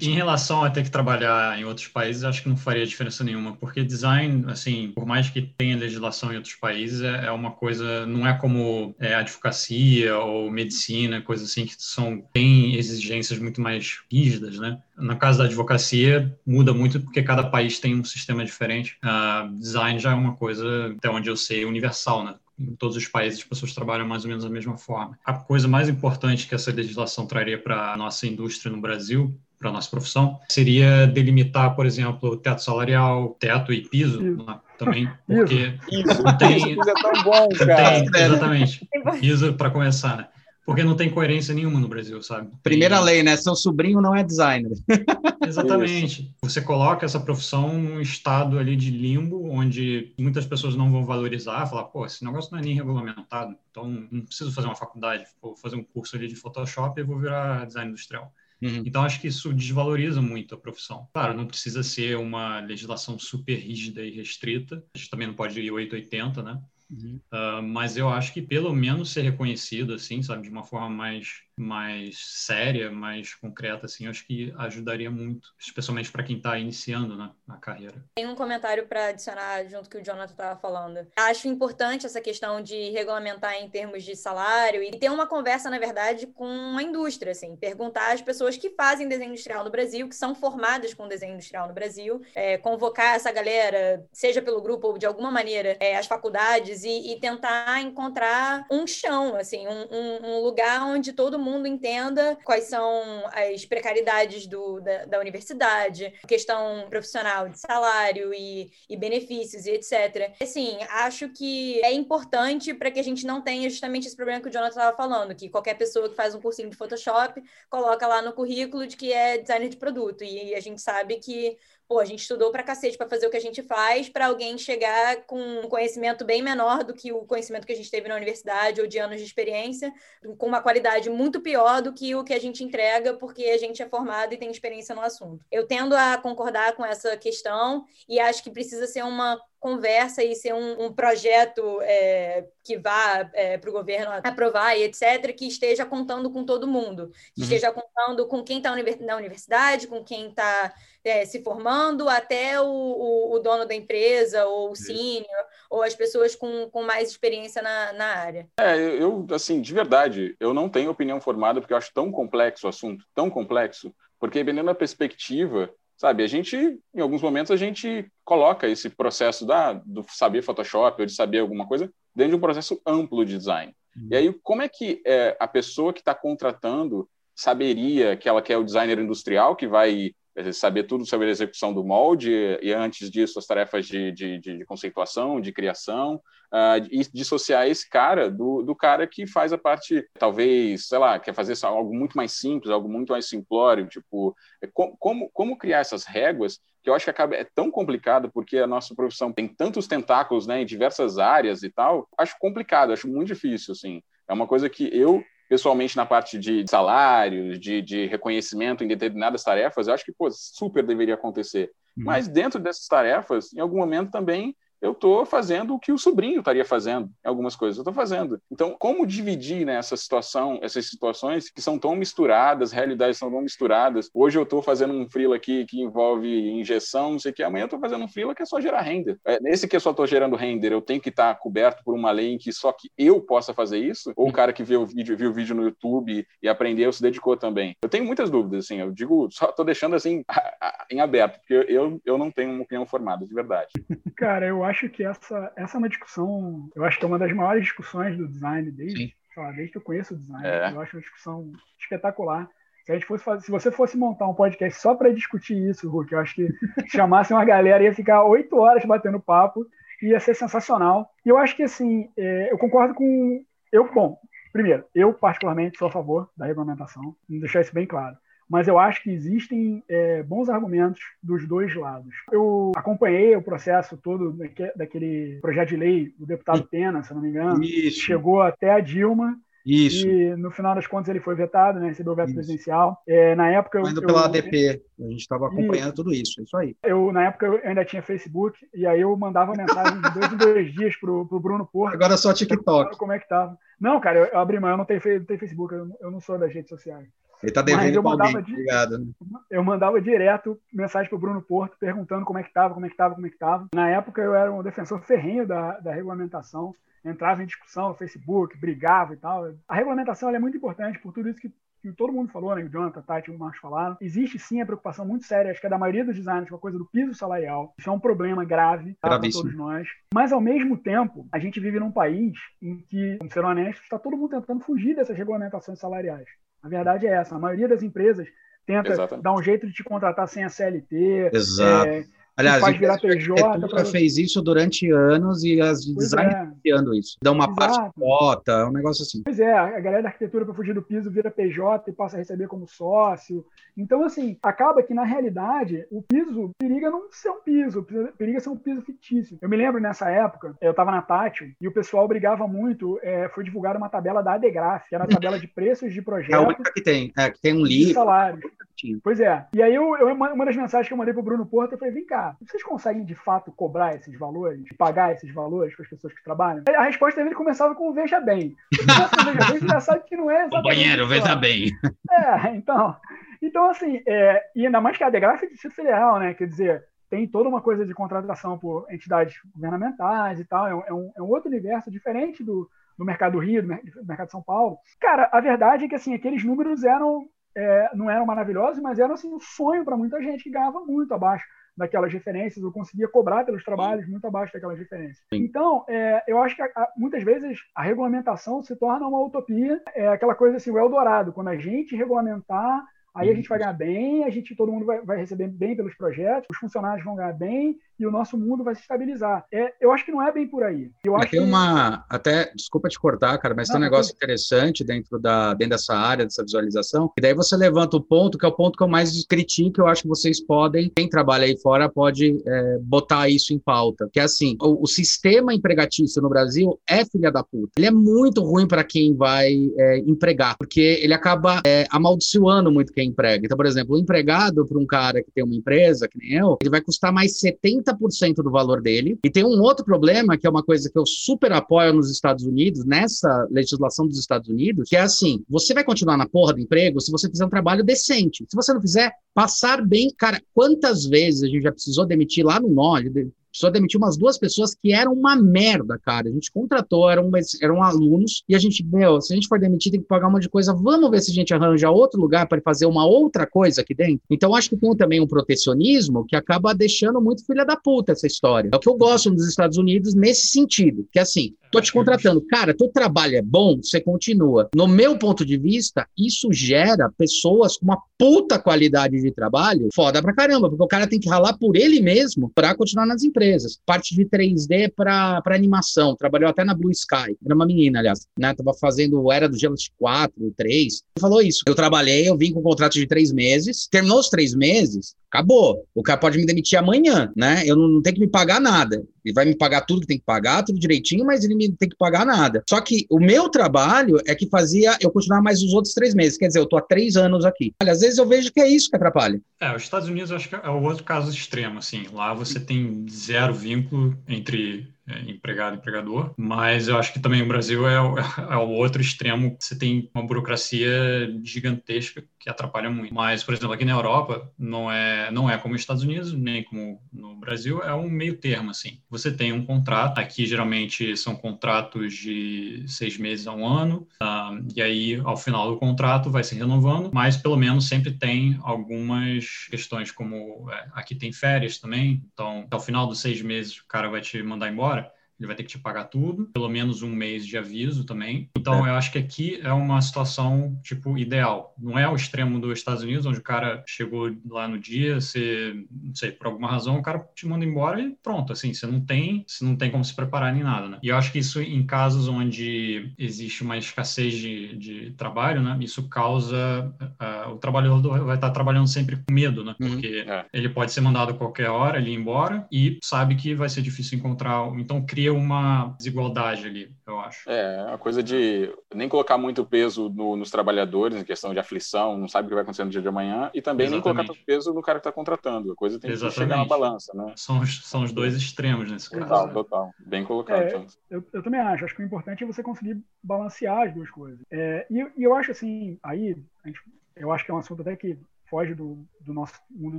Em 0.00 0.14
relação 0.14 0.64
a 0.64 0.70
ter 0.70 0.82
que 0.82 0.90
trabalhar 0.90 1.58
em 1.58 1.64
outros 1.64 1.86
países, 1.88 2.24
acho 2.24 2.42
que 2.42 2.48
não 2.48 2.56
faria 2.56 2.86
diferença 2.86 3.22
nenhuma, 3.22 3.54
porque 3.56 3.84
design, 3.84 4.44
assim, 4.50 4.92
por 4.94 5.04
mais 5.04 5.28
que 5.28 5.42
tenha 5.42 5.76
legislação 5.76 6.32
em 6.32 6.36
outros 6.36 6.54
países, 6.54 7.02
é, 7.02 7.26
é 7.26 7.30
uma 7.30 7.50
coisa, 7.50 8.06
não 8.06 8.26
é 8.26 8.32
como 8.32 8.94
é, 8.98 9.14
advocacia 9.14 10.16
ou 10.18 10.50
medicina, 10.50 11.20
coisas 11.20 11.50
assim, 11.50 11.66
que 11.66 11.74
são, 11.78 12.22
tem 12.32 12.74
exigências 12.76 13.38
muito 13.38 13.60
mais 13.60 14.00
rígidas, 14.10 14.58
né? 14.58 14.78
No 14.96 15.16
caso 15.16 15.38
da 15.38 15.44
advocacia, 15.44 16.34
muda 16.46 16.72
muito 16.72 17.00
porque 17.00 17.22
cada 17.22 17.44
país 17.44 17.78
tem 17.78 17.94
um 17.94 18.04
sistema 18.04 18.44
diferente. 18.44 18.98
Uh, 19.04 19.58
design 19.58 19.98
já 19.98 20.12
é 20.12 20.14
uma 20.14 20.34
coisa, 20.34 20.94
até 20.96 21.10
onde 21.10 21.28
eu 21.28 21.36
sei, 21.36 21.66
universal, 21.66 22.24
né? 22.24 22.34
em 22.58 22.74
todos 22.74 22.96
os 22.96 23.06
países 23.06 23.40
as 23.40 23.44
pessoas 23.44 23.74
trabalham 23.74 24.06
mais 24.06 24.24
ou 24.24 24.28
menos 24.28 24.44
da 24.44 24.50
mesma 24.50 24.78
forma. 24.78 25.18
A 25.24 25.34
coisa 25.34 25.68
mais 25.68 25.88
importante 25.88 26.46
que 26.46 26.54
essa 26.54 26.72
legislação 26.72 27.26
traria 27.26 27.58
para 27.60 27.92
a 27.92 27.96
nossa 27.98 28.26
indústria 28.26 28.72
no 28.72 28.80
Brasil 28.80 29.38
para 29.58 29.70
a 29.70 29.72
nossa 29.72 29.90
profissão, 29.90 30.38
seria 30.48 31.06
delimitar, 31.06 31.74
por 31.74 31.86
exemplo, 31.86 32.36
teto 32.36 32.62
salarial, 32.62 33.36
teto 33.40 33.72
e 33.72 33.82
piso 33.88 34.20
né, 34.20 34.60
também, 34.78 35.10
porque 35.26 35.78
isso. 35.90 36.22
não 36.22 36.36
tem... 36.36 36.72
Isso 36.72 36.90
é 36.90 36.94
tão 36.94 37.22
bom, 37.22 37.48
cara. 37.58 38.04
Tem, 38.10 38.22
exatamente. 38.22 38.88
Piso 39.20 39.54
para 39.54 39.70
começar, 39.70 40.16
né? 40.16 40.28
Porque 40.66 40.82
não 40.82 40.96
tem 40.96 41.08
coerência 41.08 41.54
nenhuma 41.54 41.78
no 41.78 41.86
Brasil, 41.86 42.20
sabe? 42.20 42.50
Primeira 42.60 42.98
lei, 42.98 43.22
né? 43.22 43.36
Seu 43.36 43.54
sobrinho 43.54 44.00
não 44.00 44.16
é 44.16 44.24
designer. 44.24 44.72
Exatamente. 45.46 46.22
Isso. 46.22 46.34
Você 46.42 46.60
coloca 46.60 47.06
essa 47.06 47.20
profissão 47.20 47.78
num 47.78 48.00
estado 48.00 48.58
ali 48.58 48.74
de 48.74 48.90
limbo, 48.90 49.48
onde 49.48 50.12
muitas 50.18 50.44
pessoas 50.44 50.74
não 50.74 50.90
vão 50.90 51.06
valorizar, 51.06 51.66
falar, 51.66 51.84
pô, 51.84 52.04
esse 52.04 52.24
negócio 52.24 52.50
não 52.50 52.58
é 52.58 52.62
nem 52.62 52.74
regulamentado, 52.74 53.56
então 53.70 54.08
não 54.10 54.22
preciso 54.22 54.50
fazer 54.50 54.66
uma 54.66 54.74
faculdade, 54.74 55.24
vou 55.40 55.56
fazer 55.56 55.76
um 55.76 55.84
curso 55.84 56.16
ali 56.16 56.26
de 56.26 56.34
Photoshop 56.34 57.00
e 57.00 57.04
vou 57.04 57.20
virar 57.20 57.64
design 57.64 57.90
industrial. 57.92 58.32
Uhum. 58.62 58.82
Então, 58.86 59.02
acho 59.02 59.20
que 59.20 59.28
isso 59.28 59.52
desvaloriza 59.52 60.22
muito 60.22 60.54
a 60.54 60.58
profissão. 60.58 61.08
Claro, 61.12 61.34
não 61.34 61.46
precisa 61.46 61.82
ser 61.82 62.16
uma 62.16 62.60
legislação 62.60 63.18
super 63.18 63.58
rígida 63.58 64.04
e 64.04 64.10
restrita, 64.10 64.82
a 64.94 64.98
gente 64.98 65.10
também 65.10 65.28
não 65.28 65.34
pode 65.34 65.60
ir 65.60 65.70
880, 65.70 66.42
né? 66.42 66.62
Uhum. 66.90 67.20
Uh, 67.32 67.62
mas 67.62 67.96
eu 67.96 68.08
acho 68.08 68.32
que 68.32 68.40
pelo 68.40 68.72
menos 68.72 69.12
ser 69.12 69.22
reconhecido, 69.22 69.94
assim, 69.94 70.22
sabe, 70.22 70.42
de 70.42 70.50
uma 70.50 70.62
forma 70.62 70.88
mais 70.88 71.46
mais 71.58 72.18
séria, 72.18 72.90
mais 72.90 73.34
concreta, 73.34 73.86
assim, 73.86 74.06
acho 74.06 74.26
que 74.26 74.52
ajudaria 74.58 75.10
muito, 75.10 75.48
especialmente 75.58 76.12
para 76.12 76.22
quem 76.22 76.36
está 76.36 76.58
iniciando 76.58 77.16
né, 77.16 77.30
a 77.48 77.56
carreira. 77.56 78.04
Tem 78.14 78.26
um 78.26 78.34
comentário 78.34 78.86
para 78.86 79.06
adicionar 79.06 79.64
junto 79.64 79.88
que 79.88 79.96
o 79.96 80.02
Jonathan 80.02 80.32
estava 80.32 80.60
falando. 80.60 81.06
Acho 81.16 81.48
importante 81.48 82.04
essa 82.04 82.20
questão 82.20 82.60
de 82.60 82.90
regulamentar 82.90 83.54
em 83.54 83.70
termos 83.70 84.04
de 84.04 84.14
salário 84.14 84.82
e 84.82 84.90
ter 84.98 85.10
uma 85.10 85.26
conversa, 85.26 85.70
na 85.70 85.78
verdade, 85.78 86.26
com 86.26 86.76
a 86.76 86.82
indústria, 86.82 87.32
assim, 87.32 87.56
perguntar 87.56 88.12
às 88.12 88.20
pessoas 88.20 88.56
que 88.56 88.70
fazem 88.70 89.08
desenho 89.08 89.30
industrial 89.30 89.64
no 89.64 89.70
Brasil, 89.70 90.08
que 90.08 90.16
são 90.16 90.34
formadas 90.34 90.92
com 90.92 91.08
desenho 91.08 91.34
industrial 91.34 91.68
no 91.68 91.74
Brasil, 91.74 92.20
é, 92.34 92.58
convocar 92.58 93.14
essa 93.14 93.32
galera, 93.32 94.06
seja 94.12 94.42
pelo 94.42 94.60
grupo 94.60 94.88
ou 94.88 94.98
de 94.98 95.06
alguma 95.06 95.30
maneira, 95.30 95.76
é, 95.80 95.96
as 95.96 96.06
faculdades 96.06 96.75
e, 96.84 97.12
e, 97.12 97.20
tentar 97.20 97.80
encontrar 97.80 98.66
um 98.70 98.86
chão, 98.86 99.36
assim, 99.36 99.66
um, 99.66 99.86
um, 99.90 100.26
um 100.26 100.40
lugar 100.40 100.82
onde 100.86 101.12
todo 101.12 101.38
mundo 101.38 101.66
entenda 101.66 102.36
quais 102.44 102.64
são 102.64 103.24
as 103.32 103.64
precariedades 103.64 104.46
do, 104.46 104.80
da, 104.80 105.04
da 105.06 105.20
universidade, 105.20 106.12
questão 106.26 106.86
profissional 106.88 107.48
de 107.48 107.58
salário 107.58 108.32
e, 108.34 108.70
e 108.88 108.96
benefícios 108.96 109.66
e 109.66 109.70
etc. 109.70 110.34
Assim, 110.40 110.78
acho 110.90 111.28
que 111.30 111.80
é 111.84 111.92
importante 111.92 112.74
para 112.74 112.90
que 112.90 113.00
a 113.00 113.04
gente 113.04 113.26
não 113.26 113.40
tenha 113.40 113.68
justamente 113.68 114.06
esse 114.06 114.16
problema 114.16 114.40
que 114.40 114.48
o 114.48 114.52
Jonathan 114.52 114.70
estava 114.70 114.96
falando, 114.96 115.34
que 115.34 115.48
qualquer 115.48 115.74
pessoa 115.74 116.08
que 116.08 116.14
faz 116.14 116.34
um 116.34 116.40
cursinho 116.40 116.70
de 116.70 116.76
Photoshop 116.76 117.42
coloca 117.68 118.06
lá 118.06 118.22
no 118.22 118.32
currículo 118.32 118.86
de 118.86 118.96
que 118.96 119.12
é 119.12 119.38
designer 119.38 119.68
de 119.68 119.76
produto. 119.76 120.24
E 120.24 120.54
a 120.54 120.60
gente 120.60 120.80
sabe 120.80 121.16
que 121.16 121.56
pô, 121.88 122.00
a 122.00 122.04
gente 122.04 122.20
estudou 122.20 122.50
pra 122.50 122.62
cacete 122.62 122.96
para 122.96 123.08
fazer 123.08 123.26
o 123.26 123.30
que 123.30 123.36
a 123.36 123.40
gente 123.40 123.62
faz, 123.62 124.08
para 124.08 124.26
alguém 124.26 124.58
chegar 124.58 125.24
com 125.26 125.38
um 125.38 125.68
conhecimento 125.68 126.24
bem 126.24 126.42
menor 126.42 126.82
do 126.82 126.92
que 126.92 127.12
o 127.12 127.24
conhecimento 127.24 127.66
que 127.66 127.72
a 127.72 127.76
gente 127.76 127.90
teve 127.90 128.08
na 128.08 128.16
universidade 128.16 128.80
ou 128.80 128.86
de 128.86 128.98
anos 128.98 129.18
de 129.18 129.24
experiência, 129.24 129.92
com 130.38 130.46
uma 130.46 130.60
qualidade 130.60 131.08
muito 131.08 131.40
pior 131.40 131.80
do 131.80 131.92
que 131.92 132.14
o 132.14 132.24
que 132.24 132.34
a 132.34 132.40
gente 132.40 132.64
entrega, 132.64 133.14
porque 133.14 133.44
a 133.44 133.58
gente 133.58 133.82
é 133.82 133.88
formado 133.88 134.34
e 134.34 134.36
tem 134.36 134.50
experiência 134.50 134.94
no 134.94 135.00
assunto. 135.00 135.44
Eu 135.50 135.66
tendo 135.66 135.94
a 135.94 136.18
concordar 136.18 136.74
com 136.74 136.84
essa 136.84 137.16
questão 137.16 137.84
e 138.08 138.18
acho 138.18 138.42
que 138.42 138.50
precisa 138.50 138.86
ser 138.86 139.04
uma 139.04 139.40
conversa 139.58 140.22
e 140.22 140.34
ser 140.34 140.54
um, 140.54 140.86
um 140.86 140.92
projeto 140.92 141.80
é, 141.82 142.46
que 142.62 142.76
vá 142.78 143.28
é, 143.32 143.56
para 143.58 143.70
o 143.70 143.72
governo 143.72 144.12
aprovar 144.22 144.76
e 144.76 144.84
etc., 144.84 145.34
que 145.36 145.46
esteja 145.46 145.84
contando 145.84 146.30
com 146.30 146.44
todo 146.44 146.66
mundo, 146.66 147.10
que 147.34 147.40
uhum. 147.40 147.44
esteja 147.44 147.72
contando 147.72 148.26
com 148.26 148.42
quem 148.44 148.58
está 148.58 148.74
na 149.00 149.16
universidade, 149.16 149.86
com 149.86 150.04
quem 150.04 150.28
está 150.28 150.72
é, 151.02 151.24
se 151.24 151.42
formando, 151.42 152.08
até 152.08 152.60
o, 152.60 152.66
o, 152.66 153.34
o, 153.34 153.38
dono 153.38 153.64
da 153.64 153.74
empresa, 153.74 154.44
ou 154.46 154.72
o 154.72 154.76
sênior, 154.76 155.44
ou 155.70 155.82
as 155.82 155.94
pessoas 155.94 156.34
com, 156.34 156.68
com 156.70 156.82
mais 156.82 157.10
experiência 157.10 157.62
na, 157.62 157.92
na 157.92 158.06
área. 158.06 158.48
É, 158.58 158.76
eu, 158.76 159.26
assim, 159.30 159.60
de 159.60 159.72
verdade, 159.72 160.36
eu 160.40 160.52
não 160.52 160.68
tenho 160.68 160.90
opinião 160.90 161.20
formada 161.20 161.60
porque 161.60 161.72
eu 161.72 161.78
acho 161.78 161.92
tão 161.94 162.10
complexo 162.10 162.66
o 162.66 162.70
assunto, 162.70 163.04
tão 163.14 163.30
complexo, 163.30 163.94
porque 164.18 164.38
dependendo 164.38 164.66
da 164.66 164.74
perspectiva, 164.74 165.70
sabe? 165.96 166.22
A 166.22 166.26
gente, 166.26 166.56
em 166.94 167.00
alguns 167.00 167.22
momentos, 167.22 167.50
a 167.50 167.56
gente 167.56 168.06
coloca 168.24 168.68
esse 168.68 168.90
processo 168.90 169.46
da, 169.46 169.72
do 169.72 170.04
saber 170.08 170.42
Photoshop 170.42 171.00
ou 171.00 171.06
de 171.06 171.12
saber 171.12 171.38
alguma 171.38 171.66
coisa 171.66 171.90
dentro 172.14 172.32
de 172.32 172.36
um 172.36 172.40
processo 172.40 172.80
amplo 172.86 173.24
de 173.24 173.36
design. 173.36 173.74
Uhum. 173.96 174.08
E 174.10 174.16
aí, 174.16 174.32
como 174.42 174.62
é 174.62 174.68
que 174.68 175.02
é, 175.06 175.36
a 175.40 175.48
pessoa 175.48 175.92
que 175.92 176.00
está 176.00 176.14
contratando 176.14 177.08
saberia 177.34 178.16
que 178.16 178.28
ela 178.28 178.42
quer 178.42 178.56
o 178.56 178.64
designer 178.64 178.98
industrial 178.98 179.56
que 179.56 179.66
vai 179.66 180.12
saber 180.52 180.84
tudo 180.84 181.06
sobre 181.06 181.28
a 181.28 181.30
execução 181.30 181.72
do 181.72 181.84
molde 181.84 182.30
e 182.60 182.72
antes 182.72 183.10
disso 183.10 183.38
as 183.38 183.46
tarefas 183.46 183.86
de, 183.86 184.12
de, 184.12 184.38
de 184.38 184.64
conceituação, 184.64 185.40
de 185.40 185.52
criação 185.52 186.20
uh, 186.52 186.86
e 186.90 187.02
dissociar 187.12 187.66
esse 187.66 187.88
cara 187.88 188.30
do, 188.30 188.62
do 188.62 188.74
cara 188.74 189.06
que 189.06 189.26
faz 189.26 189.52
a 189.52 189.58
parte, 189.58 190.06
talvez, 190.18 190.88
sei 190.88 190.98
lá, 190.98 191.18
quer 191.18 191.34
fazer 191.34 191.54
algo 191.64 191.94
muito 191.94 192.16
mais 192.16 192.32
simples, 192.32 192.70
algo 192.70 192.88
muito 192.88 193.12
mais 193.12 193.28
simplório, 193.28 193.86
tipo, 193.86 194.36
é 194.62 194.68
como, 194.98 195.30
como 195.30 195.56
criar 195.56 195.80
essas 195.80 196.04
réguas 196.04 196.60
que 196.82 196.90
eu 196.90 196.94
acho 196.94 197.04
que 197.04 197.10
acaba, 197.10 197.34
é 197.34 197.42
tão 197.42 197.68
complicado 197.68 198.30
porque 198.30 198.58
a 198.58 198.66
nossa 198.66 198.94
profissão 198.94 199.32
tem 199.32 199.48
tantos 199.48 199.88
tentáculos 199.88 200.46
né, 200.46 200.62
em 200.62 200.66
diversas 200.66 201.18
áreas 201.18 201.64
e 201.64 201.70
tal, 201.70 202.08
acho 202.16 202.36
complicado, 202.38 202.92
acho 202.92 203.08
muito 203.08 203.28
difícil, 203.28 203.72
assim. 203.72 204.00
É 204.28 204.32
uma 204.32 204.46
coisa 204.46 204.68
que 204.70 204.88
eu 204.96 205.24
pessoalmente 205.48 205.96
na 205.96 206.04
parte 206.04 206.38
de 206.38 206.64
salários, 206.68 207.58
de, 207.60 207.80
de 207.82 208.06
reconhecimento 208.06 208.82
em 208.82 208.88
determinadas 208.88 209.42
tarefas, 209.42 209.86
eu 209.86 209.94
acho 209.94 210.04
que 210.04 210.12
pô, 210.12 210.28
super 210.30 210.84
deveria 210.84 211.14
acontecer. 211.14 211.70
Uhum. 211.96 212.04
Mas 212.04 212.28
dentro 212.28 212.60
dessas 212.60 212.86
tarefas, 212.86 213.52
em 213.52 213.60
algum 213.60 213.78
momento 213.78 214.10
também 214.10 214.56
eu 214.86 214.92
estou 214.92 215.26
fazendo 215.26 215.74
o 215.74 215.80
que 215.80 215.90
o 215.90 215.98
sobrinho 215.98 216.38
estaria 216.38 216.64
fazendo 216.64 217.10
algumas 217.24 217.56
coisas. 217.56 217.76
Eu 217.76 217.82
estou 217.82 217.92
fazendo. 217.92 218.40
Então, 218.50 218.76
como 218.78 219.06
dividir 219.06 219.66
né, 219.66 219.74
essa 219.74 219.96
situação, 219.96 220.60
essas 220.62 220.88
situações 220.88 221.50
que 221.50 221.60
são 221.60 221.76
tão 221.76 221.96
misturadas, 221.96 222.70
realidades 222.70 223.18
são 223.18 223.30
tão 223.30 223.40
misturadas. 223.40 224.08
Hoje 224.14 224.38
eu 224.38 224.44
estou 224.44 224.62
fazendo 224.62 224.94
um 224.94 225.08
freela 225.10 225.34
aqui 225.34 225.64
que 225.66 225.80
envolve 225.80 226.28
injeção, 226.50 227.12
não 227.12 227.18
sei 227.18 227.32
o 227.32 227.34
que. 227.34 227.42
Amanhã 227.42 227.62
eu 227.62 227.66
estou 227.66 227.80
fazendo 227.80 228.04
um 228.04 228.08
freela 228.08 228.34
que 228.34 228.42
é 228.42 228.46
só 228.46 228.60
gerar 228.60 228.82
render. 228.82 229.18
É, 229.24 229.40
nesse 229.40 229.66
que 229.66 229.74
eu 229.74 229.80
só 229.80 229.90
estou 229.90 230.06
gerando 230.06 230.36
render, 230.36 230.72
eu 230.72 230.80
tenho 230.80 231.00
que 231.00 231.08
estar 231.08 231.34
tá 231.34 231.40
coberto 231.40 231.82
por 231.84 231.94
uma 231.94 232.12
lei 232.12 232.32
em 232.32 232.38
que 232.38 232.52
só 232.52 232.70
que 232.70 232.88
eu 232.96 233.20
possa 233.20 233.52
fazer 233.52 233.78
isso? 233.78 234.12
Ou 234.14 234.28
o 234.28 234.32
cara 234.32 234.52
que 234.52 234.62
viu 234.62 234.82
o 234.82 234.86
vídeo, 234.86 235.16
viu 235.16 235.30
o 235.30 235.34
vídeo 235.34 235.54
no 235.54 235.64
YouTube 235.64 236.24
e 236.40 236.48
aprendeu 236.48 236.92
se 236.92 237.02
dedicou 237.02 237.36
também? 237.36 237.74
Eu 237.82 237.88
tenho 237.88 238.04
muitas 238.04 238.30
dúvidas, 238.30 238.66
assim. 238.66 238.78
Eu 238.78 238.92
digo, 238.92 239.28
só 239.32 239.46
estou 239.46 239.64
deixando 239.64 239.96
assim 239.96 240.22
em 240.90 241.00
aberto, 241.00 241.40
porque 241.40 241.72
eu, 241.72 242.00
eu 242.04 242.16
não 242.16 242.30
tenho 242.30 242.52
uma 242.52 242.62
opinião 242.62 242.86
formada, 242.86 243.26
de 243.26 243.34
verdade. 243.34 243.72
Cara, 244.16 244.46
eu 244.46 244.62
acho 244.62 244.75
que 244.80 245.04
essa, 245.04 245.52
essa 245.56 245.76
é 245.76 245.78
uma 245.78 245.88
discussão, 245.88 246.68
eu 246.74 246.84
acho 246.84 246.98
que 246.98 247.04
é 247.04 247.08
uma 247.08 247.18
das 247.18 247.32
maiores 247.32 247.64
discussões 247.64 248.16
do 248.16 248.28
design 248.28 248.70
desde, 248.70 249.14
lá, 249.36 249.50
desde 249.52 249.72
que 249.72 249.78
eu 249.78 249.82
conheço 249.82 250.14
o 250.14 250.16
design. 250.16 250.46
É. 250.46 250.70
Eu 250.70 250.80
acho 250.80 250.96
uma 250.96 251.02
discussão 251.02 251.52
espetacular. 251.78 252.48
Se, 252.84 252.92
a 252.92 252.94
gente 252.94 253.06
fosse 253.06 253.24
fazer, 253.24 253.44
se 253.44 253.50
você 253.50 253.70
fosse 253.70 253.96
montar 253.96 254.28
um 254.28 254.34
podcast 254.34 254.80
só 254.80 254.94
para 254.94 255.12
discutir 255.12 255.56
isso, 255.56 255.88
Hulk, 255.88 256.12
eu 256.12 256.20
acho 256.20 256.34
que 256.34 256.48
chamasse 256.88 257.32
uma 257.32 257.44
galera 257.44 257.82
ia 257.82 257.94
ficar 257.94 258.24
oito 258.24 258.56
horas 258.56 258.84
batendo 258.84 259.20
papo, 259.20 259.66
ia 260.02 260.20
ser 260.20 260.34
sensacional. 260.34 261.10
E 261.24 261.28
eu 261.28 261.38
acho 261.38 261.56
que, 261.56 261.64
assim, 261.64 262.10
é, 262.16 262.52
eu 262.52 262.58
concordo 262.58 262.94
com. 262.94 263.44
Eu, 263.72 263.92
bom, 263.92 264.18
primeiro, 264.52 264.84
eu 264.94 265.12
particularmente 265.12 265.78
sou 265.78 265.88
a 265.88 265.90
favor 265.90 266.30
da 266.36 266.46
regulamentação, 266.46 267.16
vou 267.28 267.40
deixar 267.40 267.60
isso 267.60 267.74
bem 267.74 267.86
claro 267.86 268.16
mas 268.48 268.68
eu 268.68 268.78
acho 268.78 269.02
que 269.02 269.10
existem 269.10 269.82
é, 269.88 270.22
bons 270.22 270.48
argumentos 270.48 271.00
dos 271.22 271.46
dois 271.46 271.74
lados. 271.74 272.14
Eu 272.30 272.72
acompanhei 272.76 273.34
o 273.34 273.42
processo 273.42 273.96
todo 273.96 274.36
daquele 274.76 275.38
projeto 275.40 275.70
de 275.70 275.76
lei 275.76 276.14
do 276.18 276.26
deputado 276.26 276.66
Pena, 276.68 277.02
se 277.02 277.12
não 277.12 277.20
me 277.20 277.28
engano, 277.28 277.62
Isso. 277.62 278.00
chegou 278.00 278.40
até 278.42 278.72
a 278.72 278.80
Dilma. 278.80 279.36
Isso. 279.66 280.06
E 280.06 280.36
no 280.36 280.52
final 280.52 280.76
das 280.76 280.86
contas 280.86 281.08
ele 281.08 281.18
foi 281.18 281.34
vetado, 281.34 281.80
né? 281.80 281.88
recebeu 281.88 282.12
o 282.12 282.16
veto 282.16 282.28
isso. 282.28 282.36
presidencial. 282.36 283.02
É, 283.04 283.34
na 283.34 283.50
época 283.50 283.78
eu. 283.78 283.88
Indo 283.88 284.00
pela 284.00 284.26
ADP, 284.26 284.80
a 285.00 285.02
gente 285.02 285.16
estava 285.16 285.48
acompanhando 285.48 285.92
tudo 285.92 286.14
isso, 286.14 286.40
é 286.40 286.44
isso 286.44 286.56
aí. 286.56 286.76
Eu, 286.84 287.12
na 287.12 287.24
época 287.24 287.46
eu 287.46 287.60
ainda 287.64 287.84
tinha 287.84 288.00
Facebook, 288.00 288.56
e 288.72 288.86
aí 288.86 289.00
eu 289.00 289.16
mandava 289.16 289.56
mensagem 289.56 290.00
de 290.00 290.14
dois 290.14 290.32
em 290.32 290.36
dois 290.36 290.72
dias 290.72 290.96
pro, 290.96 291.26
pro 291.26 291.40
Bruno 291.40 291.66
Porto. 291.66 291.94
Agora 291.94 292.16
só 292.16 292.32
TikTok. 292.32 292.96
Como 292.96 293.10
é 293.10 293.18
que 293.18 293.28
tava. 293.28 293.58
Não, 293.80 293.98
cara, 293.98 294.20
eu, 294.20 294.24
eu 294.26 294.38
abri 294.38 294.60
mão, 294.60 294.70
eu 294.70 294.76
não 294.76 294.84
tenho, 294.84 295.00
não 295.04 295.24
tenho 295.24 295.40
Facebook, 295.40 295.74
eu, 295.74 295.88
eu 296.00 296.10
não 296.12 296.20
sou 296.20 296.38
das 296.38 296.54
redes 296.54 296.68
sociais. 296.68 297.08
Ele 297.42 297.52
tá 297.52 297.62
devendo 297.62 298.02
para 298.02 298.12
alguém, 298.12 298.42
di... 298.42 298.54
ligado. 298.54 298.98
Né? 298.98 299.06
Eu 299.50 299.62
mandava 299.62 300.00
direto 300.00 300.58
mensagem 300.72 301.08
pro 301.08 301.18
Bruno 301.18 301.42
Porto 301.42 301.76
perguntando 301.78 302.24
como 302.24 302.38
é 302.38 302.42
que 302.42 302.52
tava, 302.52 302.74
como 302.74 302.86
é 302.86 302.88
que 302.88 302.96
tava, 302.96 303.14
como 303.14 303.26
é 303.26 303.30
que 303.30 303.38
tava. 303.38 303.66
Na 303.74 303.88
época 303.88 304.22
eu 304.22 304.34
era 304.34 304.52
um 304.52 304.62
defensor 304.62 305.00
ferrenho 305.02 305.46
da, 305.46 305.78
da 305.80 305.92
regulamentação, 305.92 306.74
entrava 307.04 307.42
em 307.42 307.46
discussão 307.46 307.88
no 307.88 307.94
Facebook, 307.94 308.58
brigava 308.58 309.14
e 309.14 309.16
tal. 309.16 309.52
A 309.68 309.74
regulamentação 309.74 310.30
é 310.30 310.38
muito 310.38 310.56
importante 310.56 310.98
por 310.98 311.12
tudo 311.12 311.28
isso 311.28 311.40
que, 311.40 311.52
que 311.82 311.92
todo 311.92 312.12
mundo 312.12 312.32
falou, 312.32 312.54
né? 312.54 312.64
O 312.64 312.68
Jonathan, 312.68 313.02
Tati 313.02 313.30
o 313.30 313.38
Marcos 313.38 313.60
falaram. 313.60 313.96
Existe 314.00 314.38
sim 314.38 314.60
a 314.60 314.66
preocupação 314.66 315.06
muito 315.06 315.24
séria, 315.24 315.50
acho 315.50 315.60
que 315.60 315.66
é 315.66 315.70
da 315.70 315.78
maioria 315.78 316.04
dos 316.04 316.16
designers, 316.16 316.48
com 316.48 316.56
a 316.56 316.60
coisa 316.60 316.78
do 316.78 316.86
piso 316.86 317.14
salarial. 317.14 317.74
Isso 317.78 317.88
é 317.88 317.92
um 317.92 318.00
problema 318.00 318.44
grave 318.44 318.94
tá, 319.00 319.08
para 319.08 319.30
todos 319.30 319.54
nós. 319.54 319.86
Mas, 320.12 320.32
ao 320.32 320.40
mesmo 320.40 320.76
tempo, 320.76 321.28
a 321.30 321.38
gente 321.38 321.60
vive 321.60 321.78
num 321.78 321.92
país 321.92 322.36
em 322.60 322.78
que, 322.78 323.16
como 323.18 323.30
ser 323.30 323.44
honesto, 323.44 323.82
está 323.82 323.98
todo 323.98 324.16
mundo 324.16 324.30
tentando 324.30 324.64
fugir 324.64 324.96
dessas 324.96 325.16
regulamentações 325.16 325.78
salariais. 325.78 326.26
A 326.66 326.68
verdade 326.68 327.06
é 327.06 327.10
essa. 327.10 327.36
A 327.36 327.38
maioria 327.38 327.68
das 327.68 327.82
empresas 327.82 328.26
tenta 328.66 328.88
Exatamente. 328.88 329.22
dar 329.22 329.32
um 329.32 329.42
jeito 329.42 329.68
de 329.68 329.72
te 329.72 329.84
contratar 329.84 330.26
sem 330.26 330.42
a 330.42 330.50
CLT. 330.50 331.30
Exato. 331.32 331.88
É, 331.88 332.04
Aliás, 332.36 332.60
faz 332.60 332.76
virar 332.76 332.98
PJ. 333.00 333.42
A 333.42 333.68
pra... 333.68 333.84
fez 333.84 334.18
isso 334.18 334.42
durante 334.42 334.90
anos 334.90 335.42
e 335.42 335.60
as 335.60 335.86
designers 335.86 336.34
é. 336.34 336.52
criando 336.62 336.94
isso. 336.94 337.16
Dá 337.22 337.32
uma 337.32 337.44
Exato. 337.44 337.56
parte 337.56 337.94
cota, 337.98 338.52
é 338.52 338.64
um 338.66 338.72
negócio 338.72 339.02
assim. 339.02 339.22
Pois 339.24 339.40
é, 339.40 339.52
a 339.52 339.80
galera 339.80 340.02
da 340.02 340.08
arquitetura 340.10 340.44
para 340.44 340.54
fugir 340.54 340.74
do 340.74 340.82
piso 340.82 341.10
vira 341.10 341.30
PJ 341.30 341.90
e 341.90 341.94
passa 341.94 342.16
a 342.16 342.18
receber 342.18 342.46
como 342.46 342.66
sócio. 342.66 343.44
Então, 343.76 344.04
assim, 344.04 344.38
acaba 344.42 344.82
que 344.82 344.92
na 344.92 345.04
realidade 345.04 345.86
o 345.90 346.02
piso 346.02 346.50
periga 346.58 346.90
não 346.90 347.10
ser 347.10 347.30
um 347.30 347.40
piso, 347.42 347.86
periga 348.18 348.40
ser 348.40 348.50
um 348.50 348.56
piso 348.56 348.82
fictício. 348.82 349.38
Eu 349.40 349.48
me 349.48 349.56
lembro 349.56 349.80
nessa 349.80 350.10
época, 350.10 350.54
eu 350.60 350.70
estava 350.70 350.90
na 350.90 351.02
Tátil 351.02 351.52
e 351.60 351.66
o 351.66 351.72
pessoal 351.72 352.06
brigava 352.06 352.46
muito, 352.46 352.98
é, 353.02 353.28
foi 353.30 353.44
divulgada 353.44 353.78
uma 353.78 353.88
tabela 353.88 354.22
da 354.22 354.34
Adegraf, 354.34 354.88
que 354.88 354.94
era 354.94 355.04
a 355.04 355.08
tabela 355.08 355.38
de 355.38 355.46
preços 355.46 355.92
de 355.92 356.02
projetos. 356.02 356.34
É 356.34 356.36
a 356.36 356.42
única 356.42 356.72
que 356.72 356.82
tem, 356.82 357.12
é, 357.16 357.30
que 357.30 357.40
tem 357.40 357.54
um 357.54 357.64
livro. 357.64 357.94
Salários. 357.94 358.40
Tinha. 358.86 358.98
Pois 359.02 359.20
é. 359.20 359.46
E 359.52 359.62
aí, 359.62 359.74
eu, 359.74 359.96
eu, 359.96 360.12
uma 360.12 360.44
das 360.44 360.56
mensagens 360.56 360.88
que 360.88 360.92
eu 360.92 360.98
mandei 360.98 361.12
pro 361.12 361.22
Bruno 361.22 361.46
Porto, 361.46 361.72
eu 361.72 361.78
falei, 361.78 361.94
vem 361.94 362.06
cá, 362.06 362.36
vocês 362.40 362.62
conseguem 362.62 363.04
de 363.04 363.14
fato 363.14 363.52
cobrar 363.52 363.94
esses 363.94 364.16
valores, 364.18 364.64
pagar 364.76 365.12
esses 365.12 365.32
valores 365.32 365.74
para 365.74 365.84
as 365.84 365.90
pessoas 365.90 366.12
que 366.12 366.24
trabalham? 366.24 366.64
A 366.76 366.84
resposta 366.84 367.22
dele 367.22 367.34
começava 367.34 367.74
com 367.74 367.92
veja 367.92 368.20
bem. 368.20 368.54
veja 368.72 369.52
bem, 369.52 369.60
você 369.60 369.68
já 369.68 369.80
sabe 369.80 370.04
que 370.04 370.16
não 370.16 370.30
é 370.30 370.40
exatamente 370.46 370.62
Companheiro, 370.62 371.06
veja 371.06 371.36
bem. 371.36 371.70
É, 372.10 372.54
então... 372.54 372.96
Então, 373.42 373.68
assim, 373.68 374.02
é, 374.06 374.42
e 374.56 374.64
ainda 374.64 374.80
mais 374.80 374.96
que 374.96 375.04
a 375.04 375.10
degraça 375.10 375.44
é 375.44 375.48
Distrito 375.48 375.76
Federal, 375.76 376.18
né? 376.18 376.32
Quer 376.32 376.48
dizer, 376.48 376.84
tem 377.08 377.28
toda 377.28 377.48
uma 377.48 377.60
coisa 377.60 377.84
de 377.84 377.94
contratação 377.94 378.58
por 378.58 378.86
entidades 378.90 379.36
governamentais 379.54 380.40
e 380.40 380.44
tal, 380.44 380.66
é 380.66 380.92
um, 380.92 381.12
é 381.16 381.22
um 381.22 381.28
outro 381.28 381.48
universo 381.48 381.90
diferente 381.90 382.42
do, 382.42 382.68
do 382.98 383.04
mercado 383.04 383.32
do 383.32 383.38
Rio, 383.38 383.62
do 383.62 383.68
mercado 383.68 384.26
de 384.26 384.32
São 384.32 384.42
Paulo. 384.42 384.78
Cara, 384.98 385.28
a 385.30 385.40
verdade 385.40 385.84
é 385.84 385.88
que 385.88 385.94
assim, 385.94 386.14
aqueles 386.14 386.42
números 386.44 386.82
eram 386.82 387.28
é, 387.56 387.90
não 387.94 388.10
eram 388.10 388.26
maravilhosos, 388.26 388.82
mas 388.82 388.98
eram 388.98 389.14
assim, 389.14 389.32
um 389.32 389.40
sonho 389.40 389.84
para 389.84 389.96
muita 389.96 390.20
gente 390.22 390.44
que 390.44 390.50
ganhava 390.50 390.80
muito 390.80 391.12
abaixo 391.14 391.46
daquelas 391.76 392.12
referências, 392.12 392.64
ou 392.64 392.72
conseguia 392.72 393.06
cobrar 393.06 393.44
pelos 393.44 393.62
trabalhos 393.62 394.08
muito 394.08 394.26
abaixo 394.26 394.52
daquelas 394.52 394.78
referências. 394.78 395.24
Sim. 395.32 395.42
Então, 395.44 395.84
é, 395.88 396.22
eu 396.26 396.38
acho 396.42 396.56
que 396.56 396.62
a, 396.62 396.88
muitas 396.96 397.22
vezes 397.22 397.58
a 397.74 397.82
regulamentação 397.82 398.62
se 398.62 398.74
torna 398.76 399.06
uma 399.06 399.22
utopia, 399.22 399.80
é 399.94 400.08
aquela 400.08 400.34
coisa 400.34 400.56
assim, 400.56 400.70
o 400.70 400.78
Eldorado, 400.78 401.32
quando 401.32 401.48
a 401.48 401.56
gente 401.56 401.94
regulamentar 401.94 402.82
Aí 403.16 403.30
a 403.30 403.34
gente 403.34 403.48
vai 403.48 403.58
ganhar 403.58 403.72
bem, 403.72 404.24
a 404.24 404.30
gente 404.30 404.54
todo 404.54 404.70
mundo 404.70 404.84
vai, 404.84 405.00
vai, 405.00 405.16
receber 405.16 405.48
bem 405.48 405.74
pelos 405.74 405.94
projetos, 405.96 406.46
os 406.50 406.58
funcionários 406.58 407.04
vão 407.04 407.16
ganhar 407.16 407.32
bem 407.32 407.78
e 407.98 408.06
o 408.06 408.10
nosso 408.10 408.36
mundo 408.36 408.62
vai 408.62 408.74
se 408.74 408.82
estabilizar. 408.82 409.44
É, 409.52 409.72
eu 409.80 409.90
acho 409.90 410.04
que 410.04 410.12
não 410.12 410.22
é 410.22 410.30
bem 410.30 410.46
por 410.46 410.62
aí. 410.62 410.90
Eu 411.04 411.16
acho 411.16 411.30
tem 411.30 411.40
que... 411.40 411.46
uma 411.46 412.04
até 412.10 412.52
desculpa 412.54 412.88
te 412.88 412.98
cortar, 412.98 413.38
cara, 413.38 413.54
mas 413.54 413.68
não, 413.68 413.74
tem 413.74 413.82
um 413.82 413.90
negócio 413.90 414.14
interessante 414.14 414.84
dentro 414.84 415.18
da 415.18 415.54
dentro 415.54 415.70
dessa 415.70 415.94
área 415.94 416.24
dessa 416.24 416.42
visualização. 416.42 417.10
E 417.16 417.20
daí 417.20 417.34
você 417.34 417.56
levanta 417.56 417.96
o 417.96 418.00
ponto 418.02 418.38
que 418.38 418.44
é 418.44 418.48
o 418.48 418.52
ponto 418.52 418.76
que 418.76 418.84
eu 418.84 418.88
mais 418.88 419.24
critico. 419.26 419.80
Eu 419.80 419.86
acho 419.86 420.02
que 420.02 420.08
vocês 420.08 420.40
podem, 420.40 420.90
quem 420.94 421.08
trabalha 421.08 421.44
aí 421.44 421.56
fora 421.58 421.88
pode 421.88 422.42
é, 422.46 422.78
botar 422.82 423.28
isso 423.28 423.54
em 423.54 423.58
pauta. 423.58 424.08
Que 424.12 424.20
é 424.20 424.24
assim, 424.24 424.56
o, 424.60 424.82
o, 424.82 424.86
sistema 424.86 425.54
empregatício 425.54 426.20
no 426.20 426.28
Brasil 426.28 426.78
é 426.88 427.04
filha 427.04 427.30
da 427.30 427.42
puta. 427.42 427.72
Ele 427.76 427.86
é 427.86 427.90
muito 427.90 428.42
ruim 428.42 428.66
para 428.66 428.84
quem 428.84 429.14
vai 429.14 429.52
é, 429.76 429.98
empregar, 429.98 430.56
porque 430.58 430.80
ele 430.80 431.14
acaba 431.14 431.60
é, 431.64 431.86
amaldiçoando 431.90 432.70
muito 432.70 432.92
quem 432.92 433.05
emprega. 433.06 433.44
Então, 433.44 433.56
por 433.56 433.66
exemplo, 433.66 433.94
o 433.94 433.98
empregado 433.98 434.66
para 434.66 434.78
um 434.78 434.86
cara 434.86 435.22
que 435.22 435.30
tem 435.30 435.44
uma 435.44 435.54
empresa, 435.54 436.08
que 436.08 436.18
nem 436.18 436.34
eu, 436.34 436.56
ele 436.60 436.70
vai 436.70 436.80
custar 436.80 437.12
mais 437.12 437.40
70% 437.40 438.36
do 438.36 438.50
valor 438.50 438.80
dele. 438.80 439.18
E 439.24 439.30
tem 439.30 439.44
um 439.44 439.60
outro 439.60 439.84
problema, 439.84 440.36
que 440.36 440.46
é 440.46 440.50
uma 440.50 440.62
coisa 440.62 440.90
que 440.90 440.98
eu 440.98 441.06
super 441.06 441.52
apoio 441.52 441.92
nos 441.92 442.10
Estados 442.10 442.44
Unidos, 442.44 442.84
nessa 442.84 443.46
legislação 443.50 444.06
dos 444.06 444.18
Estados 444.18 444.48
Unidos, 444.48 444.88
que 444.88 444.96
é 444.96 445.00
assim: 445.00 445.42
você 445.48 445.72
vai 445.72 445.84
continuar 445.84 446.16
na 446.16 446.28
porra 446.28 446.52
do 446.52 446.60
emprego 446.60 447.00
se 447.00 447.10
você 447.10 447.28
fizer 447.28 447.44
um 447.44 447.50
trabalho 447.50 447.84
decente. 447.84 448.44
Se 448.48 448.56
você 448.56 448.72
não 448.72 448.80
fizer, 448.80 449.12
passar 449.34 449.86
bem. 449.86 450.12
Cara, 450.16 450.40
quantas 450.54 451.04
vezes 451.04 451.42
a 451.42 451.46
gente 451.46 451.62
já 451.62 451.72
precisou 451.72 452.06
demitir 452.06 452.44
lá 452.44 452.60
no 452.60 452.68
NOD, 452.68 453.30
precisou 453.56 453.70
demitir 453.70 453.98
umas 453.98 454.18
duas 454.18 454.38
pessoas 454.38 454.74
que 454.74 454.92
eram 454.92 455.14
uma 455.14 455.34
merda, 455.34 455.98
cara. 455.98 456.28
A 456.28 456.32
gente 456.32 456.52
contratou, 456.52 457.10
eram, 457.10 457.30
eram 457.62 457.82
alunos, 457.82 458.44
e 458.46 458.54
a 458.54 458.58
gente, 458.58 458.84
meu, 458.84 459.20
se 459.20 459.32
a 459.32 459.36
gente 459.36 459.48
for 459.48 459.58
demitir, 459.58 459.90
tem 459.90 460.00
que 460.00 460.06
pagar 460.06 460.28
um 460.28 460.32
monte 460.32 460.42
de 460.42 460.50
coisa. 460.50 460.74
Vamos 460.74 461.10
ver 461.10 461.20
se 461.22 461.30
a 461.30 461.34
gente 461.34 461.54
arranja 461.54 461.90
outro 461.90 462.20
lugar 462.20 462.46
para 462.46 462.60
fazer 462.60 462.84
uma 462.84 463.06
outra 463.06 463.46
coisa 463.46 463.80
aqui 463.80 463.94
dentro. 463.94 464.20
Então, 464.30 464.54
acho 464.54 464.68
que 464.68 464.76
tem 464.76 464.94
também 464.94 465.20
um 465.20 465.26
protecionismo 465.26 466.26
que 466.26 466.36
acaba 466.36 466.74
deixando 466.74 467.20
muito 467.20 467.44
filha 467.46 467.64
da 467.64 467.76
puta 467.76 468.12
essa 468.12 468.26
história. 468.26 468.68
É 468.72 468.76
o 468.76 468.80
que 468.80 468.88
eu 468.88 468.96
gosto 468.96 469.30
nos 469.30 469.48
Estados 469.48 469.78
Unidos 469.78 470.14
nesse 470.14 470.48
sentido, 470.48 471.06
que 471.10 471.18
é 471.18 471.22
assim, 471.22 471.54
tô 471.70 471.80
te 471.80 471.92
contratando, 471.92 472.40
cara, 472.42 472.74
teu 472.74 472.88
trabalho 472.88 473.36
é 473.36 473.42
bom, 473.42 473.76
você 473.82 474.00
continua. 474.00 474.68
No 474.74 474.86
meu 474.86 475.18
ponto 475.18 475.44
de 475.44 475.56
vista, 475.56 476.06
isso 476.16 476.52
gera 476.52 477.10
pessoas 477.16 477.76
com 477.76 477.86
uma 477.86 477.98
puta 478.18 478.58
qualidade 478.58 479.20
de 479.20 479.30
trabalho 479.30 479.88
foda 479.94 480.22
pra 480.22 480.34
caramba, 480.34 480.68
porque 480.68 480.82
o 480.82 480.88
cara 480.88 481.06
tem 481.06 481.20
que 481.20 481.28
ralar 481.28 481.56
por 481.58 481.76
ele 481.76 482.00
mesmo 482.00 482.50
para 482.54 482.74
continuar 482.74 483.06
nas 483.06 483.22
empresas. 483.22 483.78
Parte 483.84 484.14
de 484.14 484.24
3D 484.24 484.92
para 484.94 485.42
animação. 485.46 486.16
Trabalhou 486.16 486.48
até 486.48 486.64
na 486.64 486.74
Blue 486.74 486.90
Sky. 486.90 487.36
Era 487.44 487.54
uma 487.54 487.66
menina, 487.66 487.98
aliás. 487.98 488.26
Né? 488.38 488.54
Tava 488.54 488.72
fazendo 488.74 489.30
Era 489.30 489.48
do 489.48 489.58
Gelo 489.58 489.76
4, 489.98 490.54
3. 490.56 490.72
Ele 490.76 491.20
falou 491.20 491.42
isso. 491.42 491.62
Eu 491.66 491.74
trabalhei, 491.74 492.28
eu 492.28 492.36
vim 492.36 492.52
com 492.52 492.60
um 492.60 492.62
contrato 492.62 492.94
de 492.94 493.06
três 493.06 493.32
meses. 493.32 493.86
Terminou 493.90 494.18
os 494.18 494.28
três 494.28 494.54
meses, 494.54 495.14
acabou. 495.36 495.86
O 495.94 496.02
cara 496.02 496.18
pode 496.18 496.38
me 496.38 496.46
demitir 496.46 496.78
amanhã, 496.78 497.30
né? 497.36 497.62
Eu 497.66 497.76
não, 497.76 497.88
não 497.88 498.02
tenho 498.02 498.14
que 498.14 498.20
me 498.20 498.28
pagar 498.28 498.60
nada. 498.60 499.02
Ele 499.24 499.34
vai 499.34 499.44
me 499.44 499.56
pagar 499.56 499.82
tudo 499.82 500.02
que 500.02 500.06
tem 500.06 500.18
que 500.18 500.24
pagar, 500.24 500.62
tudo 500.62 500.78
direitinho, 500.78 501.24
mas 501.24 501.44
ele 501.44 501.54
me 501.54 501.70
tem 501.72 501.88
que 501.88 501.96
pagar 501.96 502.24
nada. 502.24 502.62
Só 502.68 502.80
que 502.80 503.06
o 503.10 503.18
meu 503.18 503.48
trabalho 503.48 504.20
é 504.26 504.34
que 504.34 504.48
fazia 504.48 504.96
eu 505.00 505.10
continuar 505.10 505.42
mais 505.42 505.62
os 505.62 505.74
outros 505.74 505.94
três 505.94 506.14
meses. 506.14 506.38
Quer 506.38 506.46
dizer, 506.46 506.60
eu 506.60 506.68
tô 506.68 506.76
há 506.76 506.82
três 506.82 507.16
anos 507.16 507.44
aqui. 507.44 507.74
Olha, 507.82 507.92
às 507.92 508.00
vezes 508.00 508.18
eu 508.18 508.26
vejo 508.26 508.52
que 508.52 508.60
é 508.60 508.68
isso 508.68 508.88
que 508.88 508.96
atrapalha. 508.96 509.40
É, 509.60 509.74
os 509.74 509.82
Estados 509.82 510.08
Unidos 510.08 510.30
acho 510.30 510.48
que 510.48 510.54
é 510.54 510.70
o 510.70 510.82
outro 510.82 511.04
caso 511.04 511.30
extremo, 511.30 511.78
assim. 511.78 512.06
Lá 512.12 512.32
você 512.32 512.60
tem 512.60 513.04
zero 513.10 513.52
vínculo 513.52 514.16
entre 514.28 514.88
empregado 515.26 515.76
e 515.76 515.78
empregador, 515.78 516.34
mas 516.36 516.88
eu 516.88 516.98
acho 516.98 517.12
que 517.12 517.20
também 517.20 517.42
o 517.42 517.48
Brasil 517.48 517.86
é 517.88 518.00
o, 518.00 518.18
é 518.50 518.56
o 518.56 518.68
outro 518.70 519.00
extremo. 519.00 519.56
Você 519.58 519.76
tem 519.78 520.10
uma 520.14 520.26
burocracia 520.26 521.32
gigantesca 521.42 522.24
que 522.38 522.50
atrapalha 522.50 522.90
muito. 522.90 523.14
Mas, 523.14 523.42
por 523.42 523.54
exemplo, 523.54 523.72
aqui 523.72 523.84
na 523.84 523.92
Europa 523.92 524.50
não 524.58 524.90
é 524.90 525.30
não 525.30 525.48
é 525.48 525.58
como 525.58 525.74
os 525.74 525.80
Estados 525.80 526.02
Unidos 526.02 526.32
nem 526.32 526.62
como 526.64 527.00
no 527.12 527.36
Brasil, 527.36 527.82
é 527.82 527.94
um 527.94 528.08
meio 528.08 528.36
termo 528.36 528.70
assim. 528.70 529.00
Você 529.10 529.32
tem 529.32 529.52
um 529.52 529.64
contrato. 529.64 530.18
Aqui 530.18 530.46
geralmente 530.46 531.16
são 531.16 531.36
contratos 531.36 532.14
de 532.14 532.84
seis 532.86 533.16
meses 533.18 533.46
a 533.46 533.52
um 533.52 533.66
ano, 533.66 534.06
uh, 534.22 534.66
e 534.74 534.82
aí 534.82 535.20
ao 535.24 535.36
final 535.36 535.70
do 535.70 535.78
contrato 535.78 536.30
vai 536.30 536.44
se 536.44 536.54
renovando, 536.54 537.10
mas 537.12 537.36
pelo 537.36 537.56
menos 537.56 537.88
sempre 537.88 538.12
tem 538.12 538.58
algumas 538.62 539.66
questões 539.70 540.10
como 540.10 540.70
é, 540.70 540.88
aqui 540.92 541.14
tem 541.14 541.32
férias 541.32 541.78
também. 541.78 542.22
Então, 542.32 542.66
ao 542.70 542.80
final 542.80 543.06
dos 543.06 543.20
seis 543.20 543.42
meses 543.42 543.76
o 543.78 543.86
cara 543.86 544.08
vai 544.08 544.20
te 544.20 544.42
mandar 544.42 544.70
embora 544.70 544.95
ele 545.38 545.46
vai 545.46 545.56
ter 545.56 545.62
que 545.62 545.70
te 545.70 545.78
pagar 545.78 546.04
tudo, 546.04 546.46
pelo 546.52 546.68
menos 546.68 547.02
um 547.02 547.10
mês 547.10 547.46
de 547.46 547.56
aviso 547.56 548.04
também. 548.04 548.48
Então, 548.56 548.86
é. 548.86 548.90
eu 548.90 548.94
acho 548.94 549.12
que 549.12 549.18
aqui 549.18 549.60
é 549.62 549.72
uma 549.72 550.00
situação, 550.00 550.78
tipo, 550.82 551.16
ideal. 551.18 551.74
Não 551.78 551.98
é 551.98 552.08
o 552.08 552.16
extremo 552.16 552.58
dos 552.58 552.78
Estados 552.78 553.02
Unidos, 553.02 553.26
onde 553.26 553.38
o 553.38 553.42
cara 553.42 553.84
chegou 553.86 554.34
lá 554.48 554.66
no 554.66 554.78
dia, 554.78 555.20
você, 555.20 555.74
não 555.90 556.14
sei, 556.14 556.32
por 556.32 556.46
alguma 556.46 556.68
razão, 556.68 556.98
o 556.98 557.02
cara 557.02 557.26
te 557.34 557.46
manda 557.46 557.64
embora 557.64 558.00
e 558.00 558.16
pronto, 558.22 558.52
assim, 558.52 558.72
você 558.72 558.86
não 558.86 559.00
tem, 559.00 559.44
você 559.46 559.64
não 559.64 559.76
tem 559.76 559.90
como 559.90 560.04
se 560.04 560.14
preparar 560.14 560.52
nem 560.52 560.62
nada, 560.62 560.88
né? 560.88 560.98
E 561.02 561.08
eu 561.08 561.16
acho 561.16 561.32
que 561.32 561.38
isso, 561.38 561.60
em 561.60 561.84
casos 561.84 562.28
onde 562.28 563.12
existe 563.18 563.62
uma 563.62 563.76
escassez 563.76 564.34
de, 564.34 564.76
de 564.76 565.10
trabalho, 565.12 565.62
né, 565.62 565.76
isso 565.80 566.08
causa, 566.08 566.92
uh, 567.00 567.50
o 567.50 567.58
trabalhador 567.58 568.24
vai 568.24 568.36
estar 568.36 568.50
trabalhando 568.50 568.86
sempre 568.86 569.16
com 569.16 569.32
medo, 569.32 569.64
né? 569.64 569.74
Uhum. 569.80 569.90
Porque 569.90 570.24
uhum. 570.26 570.32
é. 570.32 570.46
ele 570.52 570.68
pode 570.68 570.92
ser 570.92 571.00
mandado 571.00 571.32
a 571.32 571.36
qualquer 571.36 571.68
hora, 571.68 571.98
ele 571.98 572.10
ir 572.10 572.14
embora, 572.14 572.66
e 572.72 572.98
sabe 573.02 573.34
que 573.36 573.54
vai 573.54 573.68
ser 573.68 573.82
difícil 573.82 574.18
encontrar, 574.18 574.66
então 574.78 575.04
cria 575.04 575.25
cria 575.26 575.34
uma 575.34 575.94
desigualdade 575.98 576.66
ali, 576.66 576.92
eu 577.06 577.18
acho. 577.18 577.50
É, 577.50 577.92
a 577.92 577.98
coisa 577.98 578.22
de 578.22 578.72
nem 578.94 579.08
colocar 579.08 579.36
muito 579.36 579.64
peso 579.64 580.08
no, 580.08 580.36
nos 580.36 580.50
trabalhadores, 580.50 581.18
em 581.18 581.24
questão 581.24 581.52
de 581.52 581.58
aflição, 581.58 582.16
não 582.16 582.28
sabe 582.28 582.46
o 582.46 582.48
que 582.48 582.54
vai 582.54 582.62
acontecer 582.62 582.84
no 582.84 582.90
dia 582.90 583.02
de 583.02 583.08
amanhã, 583.08 583.50
e 583.52 583.60
também 583.60 583.86
Exatamente. 583.86 583.92
nem 583.92 584.02
colocar 584.02 584.24
tanto 584.24 584.46
peso 584.46 584.72
no 584.72 584.82
cara 584.82 584.98
que 584.98 585.08
está 585.08 585.12
contratando. 585.12 585.72
A 585.72 585.76
coisa 585.76 585.98
tem 585.98 586.10
Exatamente. 586.10 586.34
que 586.34 586.40
chegar 586.40 586.56
na 586.58 586.64
balança, 586.64 587.12
né? 587.14 587.32
São 587.36 587.60
os, 587.60 587.86
são 587.86 588.02
os 588.02 588.12
dois 588.12 588.34
extremos 588.36 588.90
nesse 588.90 589.10
caso. 589.10 589.24
Total, 589.24 589.52
total. 589.52 589.90
Bem 590.06 590.24
colocado. 590.24 590.62
É, 590.62 590.86
eu, 591.10 591.24
eu, 591.32 591.42
também 591.42 591.60
acho. 591.60 591.84
Acho 591.84 591.94
que 591.94 592.02
o 592.02 592.06
importante 592.06 592.44
é 592.44 592.46
você 592.46 592.62
conseguir 592.62 593.02
balancear 593.22 593.88
as 593.88 593.94
duas 593.94 594.10
coisas. 594.10 594.40
É, 594.50 594.86
e, 594.90 595.06
e 595.16 595.22
eu 595.24 595.34
acho 595.34 595.50
assim, 595.50 595.98
aí, 596.02 596.36
gente, 596.64 596.80
eu 597.16 597.32
acho 597.32 597.44
que 597.44 597.50
é 597.50 597.54
um 597.54 597.58
assunto 597.58 597.82
até 597.82 597.96
que 597.96 598.18
foge 598.48 598.74
do, 598.74 599.04
do 599.20 599.34
nosso 599.34 599.54
mundo 599.68 599.98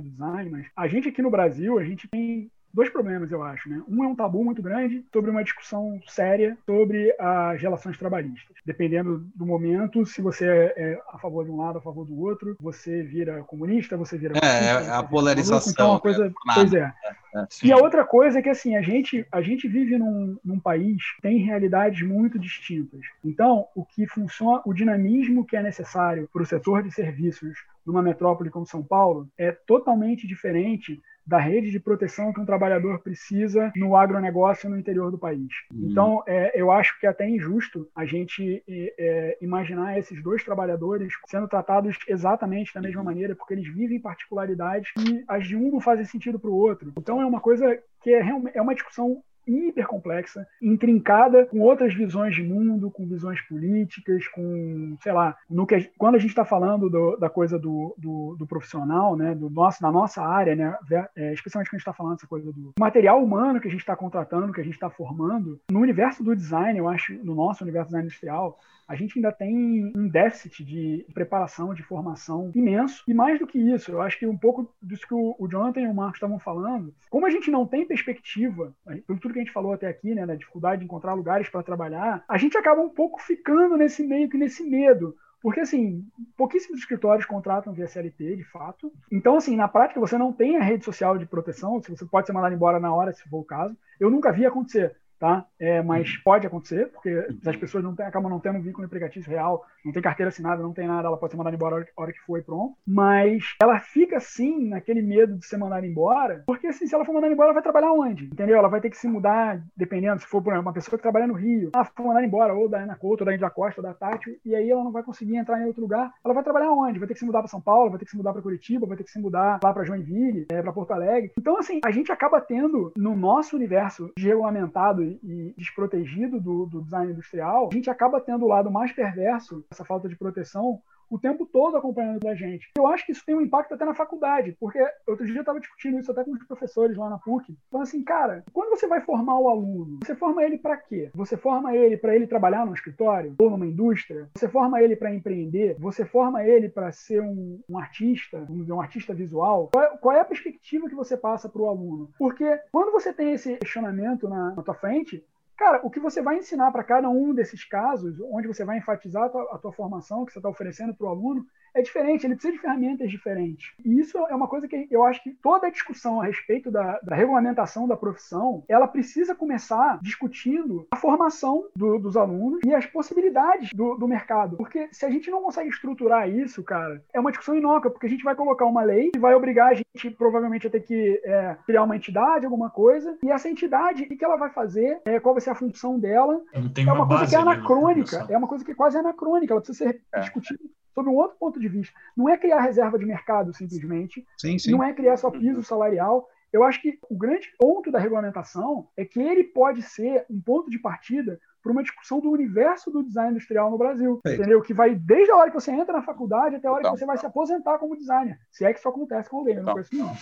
do 0.00 0.08
design, 0.08 0.50
mas 0.50 0.66
a 0.74 0.88
gente 0.88 1.08
aqui 1.08 1.20
no 1.20 1.30
Brasil, 1.30 1.78
a 1.78 1.84
gente 1.84 2.08
tem 2.08 2.50
dois 2.78 2.90
problemas, 2.90 3.28
eu 3.32 3.42
acho. 3.42 3.68
Né? 3.68 3.82
Um 3.88 4.04
é 4.04 4.06
um 4.06 4.14
tabu 4.14 4.44
muito 4.44 4.62
grande 4.62 5.04
sobre 5.12 5.32
uma 5.32 5.42
discussão 5.42 6.00
séria 6.06 6.56
sobre 6.64 7.12
as 7.18 7.60
relações 7.60 7.98
trabalhistas. 7.98 8.56
Dependendo 8.64 9.26
do 9.34 9.44
momento, 9.44 10.06
se 10.06 10.22
você 10.22 10.46
é, 10.46 10.74
é 10.76 11.02
a 11.12 11.18
favor 11.18 11.44
de 11.44 11.50
um 11.50 11.56
lado, 11.56 11.78
a 11.78 11.80
favor 11.80 12.06
do 12.06 12.16
outro, 12.20 12.56
você 12.60 13.02
vira 13.02 13.42
comunista, 13.42 13.96
você 13.96 14.16
vira. 14.16 14.34
É, 14.40 14.86
é 14.86 14.90
a 14.90 15.02
polarização. 15.02 15.72
Então, 15.72 15.90
uma 15.90 16.00
coisa. 16.00 16.26
É, 16.26 16.54
pois 16.54 16.72
é. 16.72 16.94
é, 17.34 17.40
é 17.40 17.46
e 17.64 17.72
a 17.72 17.78
outra 17.78 18.04
coisa 18.04 18.38
é 18.38 18.42
que, 18.42 18.48
assim, 18.48 18.76
a 18.76 18.82
gente, 18.82 19.26
a 19.32 19.42
gente 19.42 19.66
vive 19.66 19.98
num, 19.98 20.38
num 20.44 20.60
país 20.60 21.02
que 21.16 21.22
tem 21.22 21.38
realidades 21.38 22.06
muito 22.06 22.38
distintas. 22.38 23.00
Então, 23.24 23.66
o 23.74 23.84
que 23.84 24.06
funciona, 24.06 24.62
o 24.64 24.72
dinamismo 24.72 25.44
que 25.44 25.56
é 25.56 25.62
necessário 25.64 26.28
para 26.32 26.42
o 26.42 26.46
setor 26.46 26.84
de 26.84 26.92
serviços 26.92 27.58
numa 27.84 28.02
metrópole 28.02 28.50
como 28.50 28.66
São 28.66 28.84
Paulo 28.84 29.28
é 29.36 29.50
totalmente 29.50 30.28
diferente 30.28 31.00
da 31.28 31.38
rede 31.38 31.70
de 31.70 31.78
proteção 31.78 32.32
que 32.32 32.40
um 32.40 32.46
trabalhador 32.46 33.00
precisa 33.00 33.70
no 33.76 33.94
agronegócio 33.94 34.70
no 34.70 34.78
interior 34.78 35.10
do 35.10 35.18
país. 35.18 35.48
Uhum. 35.70 35.88
Então, 35.90 36.22
é, 36.26 36.58
eu 36.58 36.70
acho 36.70 36.98
que 36.98 37.06
é 37.06 37.10
até 37.10 37.28
injusto 37.28 37.86
a 37.94 38.06
gente 38.06 38.64
é, 38.66 38.94
é, 38.98 39.38
imaginar 39.42 39.98
esses 39.98 40.22
dois 40.22 40.42
trabalhadores 40.42 41.12
sendo 41.26 41.46
tratados 41.46 41.98
exatamente 42.08 42.72
da 42.72 42.80
mesma 42.80 43.04
maneira, 43.04 43.36
porque 43.36 43.52
eles 43.52 43.68
vivem 43.68 44.00
particularidades 44.00 44.90
e 44.98 45.22
as 45.28 45.46
de 45.46 45.54
um 45.54 45.70
não 45.70 45.80
fazem 45.80 46.06
sentido 46.06 46.38
para 46.38 46.50
o 46.50 46.56
outro. 46.56 46.94
Então, 46.96 47.20
é 47.20 47.26
uma 47.26 47.40
coisa 47.40 47.78
que 48.00 48.10
é, 48.10 48.22
é 48.54 48.62
uma 48.62 48.74
discussão 48.74 49.22
hiper 49.48 49.86
complexa, 49.86 50.46
intrincada, 50.60 51.46
com 51.46 51.60
outras 51.60 51.94
visões 51.94 52.34
de 52.34 52.42
mundo, 52.42 52.90
com 52.90 53.06
visões 53.06 53.40
políticas, 53.42 54.26
com, 54.28 54.96
sei 55.02 55.12
lá, 55.12 55.36
no 55.48 55.66
que, 55.66 55.90
quando 55.96 56.16
a 56.16 56.18
gente 56.18 56.30
está 56.30 56.44
falando 56.44 56.90
do, 56.90 57.16
da 57.16 57.30
coisa 57.30 57.58
do, 57.58 57.94
do, 57.96 58.36
do, 58.38 58.46
profissional, 58.46 59.16
né, 59.16 59.34
do 59.34 59.48
nosso, 59.48 59.80
da 59.80 59.90
nossa 59.90 60.22
área, 60.22 60.54
né, 60.54 60.76
é, 61.16 61.32
especialmente 61.32 61.70
quando 61.70 61.74
a 61.74 61.78
gente 61.78 61.88
está 61.88 61.92
falando 61.92 62.14
dessa 62.14 62.26
coisa 62.26 62.52
do 62.52 62.72
material 62.78 63.22
humano 63.22 63.60
que 63.60 63.68
a 63.68 63.70
gente 63.70 63.80
está 63.80 63.96
contratando, 63.96 64.52
que 64.52 64.60
a 64.60 64.64
gente 64.64 64.74
está 64.74 64.90
formando, 64.90 65.60
no 65.70 65.80
universo 65.80 66.22
do 66.22 66.36
design, 66.36 66.78
eu 66.78 66.88
acho, 66.88 67.12
no 67.24 67.34
nosso 67.34 67.64
universo 67.64 67.88
design 67.88 68.06
industrial, 68.06 68.58
a 68.88 68.94
gente 68.96 69.18
ainda 69.18 69.30
tem 69.30 69.92
um 69.94 70.08
déficit 70.08 70.64
de 70.64 71.06
preparação, 71.12 71.74
de 71.74 71.82
formação 71.82 72.50
imenso. 72.54 73.04
E 73.06 73.12
mais 73.12 73.38
do 73.38 73.46
que 73.46 73.58
isso, 73.58 73.92
eu 73.92 74.00
acho 74.00 74.18
que 74.18 74.26
um 74.26 74.36
pouco 74.36 74.74
disso 74.82 75.06
que 75.06 75.14
o 75.14 75.48
Jonathan 75.48 75.82
e 75.82 75.86
o 75.86 75.94
Marcos 75.94 76.16
estavam 76.16 76.38
falando, 76.38 76.94
como 77.10 77.26
a 77.26 77.30
gente 77.30 77.50
não 77.50 77.66
tem 77.66 77.86
perspectiva, 77.86 78.74
pelo 79.06 79.20
tudo 79.20 79.34
que 79.34 79.40
a 79.40 79.42
gente 79.42 79.52
falou 79.52 79.74
até 79.74 79.86
aqui, 79.86 80.14
né, 80.14 80.24
da 80.24 80.34
dificuldade 80.34 80.80
de 80.80 80.86
encontrar 80.86 81.12
lugares 81.12 81.50
para 81.50 81.62
trabalhar, 81.62 82.24
a 82.26 82.38
gente 82.38 82.56
acaba 82.56 82.80
um 82.80 82.88
pouco 82.88 83.20
ficando 83.20 83.76
nesse 83.76 84.02
meio 84.02 84.28
que 84.28 84.38
nesse 84.38 84.64
medo. 84.64 85.14
Porque, 85.40 85.60
assim, 85.60 86.04
pouquíssimos 86.36 86.80
escritórios 86.80 87.24
contratam 87.24 87.72
via 87.72 87.86
CLT, 87.86 88.36
de 88.36 88.44
fato. 88.44 88.92
Então, 89.12 89.36
assim, 89.36 89.54
na 89.54 89.68
prática, 89.68 90.00
você 90.00 90.18
não 90.18 90.32
tem 90.32 90.56
a 90.56 90.62
rede 90.62 90.84
social 90.84 91.16
de 91.16 91.26
proteção, 91.26 91.80
você 91.80 92.04
pode 92.06 92.26
ser 92.26 92.32
mandado 92.32 92.54
embora 92.54 92.80
na 92.80 92.92
hora, 92.92 93.12
se 93.12 93.22
for 93.28 93.38
o 93.38 93.44
caso. 93.44 93.76
Eu 94.00 94.10
nunca 94.10 94.32
vi 94.32 94.44
acontecer 94.44 94.96
tá? 95.18 95.44
É, 95.58 95.82
mas 95.82 96.10
uhum. 96.10 96.20
pode 96.24 96.46
acontecer, 96.46 96.88
porque 96.88 97.26
as 97.46 97.56
pessoas 97.56 97.82
não 97.82 97.94
tem, 97.94 98.06
acabam 98.06 98.30
não 98.30 98.40
tendo 98.40 98.58
um 98.58 98.62
vínculo 98.62 98.86
empregatício 98.86 99.30
real, 99.30 99.64
não 99.84 99.92
tem 99.92 100.02
carteira 100.02 100.28
assinada, 100.28 100.62
não 100.62 100.72
tem 100.72 100.86
nada, 100.86 101.08
ela 101.08 101.16
pode 101.16 101.32
ser 101.32 101.36
mandada 101.36 101.56
embora 101.56 101.86
a 101.96 102.00
hora, 102.00 102.12
que 102.12 102.20
for 102.20 102.38
e 102.38 102.42
pronto. 102.42 102.76
Mas 102.86 103.56
ela 103.60 103.80
fica, 103.80 104.18
assim, 104.18 104.68
naquele 104.68 105.02
medo 105.02 105.36
de 105.36 105.46
ser 105.46 105.56
mandada 105.56 105.86
embora, 105.86 106.42
porque, 106.46 106.66
assim, 106.66 106.86
se 106.86 106.94
ela 106.94 107.04
for 107.04 107.12
mandada 107.12 107.32
embora, 107.32 107.48
ela 107.48 107.54
vai 107.54 107.62
trabalhar 107.62 107.92
onde? 107.92 108.26
Entendeu? 108.26 108.56
Ela 108.56 108.68
vai 108.68 108.80
ter 108.80 108.90
que 108.90 108.96
se 108.96 109.08
mudar, 109.08 109.60
dependendo, 109.76 110.20
se 110.20 110.26
for, 110.26 110.42
por 110.42 110.52
exemplo, 110.52 110.68
uma 110.68 110.72
pessoa 110.72 110.96
que 110.96 111.02
trabalha 111.02 111.26
no 111.26 111.34
Rio, 111.34 111.70
ela 111.74 111.84
for 111.84 112.06
mandada 112.06 112.26
embora, 112.26 112.54
ou 112.54 112.68
da 112.68 112.78
Ana 112.78 112.96
Couto, 112.96 113.22
ou 113.22 113.26
da 113.26 113.34
Índia 113.34 113.50
Costa, 113.50 113.80
ou 113.80 113.86
da 113.86 113.94
Tati, 113.94 114.40
e 114.44 114.54
aí 114.54 114.70
ela 114.70 114.84
não 114.84 114.92
vai 114.92 115.02
conseguir 115.02 115.36
entrar 115.36 115.60
em 115.60 115.66
outro 115.66 115.82
lugar, 115.82 116.12
ela 116.24 116.34
vai 116.34 116.42
trabalhar 116.42 116.70
onde? 116.70 116.98
Vai 116.98 117.08
ter 117.08 117.14
que 117.14 117.20
se 117.20 117.26
mudar 117.26 117.40
para 117.40 117.48
São 117.48 117.60
Paulo, 117.60 117.90
vai 117.90 117.98
ter 117.98 118.04
que 118.04 118.10
se 118.10 118.16
mudar 118.16 118.32
para 118.32 118.42
Curitiba, 118.42 118.86
vai 118.86 118.96
ter 118.96 119.04
que 119.04 119.10
se 119.10 119.20
mudar 119.20 119.58
lá 119.62 119.72
para 119.72 119.84
Joinville, 119.84 120.46
é, 120.50 120.62
para 120.62 120.72
Porto 120.72 120.92
Alegre. 120.92 121.32
Então, 121.38 121.58
assim, 121.58 121.80
a 121.84 121.90
gente 121.90 122.12
acaba 122.12 122.40
tendo, 122.40 122.92
no 122.96 123.16
nosso 123.16 123.56
universo 123.56 124.12
regulamentado 124.18 125.07
e 125.22 125.54
desprotegido, 125.56 126.08
protegido 126.08 126.40
do, 126.40 126.66
do 126.66 126.82
design 126.82 127.12
industrial, 127.12 127.68
a 127.70 127.74
gente 127.74 127.90
acaba 127.90 128.20
tendo 128.20 128.44
o 128.44 128.48
lado 128.48 128.70
mais 128.70 128.92
perverso, 128.92 129.64
essa 129.70 129.84
falta 129.84 130.08
de 130.08 130.16
proteção, 130.16 130.80
o 131.10 131.18
tempo 131.18 131.46
todo 131.46 131.76
acompanhando 131.76 132.26
a 132.28 132.34
gente. 132.34 132.70
Eu 132.76 132.86
acho 132.86 133.04
que 133.06 133.12
isso 133.12 133.24
tem 133.24 133.34
um 133.34 133.40
impacto 133.40 133.74
até 133.74 133.84
na 133.84 133.94
faculdade, 133.94 134.56
porque 134.60 134.78
outro 135.06 135.24
dia 135.26 135.36
eu 135.36 135.40
estava 135.40 135.60
discutindo 135.60 135.98
isso 135.98 136.10
até 136.10 136.24
com 136.24 136.32
os 136.32 136.44
professores 136.44 136.96
lá 136.96 137.08
na 137.08 137.18
PUC. 137.18 137.56
Falando 137.70 137.86
assim, 137.86 138.02
cara, 138.02 138.44
quando 138.52 138.70
você 138.70 138.86
vai 138.86 139.00
formar 139.00 139.38
o 139.38 139.48
aluno, 139.48 139.98
você 140.02 140.14
forma 140.14 140.42
ele 140.42 140.58
para 140.58 140.76
quê? 140.76 141.10
Você 141.14 141.36
forma 141.36 141.74
ele 141.74 141.96
para 141.96 142.14
ele 142.14 142.26
trabalhar 142.26 142.66
no 142.66 142.74
escritório 142.74 143.34
ou 143.38 143.50
numa 143.50 143.66
indústria? 143.66 144.28
Você 144.34 144.48
forma 144.48 144.82
ele 144.82 144.96
para 144.96 145.14
empreender? 145.14 145.76
Você 145.78 146.04
forma 146.04 146.44
ele 146.44 146.68
para 146.68 146.92
ser 146.92 147.20
um, 147.20 147.60
um, 147.68 147.78
artista, 147.78 148.46
um 148.48 148.80
artista 148.80 149.14
visual? 149.14 149.68
Qual 149.72 149.84
é, 149.84 149.96
qual 149.98 150.16
é 150.16 150.20
a 150.20 150.24
perspectiva 150.24 150.88
que 150.88 150.94
você 150.94 151.16
passa 151.16 151.48
para 151.48 151.62
o 151.62 151.68
aluno? 151.68 152.10
Porque 152.18 152.58
quando 152.70 152.92
você 152.92 153.12
tem 153.12 153.32
esse 153.32 153.56
questionamento 153.56 154.28
na, 154.28 154.54
na 154.54 154.62
tua 154.62 154.74
frente, 154.74 155.24
Cara, 155.58 155.80
o 155.84 155.90
que 155.90 155.98
você 155.98 156.22
vai 156.22 156.38
ensinar 156.38 156.70
para 156.70 156.84
cada 156.84 157.10
um 157.10 157.34
desses 157.34 157.64
casos, 157.64 158.16
onde 158.32 158.46
você 158.46 158.64
vai 158.64 158.78
enfatizar 158.78 159.24
a 159.24 159.28
tua, 159.28 159.42
a 159.56 159.58
tua 159.58 159.72
formação 159.72 160.24
que 160.24 160.32
você 160.32 160.38
está 160.38 160.48
oferecendo 160.48 160.94
para 160.94 161.06
o 161.06 161.10
aluno, 161.10 161.44
é 161.78 161.82
diferente, 161.82 162.26
ele 162.26 162.34
precisa 162.34 162.52
de 162.52 162.60
ferramentas 162.60 163.10
diferentes. 163.10 163.72
E 163.84 164.00
isso 164.00 164.18
é 164.18 164.34
uma 164.34 164.48
coisa 164.48 164.66
que 164.66 164.88
eu 164.90 165.04
acho 165.04 165.22
que 165.22 165.30
toda 165.30 165.68
a 165.68 165.70
discussão 165.70 166.20
a 166.20 166.24
respeito 166.24 166.70
da, 166.70 166.98
da 167.02 167.14
regulamentação 167.14 167.86
da 167.86 167.96
profissão, 167.96 168.64
ela 168.68 168.88
precisa 168.88 169.34
começar 169.34 169.98
discutindo 170.02 170.86
a 170.90 170.96
formação 170.96 171.66
do, 171.76 171.98
dos 171.98 172.16
alunos 172.16 172.60
e 172.64 172.74
as 172.74 172.86
possibilidades 172.86 173.70
do, 173.72 173.94
do, 173.96 174.08
mercado. 174.08 174.56
Porque 174.56 174.88
se 174.90 175.04
a 175.04 175.10
gente 175.10 175.30
não 175.30 175.42
consegue 175.42 175.68
estruturar 175.68 176.28
isso, 176.28 176.62
cara, 176.64 177.02
é 177.12 177.20
uma 177.20 177.30
discussão 177.30 177.54
inócua, 177.54 177.90
porque 177.90 178.06
a 178.06 178.10
gente 178.10 178.24
vai 178.24 178.34
colocar 178.34 178.66
uma 178.66 178.82
lei 178.82 179.10
que 179.10 179.18
vai 179.18 179.34
obrigar 179.34 179.72
a 179.72 179.74
gente 179.74 180.10
provavelmente 180.16 180.66
a 180.66 180.70
ter 180.70 180.80
que 180.80 181.20
é, 181.24 181.56
criar 181.64 181.84
uma 181.84 181.96
entidade, 181.96 182.44
alguma 182.44 182.70
coisa, 182.70 183.16
e 183.22 183.30
essa 183.30 183.48
entidade, 183.48 184.02
o 184.02 184.08
que 184.08 184.24
ela 184.24 184.36
vai 184.36 184.50
fazer, 184.50 185.00
é, 185.04 185.20
qual 185.20 185.34
vai 185.34 185.40
ser 185.40 185.50
a 185.50 185.54
função 185.54 185.98
dela, 185.98 186.40
é 186.52 186.82
uma, 186.82 186.94
uma 186.94 187.08
coisa 187.08 187.26
que 187.26 187.36
é 187.36 187.38
anacrônica, 187.38 188.26
é 188.28 188.36
uma 188.36 188.48
coisa 188.48 188.64
que 188.64 188.72
é 188.72 188.74
quase 188.74 188.98
anacrônica, 188.98 189.52
ela 189.52 189.60
precisa 189.60 189.90
ser 189.90 190.02
é. 190.12 190.20
discutida 190.20 190.58
sob 190.94 191.08
um 191.08 191.14
outro 191.14 191.36
ponto 191.38 191.60
de 191.60 191.68
vista. 191.68 191.98
Não 192.16 192.28
é 192.28 192.36
criar 192.36 192.60
reserva 192.60 192.98
de 192.98 193.06
mercado, 193.06 193.54
simplesmente. 193.54 194.26
Sim, 194.36 194.58
sim. 194.58 194.70
Não 194.70 194.82
é 194.82 194.92
criar 194.92 195.16
só 195.16 195.30
piso 195.30 195.62
salarial. 195.62 196.28
Eu 196.52 196.64
acho 196.64 196.80
que 196.80 196.98
o 197.10 197.16
grande 197.16 197.48
ponto 197.58 197.90
da 197.90 197.98
regulamentação 197.98 198.88
é 198.96 199.04
que 199.04 199.20
ele 199.20 199.44
pode 199.44 199.82
ser 199.82 200.24
um 200.30 200.40
ponto 200.40 200.70
de 200.70 200.78
partida 200.78 201.38
para 201.62 201.72
uma 201.72 201.82
discussão 201.82 202.20
do 202.20 202.30
universo 202.30 202.90
do 202.90 203.02
design 203.02 203.32
industrial 203.32 203.70
no 203.70 203.76
Brasil, 203.76 204.20
Feito. 204.22 204.40
entendeu? 204.40 204.62
Que 204.62 204.72
vai 204.72 204.94
desde 204.94 205.30
a 205.30 205.36
hora 205.36 205.50
que 205.50 205.60
você 205.60 205.70
entra 205.70 205.92
na 205.92 206.02
faculdade 206.02 206.56
até 206.56 206.68
a 206.68 206.72
hora 206.72 206.80
então. 206.80 206.92
que 206.92 206.98
você 206.98 207.04
vai 207.04 207.18
se 207.18 207.26
aposentar 207.26 207.78
como 207.78 207.96
designer. 207.96 208.38
Se 208.50 208.64
é 208.64 208.72
que 208.72 208.78
isso 208.78 208.88
acontece 208.88 209.28
com 209.28 209.38
alguém, 209.38 209.56
eu 209.56 209.62
não 209.62 209.72
conheço 209.72 209.94
não. 209.94 210.12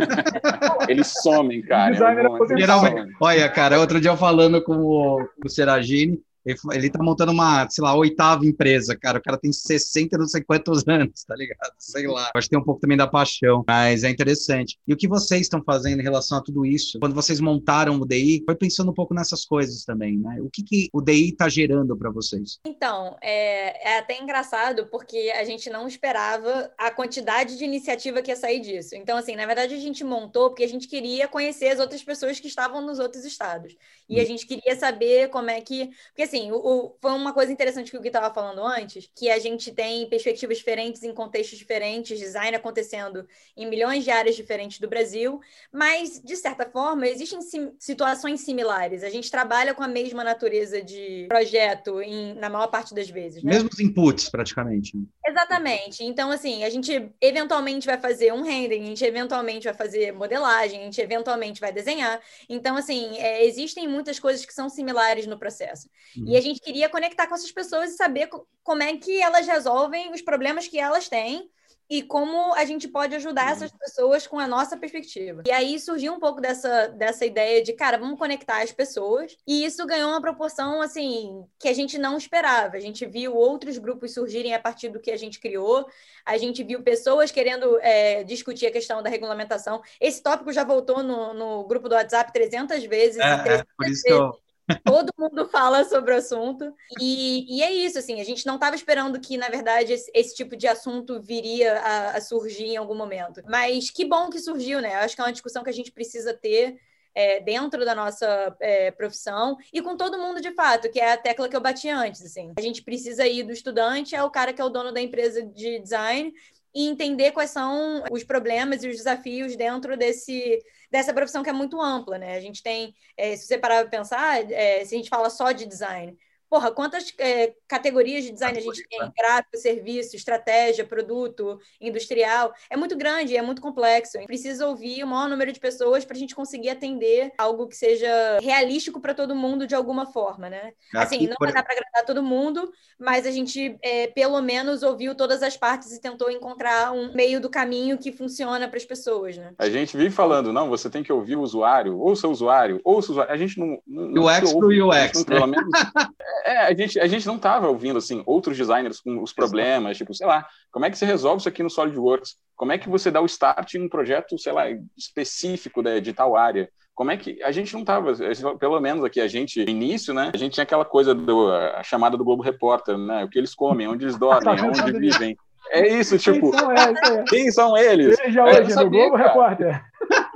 Eles 0.88 1.12
somem, 1.22 1.60
cara. 1.62 1.92
Designer 1.92 2.26
Geralmente, 2.56 3.14
olha, 3.20 3.48
cara, 3.50 3.80
outro 3.80 4.00
dia 4.00 4.10
eu 4.10 4.16
falando 4.16 4.62
com 4.64 4.72
o, 4.72 5.28
com 5.40 5.46
o 5.46 5.50
Seragini, 5.50 6.22
ele, 6.44 6.90
tá 6.90 7.02
montando 7.02 7.32
uma, 7.32 7.68
sei 7.70 7.84
lá, 7.84 7.94
oitava 7.94 8.44
empresa, 8.44 8.96
cara. 8.96 9.18
O 9.18 9.22
cara 9.22 9.38
tem 9.38 9.52
60, 9.52 10.18
não 10.18 10.26
sei 10.26 10.42
quantos 10.42 10.82
anos, 10.88 11.24
tá 11.24 11.34
ligado? 11.36 11.72
Sei 11.78 12.06
lá. 12.06 12.30
Acho 12.34 12.46
que 12.46 12.50
tem 12.50 12.58
um 12.58 12.64
pouco 12.64 12.80
também 12.80 12.96
da 12.96 13.06
paixão, 13.06 13.64
mas 13.66 14.04
é 14.04 14.10
interessante. 14.10 14.78
E 14.86 14.92
o 14.92 14.96
que 14.96 15.06
vocês 15.06 15.42
estão 15.42 15.62
fazendo 15.62 16.00
em 16.00 16.02
relação 16.02 16.38
a 16.38 16.42
tudo 16.42 16.66
isso? 16.66 16.98
Quando 16.98 17.14
vocês 17.14 17.40
montaram 17.40 18.00
o 18.00 18.06
DI, 18.06 18.42
foi 18.44 18.56
pensando 18.56 18.90
um 18.90 18.94
pouco 18.94 19.14
nessas 19.14 19.44
coisas 19.44 19.84
também, 19.84 20.18
né? 20.18 20.38
O 20.40 20.50
que, 20.50 20.62
que 20.62 20.88
o 20.92 21.00
DI 21.00 21.32
tá 21.32 21.48
gerando 21.48 21.96
para 21.96 22.10
vocês? 22.10 22.58
Então, 22.66 23.16
é, 23.22 23.92
é 23.94 23.98
até 23.98 24.20
engraçado 24.20 24.86
porque 24.86 25.32
a 25.36 25.44
gente 25.44 25.70
não 25.70 25.86
esperava 25.86 26.70
a 26.76 26.90
quantidade 26.90 27.56
de 27.56 27.64
iniciativa 27.64 28.20
que 28.20 28.30
ia 28.30 28.36
sair 28.36 28.60
disso. 28.60 28.94
Então, 28.94 29.16
assim, 29.16 29.36
na 29.36 29.46
verdade, 29.46 29.74
a 29.74 29.78
gente 29.78 30.02
montou 30.02 30.50
porque 30.50 30.64
a 30.64 30.68
gente 30.68 30.88
queria 30.88 31.28
conhecer 31.28 31.68
as 31.68 31.78
outras 31.78 32.02
pessoas 32.02 32.40
que 32.40 32.48
estavam 32.48 32.80
nos 32.80 32.98
outros 32.98 33.24
estados. 33.24 33.76
E 34.08 34.18
hum. 34.18 34.22
a 34.22 34.24
gente 34.24 34.46
queria 34.46 34.74
saber 34.76 35.28
como 35.28 35.50
é 35.50 35.60
que. 35.60 35.90
Porque, 36.08 36.22
assim, 36.32 36.50
o, 36.50 36.56
o, 36.56 36.96
foi 37.00 37.12
uma 37.12 37.32
coisa 37.32 37.52
interessante 37.52 37.90
que 37.90 37.96
o 37.96 38.00
Gui 38.00 38.08
estava 38.08 38.32
falando 38.32 38.64
antes, 38.64 39.10
que 39.14 39.30
a 39.30 39.38
gente 39.38 39.70
tem 39.70 40.08
perspectivas 40.08 40.56
diferentes 40.56 41.02
em 41.02 41.12
contextos 41.12 41.58
diferentes, 41.58 42.18
design 42.18 42.56
acontecendo 42.56 43.26
em 43.56 43.68
milhões 43.68 44.02
de 44.02 44.10
áreas 44.10 44.34
diferentes 44.34 44.78
do 44.78 44.88
Brasil, 44.88 45.40
mas, 45.72 46.20
de 46.22 46.36
certa 46.36 46.64
forma, 46.64 47.06
existem 47.06 47.40
sim, 47.42 47.72
situações 47.78 48.40
similares. 48.40 49.04
A 49.04 49.10
gente 49.10 49.30
trabalha 49.30 49.74
com 49.74 49.82
a 49.82 49.88
mesma 49.88 50.24
natureza 50.24 50.82
de 50.82 51.26
projeto 51.28 52.00
em, 52.00 52.34
na 52.34 52.48
maior 52.48 52.68
parte 52.68 52.94
das 52.94 53.10
vezes. 53.10 53.42
Né? 53.42 53.52
Mesmos 53.52 53.78
inputs, 53.78 54.28
praticamente. 54.28 54.92
Exatamente. 55.26 56.02
Então, 56.02 56.30
assim, 56.30 56.64
a 56.64 56.70
gente 56.70 57.10
eventualmente 57.20 57.86
vai 57.86 57.98
fazer 57.98 58.32
um 58.32 58.42
rendering, 58.42 58.84
a 58.84 58.86
gente 58.86 59.04
eventualmente 59.04 59.64
vai 59.64 59.74
fazer 59.74 60.12
modelagem, 60.12 60.80
a 60.80 60.84
gente 60.84 61.00
eventualmente 61.00 61.60
vai 61.60 61.72
desenhar. 61.72 62.20
Então, 62.48 62.76
assim, 62.76 63.18
é, 63.18 63.44
existem 63.44 63.86
muitas 63.86 64.18
coisas 64.18 64.46
que 64.46 64.54
são 64.54 64.68
similares 64.68 65.26
no 65.26 65.38
processo. 65.38 65.88
Uhum. 66.22 66.32
E 66.32 66.36
a 66.36 66.40
gente 66.40 66.60
queria 66.60 66.88
conectar 66.88 67.26
com 67.26 67.34
essas 67.34 67.52
pessoas 67.52 67.90
e 67.90 67.96
saber 67.96 68.28
como 68.62 68.82
é 68.82 68.96
que 68.96 69.20
elas 69.20 69.46
resolvem 69.46 70.12
os 70.12 70.22
problemas 70.22 70.68
que 70.68 70.78
elas 70.78 71.08
têm 71.08 71.50
e 71.92 72.02
como 72.02 72.54
a 72.54 72.64
gente 72.64 72.88
pode 72.88 73.14
ajudar 73.16 73.52
essas 73.52 73.70
pessoas 73.70 74.26
com 74.26 74.38
a 74.38 74.48
nossa 74.48 74.78
perspectiva. 74.78 75.42
E 75.46 75.50
aí 75.50 75.78
surgiu 75.78 76.14
um 76.14 76.18
pouco 76.18 76.40
dessa, 76.40 76.88
dessa 76.88 77.26
ideia 77.26 77.62
de, 77.62 77.74
cara, 77.74 77.98
vamos 77.98 78.18
conectar 78.18 78.62
as 78.62 78.72
pessoas. 78.72 79.36
E 79.46 79.62
isso 79.62 79.86
ganhou 79.86 80.08
uma 80.08 80.20
proporção, 80.20 80.80
assim, 80.80 81.44
que 81.58 81.68
a 81.68 81.72
gente 81.74 81.98
não 81.98 82.16
esperava. 82.16 82.78
A 82.78 82.80
gente 82.80 83.04
viu 83.04 83.34
outros 83.34 83.76
grupos 83.76 84.14
surgirem 84.14 84.54
a 84.54 84.58
partir 84.58 84.88
do 84.88 85.00
que 85.00 85.10
a 85.10 85.18
gente 85.18 85.38
criou. 85.38 85.86
A 86.24 86.38
gente 86.38 86.64
viu 86.64 86.82
pessoas 86.82 87.30
querendo 87.30 87.78
é, 87.82 88.24
discutir 88.24 88.66
a 88.66 88.72
questão 88.72 89.02
da 89.02 89.10
regulamentação. 89.10 89.82
Esse 90.00 90.22
tópico 90.22 90.50
já 90.50 90.64
voltou 90.64 91.02
no, 91.02 91.34
no 91.34 91.64
grupo 91.64 91.90
do 91.90 91.94
WhatsApp 91.94 92.32
300 92.32 92.84
vezes. 92.84 93.18
É, 93.18 93.36
300 93.36 93.60
é 93.60 93.64
por 93.76 93.86
isso 93.86 93.90
vezes. 93.90 94.02
que 94.04 94.12
eu 94.12 94.42
Todo 94.84 95.12
mundo 95.18 95.48
fala 95.48 95.84
sobre 95.84 96.12
o 96.12 96.16
assunto. 96.16 96.72
E, 97.00 97.58
e 97.58 97.62
é 97.62 97.72
isso, 97.72 97.98
assim, 97.98 98.20
a 98.20 98.24
gente 98.24 98.46
não 98.46 98.54
estava 98.54 98.76
esperando 98.76 99.20
que, 99.20 99.36
na 99.36 99.48
verdade, 99.48 99.92
esse, 99.92 100.10
esse, 100.14 100.34
tipo 100.34 100.56
de 100.56 100.68
assunto 100.68 101.20
viria 101.20 101.78
a, 101.78 102.16
a, 102.16 102.20
surgir 102.20 102.66
em 102.66 102.76
algum 102.76 102.94
momento. 102.94 103.42
Mas 103.48 103.90
que 103.90 104.04
bom 104.04 104.30
que 104.30 104.38
surgiu, 104.38 104.80
né? 104.80 104.94
Acho 104.96 105.14
que 105.14 105.20
é 105.20 105.24
uma 105.24 105.32
discussão 105.32 105.64
que 105.64 105.70
a 105.70 105.74
gente 105.74 105.92
precisa 105.92 106.32
ter. 106.34 106.78
É, 107.14 107.40
dentro 107.40 107.84
da 107.84 107.94
nossa 107.94 108.56
é, 108.58 108.90
profissão 108.90 109.58
e 109.70 109.82
com 109.82 109.94
todo 109.98 110.16
mundo 110.16 110.40
de 110.40 110.50
fato, 110.52 110.90
que 110.90 110.98
é 110.98 111.12
a 111.12 111.16
tecla 111.18 111.46
que 111.46 111.54
eu 111.54 111.60
bati 111.60 111.86
antes. 111.90 112.24
Assim. 112.24 112.54
A 112.56 112.60
gente 112.62 112.82
precisa 112.82 113.26
ir 113.26 113.42
do 113.42 113.52
estudante 113.52 114.16
é 114.16 114.22
o 114.22 114.30
cara 114.30 114.50
que 114.50 114.62
é 114.62 114.64
o 114.64 114.70
dono 114.70 114.90
da 114.90 114.98
empresa 114.98 115.42
de 115.42 115.78
design 115.78 116.32
e 116.74 116.88
entender 116.88 117.32
quais 117.32 117.50
são 117.50 118.02
os 118.10 118.24
problemas 118.24 118.82
e 118.82 118.88
os 118.88 118.96
desafios 118.96 119.56
dentro 119.56 119.96
desse, 119.96 120.58
dessa 120.92 121.14
profissão 121.14 121.42
que 121.42 121.50
é 121.50 121.52
muito 121.54 121.80
ampla, 121.80 122.18
né? 122.18 122.36
A 122.36 122.40
gente 122.40 122.62
tem, 122.62 122.94
é, 123.16 123.34
se 123.36 123.46
você 123.46 123.58
parar 123.58 123.80
para 123.82 123.90
pensar, 123.90 124.50
é, 124.52 124.84
se 124.84 124.94
a 124.94 124.98
gente 124.98 125.08
fala 125.08 125.30
só 125.30 125.50
de 125.52 125.66
design, 125.66 126.16
porra, 126.52 126.70
quantas 126.70 127.14
é, 127.18 127.54
categorias 127.66 128.24
de 128.24 128.30
design 128.30 128.58
a 128.58 128.60
gente 128.60 128.86
tem? 128.86 129.00
Gráfico, 129.16 129.56
serviço, 129.56 130.14
estratégia, 130.14 130.84
produto, 130.84 131.58
industrial. 131.80 132.52
É 132.68 132.76
muito 132.76 132.94
grande, 132.94 133.34
é 133.34 133.40
muito 133.40 133.62
complexo. 133.62 134.18
A 134.18 134.20
gente 134.20 134.26
precisa 134.26 134.66
ouvir 134.66 135.02
o 135.02 135.06
maior 135.06 135.30
número 135.30 135.50
de 135.50 135.58
pessoas 135.58 136.04
para 136.04 136.14
a 136.14 136.18
gente 136.20 136.34
conseguir 136.34 136.68
atender 136.68 137.32
algo 137.38 137.66
que 137.66 137.74
seja 137.74 138.38
realístico 138.42 139.00
para 139.00 139.14
todo 139.14 139.34
mundo 139.34 139.66
de 139.66 139.74
alguma 139.74 140.04
forma, 140.04 140.50
né? 140.50 140.72
Aqui, 140.94 141.16
assim, 141.16 141.26
não 141.26 141.36
por... 141.36 141.46
vai 141.46 141.54
dar 141.54 141.62
para 141.62 141.72
agradar 141.72 142.04
todo 142.04 142.22
mundo, 142.22 142.70
mas 143.00 143.26
a 143.26 143.30
gente, 143.30 143.78
é, 143.80 144.08
pelo 144.08 144.42
menos, 144.42 144.82
ouviu 144.82 145.14
todas 145.14 145.42
as 145.42 145.56
partes 145.56 145.90
e 145.96 146.02
tentou 146.02 146.30
encontrar 146.30 146.92
um 146.92 147.14
meio 147.14 147.40
do 147.40 147.48
caminho 147.48 147.96
que 147.96 148.12
funciona 148.12 148.68
para 148.68 148.76
as 148.76 148.84
pessoas, 148.84 149.38
né? 149.38 149.54
A 149.56 149.70
gente 149.70 149.96
vive 149.96 150.10
falando, 150.10 150.52
não, 150.52 150.68
você 150.68 150.90
tem 150.90 151.02
que 151.02 151.10
ouvir 151.10 151.36
o 151.36 151.40
usuário, 151.40 151.98
ouça 151.98 152.28
o 152.28 152.30
usuário, 152.30 152.78
ouça 152.84 153.08
o 153.08 153.12
usuário. 153.12 153.32
A 153.32 153.38
gente 153.38 153.58
não... 153.58 153.80
não 153.86 154.24
UX 154.24 154.52
para 154.52 154.66
o 154.66 154.90
UX, 154.90 155.14
não, 155.14 155.24
pelo 155.24 155.46
menos... 155.46 155.70
é, 156.44 156.58
a 156.58 156.74
gente, 156.74 156.98
a 156.98 157.06
gente 157.06 157.26
não 157.26 157.36
estava 157.36 157.68
ouvindo, 157.68 157.98
assim, 157.98 158.22
outros 158.26 158.56
designers 158.56 159.00
com 159.00 159.22
os 159.22 159.32
problemas, 159.32 159.96
tipo, 159.96 160.14
sei 160.14 160.26
lá, 160.26 160.46
como 160.70 160.84
é 160.84 160.90
que 160.90 160.98
você 160.98 161.06
resolve 161.06 161.40
isso 161.40 161.48
aqui 161.48 161.62
no 161.62 161.70
SolidWorks? 161.70 162.36
Como 162.56 162.72
é 162.72 162.78
que 162.78 162.88
você 162.88 163.10
dá 163.10 163.20
o 163.20 163.26
start 163.26 163.74
em 163.74 163.84
um 163.84 163.88
projeto, 163.88 164.38
sei 164.38 164.52
lá, 164.52 164.64
específico 164.96 165.82
de, 165.82 166.00
de 166.00 166.12
tal 166.12 166.36
área? 166.36 166.68
Como 166.94 167.10
é 167.10 167.16
que 167.16 167.42
a 167.42 167.50
gente 167.50 167.72
não 167.72 167.80
estava, 167.80 168.12
pelo 168.58 168.78
menos 168.80 169.02
aqui 169.04 169.20
a 169.20 169.26
gente, 169.26 169.64
no 169.64 169.70
início, 169.70 170.12
né? 170.12 170.30
A 170.34 170.36
gente 170.36 170.52
tinha 170.52 170.64
aquela 170.64 170.84
coisa 170.84 171.14
do 171.14 171.50
a 171.50 171.82
chamada 171.82 172.16
do 172.16 172.24
Globo 172.24 172.42
Repórter, 172.42 172.98
né? 172.98 173.24
O 173.24 173.28
que 173.28 173.38
eles 173.38 173.54
comem, 173.54 173.88
onde 173.88 174.04
eles 174.04 174.18
dormem, 174.18 174.62
onde 174.62 174.92
vivem. 174.92 175.36
É 175.70 175.88
isso, 175.88 176.18
tipo. 176.18 176.50
Quem 176.50 176.60
são 176.60 176.70
eles? 176.70 177.30
Quem 177.30 177.50
são 177.50 177.76
eles? 177.76 178.18
Veja 178.18 178.40
é, 178.40 178.60
hoje 178.60 178.74
no 178.74 178.90
Globo 178.90 179.16
cara. 179.16 179.28
Repórter. 179.28 179.84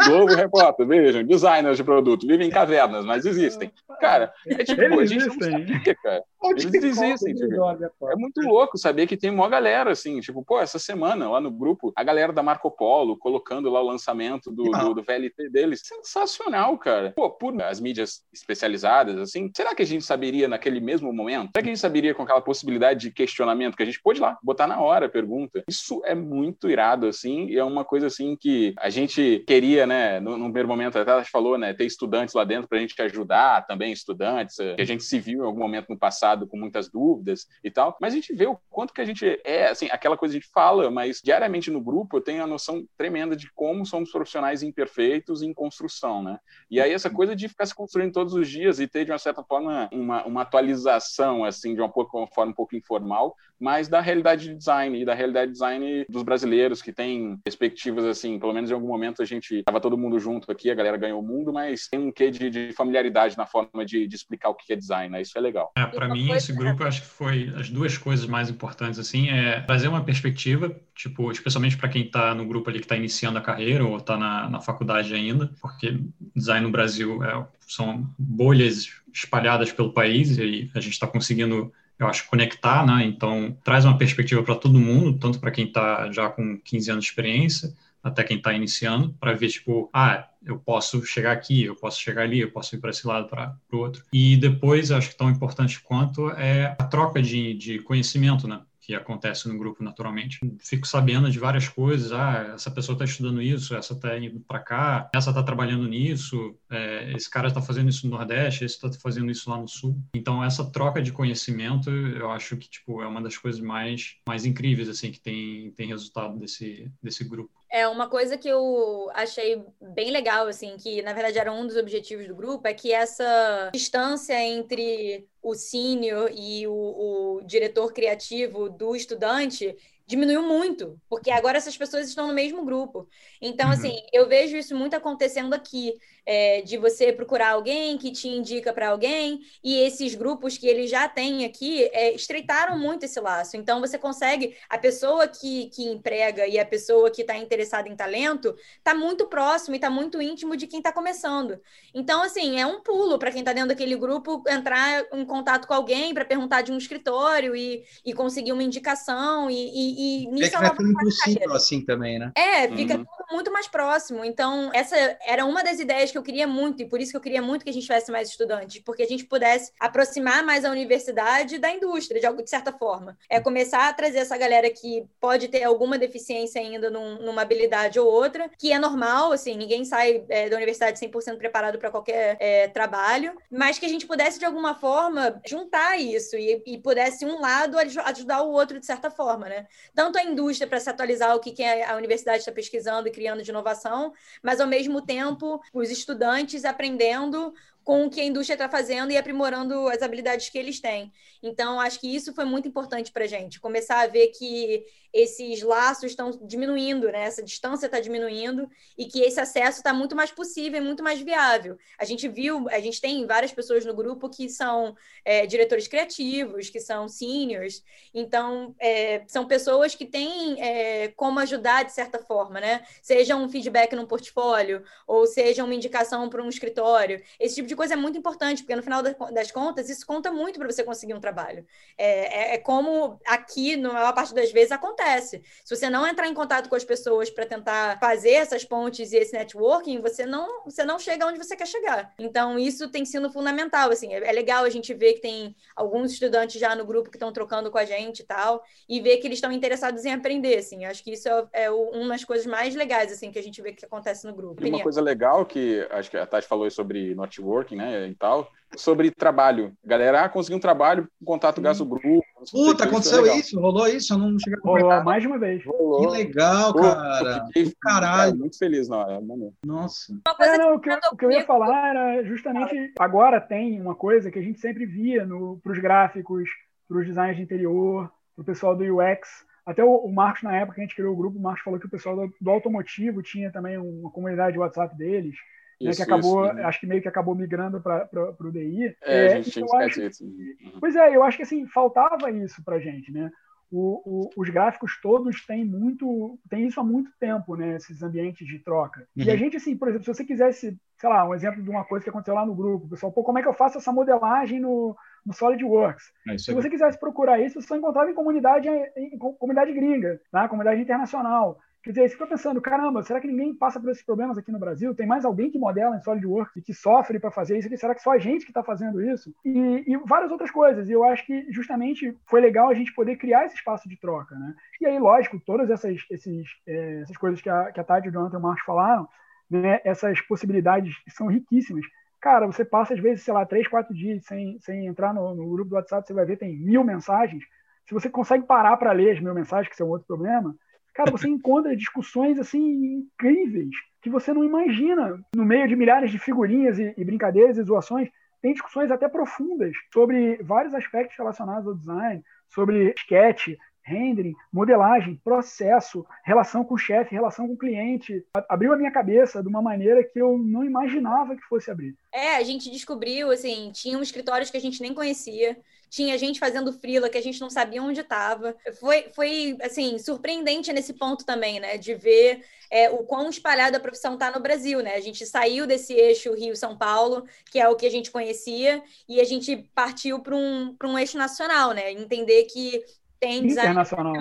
Globo 0.06 0.34
Repórter, 0.34 0.86
vejam, 0.86 1.24
designers 1.24 1.76
de 1.76 1.84
produto, 1.84 2.26
vivem 2.26 2.48
em 2.48 2.50
cavernas, 2.50 3.04
mas 3.04 3.24
existem. 3.24 3.72
Cara, 4.00 4.32
é 4.46 4.62
tipo, 4.62 4.82
Eles 4.82 4.98
a 4.98 5.06
gente 5.06 5.26
existem. 5.26 5.50
não 5.50 5.58
sabia, 5.58 5.94
cara. 6.02 6.22
Eles 6.44 6.84
existem, 6.84 7.34
tipo, 7.34 8.08
é 8.10 8.16
muito 8.16 8.40
louco 8.42 8.78
saber 8.78 9.06
que 9.06 9.16
tem 9.16 9.30
uma 9.30 9.48
galera, 9.48 9.90
assim, 9.90 10.20
tipo, 10.20 10.44
pô, 10.44 10.60
essa 10.60 10.78
semana 10.78 11.28
lá 11.28 11.40
no 11.40 11.50
grupo, 11.50 11.92
a 11.96 12.04
galera 12.04 12.32
da 12.32 12.42
Marco 12.42 12.70
Polo 12.70 13.16
colocando 13.16 13.70
lá 13.70 13.80
o 13.80 13.86
lançamento 13.86 14.52
do, 14.52 14.64
do, 14.64 14.94
do 14.94 15.02
VLT 15.02 15.50
deles. 15.50 15.82
Sensacional, 15.82 16.76
cara. 16.78 17.12
Pô, 17.16 17.30
por 17.30 17.56
as 17.62 17.80
mídias 17.80 18.22
especializadas, 18.32 19.18
assim, 19.18 19.50
será 19.56 19.74
que 19.74 19.82
a 19.82 19.86
gente 19.86 20.04
saberia 20.04 20.46
naquele 20.46 20.80
mesmo 20.80 21.12
momento? 21.12 21.50
Será 21.52 21.62
que 21.62 21.70
a 21.70 21.74
gente 21.74 21.80
saberia 21.80 22.14
com 22.14 22.22
aquela 22.22 22.40
possibilidade 22.40 23.00
de 23.00 23.10
questionamento 23.10 23.76
que 23.76 23.82
a 23.82 23.86
gente 23.86 24.00
pode 24.02 24.20
lá, 24.20 24.38
botar 24.42 24.66
na 24.66 24.80
hora 24.80 25.06
a 25.06 25.08
pergunta? 25.08 25.64
Isso 25.68 26.02
é 26.04 26.14
muito 26.14 26.68
irado, 26.68 27.06
assim, 27.06 27.46
e 27.46 27.56
é 27.56 27.64
uma 27.64 27.84
coisa, 27.84 28.06
assim, 28.08 28.36
que 28.36 28.74
a 28.78 28.90
gente 28.90 29.42
queria, 29.57 29.86
né, 29.86 30.20
no, 30.20 30.36
no 30.36 30.44
primeiro 30.44 30.68
momento, 30.68 30.98
até 30.98 31.11
a 31.11 31.18
gente 31.18 31.30
falou, 31.30 31.57
né, 31.57 31.72
ter 31.72 31.86
estudantes 31.86 32.34
lá 32.34 32.44
dentro 32.44 32.68
pra 32.68 32.78
gente 32.78 33.00
ajudar 33.00 33.66
também, 33.66 33.90
estudantes, 33.90 34.57
que 34.57 34.82
a 34.82 34.84
gente 34.84 35.02
se 35.02 35.18
viu 35.18 35.42
em 35.42 35.46
algum 35.46 35.61
momento 35.61 35.88
no 35.88 35.98
passado 35.98 36.46
com 36.46 36.59
muitas 36.59 36.90
dúvidas 36.90 37.46
e 37.64 37.70
tal, 37.70 37.96
mas 37.98 38.12
a 38.12 38.16
gente 38.16 38.34
vê 38.34 38.46
o 38.46 38.59
quanto 38.68 38.92
que 38.92 39.00
a 39.00 39.04
gente 39.04 39.40
é, 39.44 39.68
assim, 39.68 39.88
aquela 39.90 40.16
coisa 40.16 40.34
a 40.34 40.38
gente 40.38 40.50
fala, 40.52 40.90
mas 40.90 41.22
diariamente 41.24 41.70
no 41.70 41.80
grupo 41.80 42.18
eu 42.18 42.20
tenho 42.20 42.44
a 42.44 42.46
noção 42.46 42.86
tremenda 42.98 43.34
de 43.34 43.50
como 43.54 43.86
somos 43.86 44.11
profissionais 44.11 44.62
imperfeitos 44.62 45.42
em 45.42 45.54
construção, 45.54 46.22
né? 46.22 46.38
E 46.70 46.78
aí 46.80 46.92
essa 46.92 47.09
coisa 47.09 47.34
de 47.34 47.48
ficar 47.48 47.64
se 47.64 47.74
construindo 47.74 48.12
todos 48.12 48.34
os 48.34 48.48
dias 48.48 48.78
e 48.78 48.86
ter, 48.86 49.07
de 49.07 49.12
uma 49.12 49.18
certa 49.18 49.42
forma, 49.42 49.88
uma, 49.90 50.24
uma 50.26 50.42
atualização, 50.42 51.44
assim, 51.44 51.74
de 51.74 51.80
uma 51.80 51.90
forma 51.90 52.50
um 52.50 52.54
pouco 52.54 52.76
informal, 52.76 53.34
mas 53.61 53.88
da 53.88 54.00
realidade 54.00 54.48
de 54.48 54.54
design 54.54 55.00
e 55.00 55.04
da 55.04 55.14
realidade 55.14 55.46
de 55.48 55.52
design 55.52 56.04
dos 56.09 56.22
brasileiros 56.22 56.82
que 56.82 56.92
tem 56.92 57.38
perspectivas, 57.42 58.04
assim, 58.04 58.38
pelo 58.38 58.52
menos 58.52 58.70
em 58.70 58.74
algum 58.74 58.88
momento 58.88 59.22
a 59.22 59.24
gente 59.24 59.57
estava 59.57 59.80
todo 59.80 59.96
mundo 59.96 60.18
junto 60.18 60.50
aqui, 60.50 60.70
a 60.70 60.74
galera 60.74 60.96
ganhou 60.96 61.20
o 61.20 61.26
mundo, 61.26 61.52
mas 61.52 61.88
tem 61.88 62.00
um 62.00 62.12
quê 62.12 62.30
de, 62.30 62.50
de 62.50 62.72
familiaridade 62.72 63.36
na 63.36 63.46
forma 63.46 63.84
de, 63.84 64.07
de, 64.07 64.16
explicar 64.16 64.50
o 64.50 64.54
que 64.54 64.72
é 64.72 64.76
design, 64.76 65.11
né? 65.11 65.22
Isso 65.22 65.36
é 65.36 65.40
legal. 65.40 65.72
É, 65.76 65.86
para 65.86 66.09
mim, 66.09 66.30
esse 66.32 66.52
grupo, 66.52 66.82
eu 66.82 66.88
acho 66.88 67.02
que 67.02 67.09
foi 67.09 67.52
as 67.57 67.70
duas 67.70 67.96
coisas 67.96 68.26
mais 68.26 68.50
importantes, 68.50 68.98
assim, 68.98 69.28
é 69.28 69.61
trazer 69.61 69.88
uma 69.88 70.04
perspectiva, 70.04 70.74
tipo, 70.94 71.30
especialmente 71.30 71.76
para 71.76 71.88
quem 71.88 72.02
está 72.02 72.34
no 72.34 72.46
grupo 72.46 72.68
ali 72.70 72.78
que 72.78 72.84
está 72.84 72.96
iniciando 72.96 73.38
a 73.38 73.42
carreira 73.42 73.84
ou 73.84 73.96
está 73.96 74.16
na, 74.16 74.48
na 74.48 74.61
faculdade 74.61 75.14
ainda, 75.14 75.50
porque 75.61 75.98
design 76.34 76.66
no 76.66 76.72
Brasil 76.72 77.22
é, 77.22 77.46
são 77.66 78.09
bolhas 78.18 78.88
espalhadas 79.12 79.72
pelo 79.72 79.92
país 79.92 80.36
e 80.38 80.70
a 80.74 80.80
gente 80.80 80.92
está 80.92 81.07
conseguindo 81.07 81.72
eu 81.99 82.07
acho, 82.07 82.28
conectar, 82.28 82.84
né? 82.86 83.05
Então, 83.05 83.57
traz 83.64 83.84
uma 83.84 83.97
perspectiva 83.97 84.42
para 84.42 84.55
todo 84.55 84.78
mundo, 84.78 85.18
tanto 85.18 85.40
para 85.40 85.51
quem 85.51 85.66
está 85.66 86.11
já 86.12 86.28
com 86.28 86.59
15 86.59 86.90
anos 86.90 87.05
de 87.05 87.11
experiência, 87.11 87.74
até 88.03 88.22
quem 88.22 88.36
está 88.36 88.53
iniciando, 88.53 89.14
para 89.18 89.32
ver, 89.32 89.49
tipo, 89.49 89.90
ah, 89.92 90.28
eu 90.44 90.59
posso 90.59 91.05
chegar 91.05 91.32
aqui, 91.32 91.64
eu 91.64 91.74
posso 91.74 92.01
chegar 92.01 92.22
ali, 92.22 92.40
eu 92.40 92.51
posso 92.51 92.76
ir 92.76 92.78
para 92.78 92.90
esse 92.90 93.07
lado, 93.07 93.28
para 93.28 93.57
o 93.72 93.78
outro. 93.78 94.05
E 94.12 94.36
depois, 94.36 94.90
acho 94.92 95.11
que 95.11 95.16
tão 95.16 95.28
importante 95.28 95.80
quanto 95.80 96.30
é 96.30 96.76
a 96.78 96.84
troca 96.84 97.20
de, 97.20 97.55
de 97.55 97.78
conhecimento, 97.80 98.47
né? 98.47 98.61
Que 98.87 98.95
acontece 98.95 99.49
no 99.49 99.59
grupo 99.59 99.82
naturalmente. 99.82 100.39
Fico 100.61 100.87
sabendo 100.87 101.28
de 101.28 101.41
várias 101.41 101.68
coisas. 101.68 102.12
Ah, 102.12 102.53
essa 102.55 102.70
pessoa 102.70 102.95
está 102.95 103.05
estudando 103.05 103.43
isso, 103.43 103.74
essa 103.74 103.95
está 103.95 104.16
indo 104.16 104.39
para 104.39 104.61
cá, 104.61 105.11
essa 105.12 105.30
está 105.30 105.43
trabalhando 105.43 105.89
nisso, 105.89 106.57
é, 106.70 107.12
esse 107.12 107.28
cara 107.28 107.49
está 107.49 107.61
fazendo 107.61 107.89
isso 107.89 108.09
no 108.09 108.16
Nordeste, 108.16 108.64
esse 108.64 108.76
está 108.76 108.89
fazendo 108.93 109.28
isso 109.28 109.51
lá 109.51 109.59
no 109.59 109.66
Sul. 109.66 110.01
Então 110.14 110.43
essa 110.43 110.64
troca 110.70 111.03
de 111.03 111.11
conhecimento, 111.11 111.91
eu 111.91 112.30
acho 112.30 112.57
que 112.57 112.70
tipo 112.70 113.03
é 113.03 113.09
uma 113.09 113.20
das 113.20 113.37
coisas 113.37 113.61
mais 113.61 114.18
mais 114.24 114.45
incríveis 114.45 114.89
assim 114.89 115.11
que 115.11 115.18
tem 115.18 115.72
tem 115.72 115.89
resultado 115.89 116.39
desse 116.39 116.89
desse 117.03 117.24
grupo. 117.24 117.51
É 117.76 117.86
uma 117.86 118.08
coisa 118.08 118.38
que 118.38 118.48
eu 118.48 119.10
achei 119.12 119.62
bem 119.78 120.10
legal, 120.10 120.46
assim, 120.46 120.78
que 120.78 121.02
na 121.02 121.12
verdade 121.12 121.38
era 121.38 121.52
um 121.52 121.66
dos 121.66 121.76
objetivos 121.76 122.26
do 122.26 122.34
grupo, 122.34 122.66
é 122.66 122.72
que 122.72 122.90
essa 122.90 123.70
distância 123.70 124.32
entre 124.42 125.28
o 125.42 125.52
sênior 125.54 126.30
e 126.32 126.66
o, 126.66 126.72
o 126.72 127.42
diretor 127.42 127.92
criativo 127.92 128.70
do 128.70 128.96
estudante 128.96 129.76
diminuiu 130.06 130.42
muito, 130.42 130.98
porque 131.06 131.30
agora 131.30 131.58
essas 131.58 131.76
pessoas 131.76 132.08
estão 132.08 132.26
no 132.26 132.32
mesmo 132.32 132.64
grupo. 132.64 133.06
Então, 133.42 133.66
uhum. 133.66 133.72
assim, 133.74 134.00
eu 134.10 134.26
vejo 134.26 134.56
isso 134.56 134.74
muito 134.74 134.96
acontecendo 134.96 135.52
aqui 135.52 135.92
é, 136.26 136.60
de 136.60 136.76
você 136.76 137.12
procurar 137.12 137.50
alguém 137.50 137.96
que 137.96 138.10
te 138.10 138.28
indica 138.28 138.72
para 138.72 138.88
alguém, 138.88 139.40
e 139.62 139.78
esses 139.78 140.14
grupos 140.14 140.58
que 140.58 140.66
ele 140.66 140.86
já 140.86 141.08
tem 141.08 141.44
aqui 141.44 141.84
é, 141.92 142.12
estreitaram 142.12 142.76
muito 142.78 143.04
esse 143.04 143.20
laço. 143.20 143.56
Então, 143.56 143.80
você 143.80 143.96
consegue, 143.96 144.56
a 144.68 144.76
pessoa 144.76 145.28
que, 145.28 145.70
que 145.70 145.84
emprega 145.84 146.46
e 146.46 146.58
a 146.58 146.66
pessoa 146.66 147.10
que 147.10 147.22
está 147.22 147.36
interessada 147.36 147.88
em 147.88 147.94
talento 147.94 148.56
está 148.76 148.94
muito 148.94 149.26
próximo 149.26 149.74
e 149.74 149.78
está 149.78 149.88
muito 149.88 150.20
íntimo 150.20 150.56
de 150.56 150.66
quem 150.66 150.78
está 150.78 150.92
começando. 150.92 151.60
Então, 151.94 152.22
assim, 152.22 152.58
é 152.58 152.66
um 152.66 152.82
pulo 152.82 153.18
para 153.18 153.30
quem 153.30 153.40
está 153.40 153.52
dentro 153.52 153.68
daquele 153.68 153.96
grupo 153.96 154.42
entrar 154.48 155.06
em 155.12 155.24
contato 155.24 155.68
com 155.68 155.74
alguém 155.74 156.12
para 156.12 156.24
perguntar 156.24 156.62
de 156.62 156.72
um 156.72 156.78
escritório 156.78 157.54
e, 157.54 157.84
e 158.04 158.12
conseguir 158.12 158.52
uma 158.52 158.62
indicação 158.62 159.48
e, 159.48 159.54
e, 159.54 160.24
e 160.24 160.26
nisso 160.30 160.48
é 160.48 160.50
que 160.50 160.58
vai 160.58 160.70
ficando 160.70 160.90
impossível 160.90 161.52
assim 161.52 161.84
também, 161.84 162.18
né? 162.18 162.32
É, 162.34 162.68
fica 162.68 162.96
uhum. 162.96 163.04
tudo 163.04 163.25
muito 163.30 163.52
mais 163.52 163.68
próximo. 163.68 164.24
Então, 164.24 164.70
essa 164.72 164.96
era 165.26 165.44
uma 165.44 165.62
das 165.62 165.78
ideias 165.78 166.10
que 166.10 166.18
eu 166.18 166.22
queria 166.22 166.46
muito, 166.46 166.82
e 166.82 166.88
por 166.88 167.00
isso 167.00 167.10
que 167.10 167.16
eu 167.16 167.20
queria 167.20 167.42
muito 167.42 167.64
que 167.64 167.70
a 167.70 167.72
gente 167.72 167.86
tivesse 167.86 168.10
mais 168.10 168.28
estudantes, 168.28 168.80
porque 168.84 169.02
a 169.02 169.06
gente 169.06 169.24
pudesse 169.24 169.72
aproximar 169.80 170.44
mais 170.44 170.64
a 170.64 170.70
universidade 170.70 171.58
da 171.58 171.70
indústria, 171.70 172.20
de, 172.20 172.42
de 172.42 172.50
certa 172.50 172.72
forma. 172.72 173.16
É 173.28 173.40
começar 173.40 173.88
a 173.88 173.92
trazer 173.92 174.18
essa 174.18 174.36
galera 174.36 174.70
que 174.70 175.06
pode 175.20 175.48
ter 175.48 175.64
alguma 175.64 175.98
deficiência 175.98 176.60
ainda 176.60 176.90
num, 176.90 177.22
numa 177.22 177.42
habilidade 177.42 177.98
ou 177.98 178.06
outra, 178.06 178.50
que 178.58 178.72
é 178.72 178.78
normal, 178.78 179.32
assim, 179.32 179.56
ninguém 179.56 179.84
sai 179.84 180.24
é, 180.28 180.48
da 180.48 180.56
universidade 180.56 180.98
100% 180.98 181.38
preparado 181.38 181.78
para 181.78 181.90
qualquer 181.90 182.36
é, 182.40 182.68
trabalho, 182.68 183.36
mas 183.50 183.78
que 183.78 183.86
a 183.86 183.88
gente 183.88 184.06
pudesse, 184.06 184.38
de 184.38 184.44
alguma 184.44 184.74
forma, 184.74 185.40
juntar 185.46 185.98
isso 185.98 186.36
e, 186.36 186.62
e 186.66 186.78
pudesse 186.78 187.24
um 187.24 187.40
lado 187.40 187.76
ajudar 187.78 188.42
o 188.42 188.50
outro 188.50 188.78
de 188.78 188.86
certa 188.86 189.10
forma, 189.10 189.48
né? 189.48 189.66
Tanto 189.94 190.18
a 190.18 190.24
indústria 190.24 190.68
para 190.68 190.80
se 190.80 190.88
atualizar 190.90 191.34
o 191.34 191.40
que, 191.40 191.52
que 191.52 191.64
a 191.64 191.96
universidade 191.96 192.38
está 192.38 192.52
pesquisando 192.52 193.08
criando 193.16 193.42
de 193.42 193.48
inovação, 193.50 194.12
mas 194.42 194.60
ao 194.60 194.66
mesmo 194.66 195.00
tempo 195.00 195.58
os 195.72 195.90
estudantes 195.90 196.66
aprendendo 196.66 197.54
com 197.87 198.05
o 198.05 198.11
que 198.11 198.20
a 198.20 198.24
indústria 198.24 198.57
está 198.57 198.68
fazendo 198.68 199.12
e 199.12 199.16
aprimorando 199.16 199.87
as 199.87 200.03
habilidades 200.03 200.49
que 200.49 200.59
eles 200.59 200.80
têm. 200.80 201.12
Então, 201.41 201.78
acho 201.80 202.01
que 202.01 202.12
isso 202.12 202.34
foi 202.34 202.45
muito 202.45 202.66
importante 202.66 203.12
para 203.12 203.22
a 203.22 203.28
gente, 203.28 203.61
começar 203.61 204.01
a 204.01 204.09
ver 204.09 204.26
que 204.37 204.84
esses 205.12 205.62
laços 205.62 206.11
estão 206.11 206.30
diminuindo, 206.43 207.11
né? 207.11 207.22
essa 207.22 207.43
distância 207.43 207.87
está 207.87 208.01
diminuindo 208.01 208.68
e 208.99 209.07
que 209.07 209.20
esse 209.20 209.39
acesso 209.39 209.78
está 209.78 209.95
muito 209.95 210.16
mais 210.16 210.32
possível 210.32 210.82
e 210.82 210.84
muito 210.84 211.03
mais 211.03 211.20
viável. 211.20 211.78
A 211.97 212.05
gente 212.05 212.28
viu, 212.28 212.68
a 212.68 212.80
gente 212.80 213.01
tem 213.01 213.24
várias 213.24 213.53
pessoas 213.53 213.87
no 213.87 213.95
grupo 213.95 214.28
que 214.28 214.49
são 214.49 214.97
é, 215.24 215.47
diretores 215.47 215.87
criativos, 215.87 216.68
que 216.68 216.80
são 216.80 217.09
seniors, 217.09 217.84
então 218.12 218.74
é, 218.80 219.22
são 219.28 219.47
pessoas 219.47 219.95
que 219.95 220.05
têm 220.05 220.61
é, 220.61 221.09
como 221.16 221.39
ajudar 221.39 221.84
de 221.84 221.93
certa 221.93 222.18
forma, 222.18 222.61
né? 222.61 222.84
Seja 223.01 223.37
um 223.37 223.49
feedback 223.49 223.95
no 223.95 224.09
portfólio 224.09 224.82
ou 225.07 225.24
seja 225.26 225.64
uma 225.64 225.74
indicação 225.74 226.28
para 226.28 226.43
um 226.43 226.49
escritório. 226.49 227.22
Esse 227.39 227.55
tipo 227.55 227.68
de 227.68 227.75
coisa 227.76 227.94
é 227.94 227.96
muito 227.96 228.18
importante, 228.18 228.62
porque 228.62 228.74
no 228.74 228.82
final 228.82 229.02
das 229.02 229.50
contas, 229.52 229.88
isso 229.88 230.06
conta 230.06 230.32
muito 230.32 230.58
para 230.58 230.70
você 230.70 230.82
conseguir 230.82 231.14
um 231.14 231.20
trabalho. 231.20 231.64
É, 231.96 232.08
é, 232.08 232.54
é, 232.54 232.58
como 232.58 233.20
aqui, 233.26 233.76
na 233.76 233.92
maior 233.92 234.12
parte 234.12 234.34
das 234.34 234.50
vezes, 234.50 234.72
acontece. 234.72 235.42
Se 235.64 235.76
você 235.76 235.88
não 235.88 236.06
entrar 236.06 236.26
em 236.26 236.34
contato 236.34 236.68
com 236.68 236.74
as 236.74 236.84
pessoas 236.84 237.30
para 237.30 237.46
tentar 237.46 237.98
fazer 238.00 238.32
essas 238.32 238.64
pontes 238.64 239.12
e 239.12 239.16
esse 239.16 239.32
networking, 239.32 240.00
você 240.00 240.26
não, 240.26 240.64
você 240.64 240.84
não 240.84 240.98
chega 240.98 241.26
onde 241.26 241.38
você 241.38 241.54
quer 241.54 241.66
chegar. 241.66 242.12
Então, 242.18 242.58
isso 242.58 242.88
tem 242.90 243.04
sido 243.04 243.30
fundamental. 243.30 243.90
Assim, 243.90 244.12
é, 244.14 244.28
é 244.28 244.32
legal 244.32 244.64
a 244.64 244.70
gente 244.70 244.92
ver 244.94 245.14
que 245.14 245.20
tem 245.20 245.54
alguns 245.74 246.12
estudantes 246.12 246.60
já 246.60 246.74
no 246.74 246.84
grupo 246.84 247.10
que 247.10 247.16
estão 247.16 247.32
trocando 247.32 247.70
com 247.70 247.78
a 247.78 247.84
gente 247.84 248.20
e 248.20 248.24
tal, 248.24 248.64
e 248.88 249.00
ver 249.00 249.18
que 249.18 249.26
eles 249.26 249.36
estão 249.36 249.52
interessados 249.52 250.04
em 250.04 250.12
aprender. 250.12 250.58
Assim. 250.58 250.84
Acho 250.84 251.04
que 251.04 251.12
isso 251.12 251.28
é, 251.28 251.46
é 251.52 251.70
uma 251.70 252.08
das 252.08 252.24
coisas 252.24 252.46
mais 252.46 252.74
legais 252.74 253.12
assim 253.12 253.30
que 253.30 253.38
a 253.38 253.42
gente 253.42 253.60
vê 253.60 253.72
que 253.72 253.84
acontece 253.84 254.26
no 254.26 254.34
grupo. 254.34 254.64
E 254.64 254.70
uma 254.70 254.82
coisa 254.82 255.00
legal 255.00 255.44
que 255.44 255.86
acho 255.90 256.10
que 256.10 256.16
a 256.16 256.26
Tati 256.26 256.46
falou 256.46 256.70
sobre 256.70 257.14
networking, 257.14 257.65
né, 257.74 258.06
e 258.08 258.14
tal, 258.14 258.50
sobre 258.76 259.10
trabalho. 259.10 259.72
Galera, 259.84 260.24
ah, 260.24 260.28
consegui 260.28 260.56
um 260.56 260.60
trabalho, 260.60 261.08
contato 261.24 261.60
gasto 261.60 261.84
grupo. 261.84 262.22
Puta, 262.50 262.84
aconteceu 262.84 263.26
isso, 263.26 263.38
isso, 263.38 263.60
rolou 263.60 263.88
isso, 263.88 264.12
eu 264.12 264.18
não 264.18 264.38
cheguei 264.38 264.58
a 264.58 264.62
Rolou 264.62 265.04
mais 265.04 265.22
de 265.22 265.28
uma 265.28 265.38
vez. 265.38 265.64
Rolou. 265.64 266.06
Que 266.06 266.18
legal, 266.18 266.72
Pô, 266.72 266.82
cara. 266.82 267.46
Fiquei, 267.46 267.72
Caralho. 267.80 268.32
Cara, 268.32 268.36
muito 268.36 268.58
feliz 268.58 268.88
na 268.88 268.98
hora. 268.98 269.20
Nossa. 269.64 270.16
É, 270.40 270.58
não, 270.58 270.74
o, 270.74 270.80
que, 270.80 270.90
o 270.90 271.16
que 271.16 271.24
eu 271.24 271.30
ia 271.30 271.44
falar 271.44 271.88
era 271.88 272.24
justamente, 272.24 272.92
agora 272.98 273.40
tem 273.40 273.80
uma 273.80 273.94
coisa 273.94 274.30
que 274.30 274.38
a 274.38 274.42
gente 274.42 274.60
sempre 274.60 274.84
via 274.84 275.26
para 275.62 275.72
os 275.72 275.78
gráficos, 275.78 276.48
para 276.86 276.98
os 276.98 277.06
designers 277.06 277.36
de 277.36 277.42
interior, 277.42 278.10
para 278.34 278.42
o 278.42 278.44
pessoal 278.44 278.76
do 278.76 278.84
UX, 278.84 279.46
até 279.66 279.82
o, 279.82 279.96
o, 279.96 280.12
Marcos, 280.12 280.44
na 280.44 280.56
época 280.56 280.76
que 280.76 280.80
a 280.80 280.84
gente 280.84 280.94
criou 280.94 281.12
o 281.12 281.16
grupo, 281.16 281.38
o 281.38 281.42
Marcos 281.42 281.64
falou 281.64 281.80
que 281.80 281.86
o 281.86 281.90
pessoal 281.90 282.14
do, 282.14 282.32
do 282.40 282.50
automotivo 282.50 283.20
tinha 283.20 283.50
também 283.50 283.76
uma 283.76 284.10
comunidade 284.12 284.52
de 284.52 284.60
WhatsApp 284.60 284.96
deles, 284.96 285.34
isso, 285.80 286.00
né, 286.00 286.06
que 286.06 286.12
acabou, 286.12 286.46
isso, 286.46 286.58
acho 286.60 286.80
que 286.80 286.86
meio 286.86 287.02
que 287.02 287.08
acabou 287.08 287.34
migrando 287.34 287.80
para 287.80 288.08
o 288.40 288.50
DI. 288.52 288.96
É, 289.02 289.26
é, 289.26 289.26
a 289.26 289.36
gente 289.36 289.50
tinha 289.50 289.66
acho, 289.78 290.02
isso. 290.02 290.24
Uhum. 290.24 290.78
Pois 290.80 290.96
é, 290.96 291.14
eu 291.14 291.22
acho 291.22 291.36
que 291.36 291.42
assim, 291.42 291.66
faltava 291.66 292.30
isso 292.30 292.62
para 292.64 292.80
gente, 292.80 293.12
né? 293.12 293.30
O, 293.70 294.00
o, 294.04 294.30
os 294.36 294.48
gráficos 294.48 294.98
todos 295.02 295.44
têm 295.44 295.64
muito, 295.64 296.38
tem 296.48 296.66
isso 296.66 296.78
há 296.78 296.84
muito 296.84 297.10
tempo, 297.18 297.56
né? 297.56 297.76
Esses 297.76 298.02
ambientes 298.02 298.46
de 298.46 298.58
troca. 298.60 299.00
Uhum. 299.16 299.24
E 299.24 299.30
a 299.30 299.32
uhum. 299.32 299.38
gente, 299.38 299.56
assim, 299.56 299.76
por 299.76 299.88
exemplo, 299.88 300.04
se 300.04 300.14
você 300.14 300.24
quisesse, 300.24 300.78
sei 300.96 301.08
lá, 301.08 301.28
um 301.28 301.34
exemplo 301.34 301.62
de 301.62 301.68
uma 301.68 301.84
coisa 301.84 302.04
que 302.04 302.10
aconteceu 302.10 302.34
lá 302.34 302.46
no 302.46 302.54
grupo, 302.54 302.88
pessoal, 302.88 303.12
pô, 303.12 303.24
como 303.24 303.38
é 303.38 303.42
que 303.42 303.48
eu 303.48 303.54
faço 303.54 303.78
essa 303.78 303.92
modelagem 303.92 304.60
no, 304.60 304.96
no 305.26 305.32
SolidWorks. 305.32 306.12
É 306.28 306.38
Se 306.38 306.54
você 306.54 306.70
quisesse 306.70 306.98
procurar 306.98 307.40
isso, 307.40 307.60
você 307.60 307.66
só 307.66 307.76
encontrava 307.76 308.10
em 308.10 308.14
comunidade, 308.14 308.68
em 308.68 309.18
comunidade 309.18 309.72
gringa, 309.72 310.20
tá? 310.30 310.48
comunidade 310.48 310.80
internacional. 310.80 311.58
Quer 311.87 311.93
dizer, 311.93 312.09
você 312.09 312.14
fica 312.14 312.26
pensando, 312.26 312.61
caramba, 312.61 313.01
será 313.05 313.20
que 313.20 313.28
ninguém 313.28 313.55
passa 313.55 313.78
por 313.78 313.89
esses 313.91 314.03
problemas 314.03 314.37
aqui 314.37 314.51
no 314.51 314.59
Brasil? 314.59 314.93
Tem 314.93 315.07
mais 315.07 315.24
alguém 315.24 315.49
que 315.49 315.57
modela 315.57 315.97
em 315.97 316.01
SolidWorks 316.01 316.57
e 316.57 316.61
que 316.61 316.74
sofre 316.74 317.20
para 317.20 317.30
fazer 317.30 317.57
isso? 317.57 317.68
Será 317.76 317.95
que 317.95 318.03
só 318.03 318.11
a 318.11 318.18
gente 318.18 318.45
que 318.45 318.51
está 318.51 318.61
fazendo 318.61 319.01
isso? 319.01 319.32
E, 319.45 319.84
e, 319.87 319.97
várias 319.99 320.32
outras 320.32 320.51
coisas. 320.51 320.89
E 320.89 320.93
eu 320.93 321.05
acho 321.05 321.24
que 321.24 321.47
justamente 321.53 322.12
foi 322.26 322.41
legal 322.41 322.68
a 322.68 322.74
gente 322.74 322.93
poder 322.93 323.14
criar 323.14 323.47
esse 323.47 323.55
espaço 323.55 323.89
de 323.89 323.97
troca. 323.97 324.34
Né? 324.34 324.53
E 324.80 324.87
aí, 324.87 324.99
lógico, 324.99 325.39
todas 325.39 325.70
essas, 325.70 326.05
esses, 326.11 326.45
é, 326.66 327.03
essas 327.03 327.16
coisas 327.16 327.41
que 327.41 327.49
a, 327.49 327.70
que 327.70 327.78
a 327.78 327.84
Tati, 327.84 328.09
o 328.09 328.12
Jonathan 328.12 328.39
e 328.39 328.41
o 328.41 328.43
Marcos 328.43 328.64
falaram, 328.64 329.09
né, 329.49 329.80
essas 329.84 330.20
possibilidades 330.22 330.93
são 331.11 331.28
riquíssimas. 331.28 331.87
Cara, 332.20 332.49
você 332.49 332.64
passa 332.64 332.95
às 332.95 333.01
vezes, 333.01 333.22
sei 333.22 333.32
lá, 333.32 333.47
três, 333.47 333.68
quatro 333.68 333.95
dias 333.95 334.24
sem, 334.24 334.59
sem 334.59 334.89
entrar 334.89 335.14
no, 335.14 335.37
no 335.37 335.49
grupo 335.51 335.70
do 335.70 335.76
WhatsApp, 335.76 336.05
você 336.05 336.12
vai 336.12 336.26
ver, 336.26 336.37
tem 336.37 336.59
mil 336.59 336.82
mensagens. 336.82 337.45
Se 337.84 337.95
você 337.95 338.11
consegue 338.11 338.45
parar 338.45 338.76
para 338.76 338.91
ler 338.91 339.12
as 339.12 339.20
mil 339.20 339.32
mensagens, 339.32 339.72
que 339.72 339.80
é 339.80 339.84
um 339.84 339.91
outro 339.91 340.09
problema, 340.09 340.57
cara, 340.97 341.11
você 341.11 341.28
encontra 341.28 341.76
discussões 341.76 342.38
assim 342.38 342.59
incríveis 342.59 343.70
que 344.01 344.09
você 344.09 344.32
não 344.32 344.42
imagina. 344.42 345.20
No 345.34 345.44
meio 345.44 345.68
de 345.68 345.76
milhares 345.76 346.11
de 346.11 346.18
figurinhas 346.18 346.78
e, 346.78 346.94
e 346.97 347.05
brincadeiras 347.05 347.59
e 347.59 347.62
zoações, 347.62 348.09
tem 348.40 348.53
discussões 348.53 348.90
até 348.90 349.09
profundas 349.09 349.72
sobre 349.92 350.42
vários 350.42 350.72
aspectos 350.72 351.16
relacionados 351.18 351.66
ao 351.66 351.74
design, 351.74 352.22
sobre 352.49 352.94
sketch, 352.99 353.49
rendering, 353.87 354.34
modelagem, 354.53 355.20
processo, 355.24 356.05
relação 356.24 356.64
com 356.64 356.74
o 356.74 356.78
chefe, 356.78 357.14
relação 357.14 357.47
com 357.47 357.55
o 357.55 357.59
cliente. 357.59 358.24
Abriu 358.49 358.72
a 358.72 358.76
minha 358.76 358.91
cabeça 358.91 359.41
de 359.41 359.49
uma 359.49 359.62
maneira 359.62 360.03
que 360.03 360.20
eu 360.20 360.37
não 360.37 360.64
imaginava 360.64 361.37
que 361.37 361.43
fosse 361.43 361.70
abrir. 361.70 361.95
É, 362.12 362.37
a 362.37 362.43
gente 362.43 362.70
descobriu, 362.70 363.30
assim, 363.30 363.70
tinha 363.72 363.97
um 363.97 364.03
escritórios 364.03 364.51
que 364.51 364.57
a 364.57 364.61
gente 364.61 364.82
nem 364.82 364.93
conhecia, 364.93 365.57
tinha 365.89 366.18
gente 366.18 366.41
fazendo 366.41 366.72
frila 366.72 367.09
que 367.09 367.16
a 367.16 367.22
gente 367.22 367.41
não 367.41 367.49
sabia 367.49 367.80
onde 367.80 368.01
estava. 368.01 368.57
Foi, 368.80 369.07
foi, 369.14 369.57
assim, 369.62 369.99
surpreendente 369.99 370.72
nesse 370.72 370.93
ponto 370.93 371.24
também, 371.24 371.61
né, 371.61 371.78
de 371.78 371.95
ver 371.95 372.43
é, 372.70 372.91
o 372.91 373.05
quão 373.05 373.30
espalhada 373.30 373.76
a 373.76 373.80
profissão 373.80 374.14
está 374.14 374.32
no 374.32 374.41
Brasil, 374.41 374.82
né? 374.82 374.95
A 374.95 375.01
gente 375.01 375.24
saiu 375.24 375.64
desse 375.64 375.93
eixo 375.93 376.34
Rio-São 376.34 376.76
Paulo, 376.76 377.24
que 377.53 377.61
é 377.61 377.68
o 377.68 377.76
que 377.76 377.87
a 377.87 377.91
gente 377.91 378.11
conhecia, 378.11 378.82
e 379.09 379.20
a 379.20 379.24
gente 379.24 379.57
partiu 379.74 380.18
para 380.20 380.34
um, 380.34 380.74
um 380.82 380.99
eixo 380.99 381.16
nacional, 381.16 381.72
né? 381.72 381.93
Entender 381.93 382.45
que 382.45 382.82
tem 383.20 383.46
design 383.46 383.70
internacional. 383.70 384.14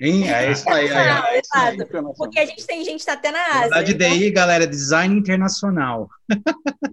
Sim, 0.00 0.28
é 0.28 0.52
isso 0.52 0.68
aí. 0.70 0.86
É, 0.88 1.38
é, 1.38 2.12
Porque 2.16 2.38
a 2.38 2.46
gente 2.46 2.64
tem 2.64 2.84
gente 2.84 3.04
tá 3.04 3.14
até 3.14 3.32
na 3.32 3.44
Ásia. 3.44 3.68
Na 3.70 3.82
então... 3.82 3.96
DI, 3.96 4.30
galera, 4.30 4.64
design 4.64 5.18
internacional. 5.18 6.08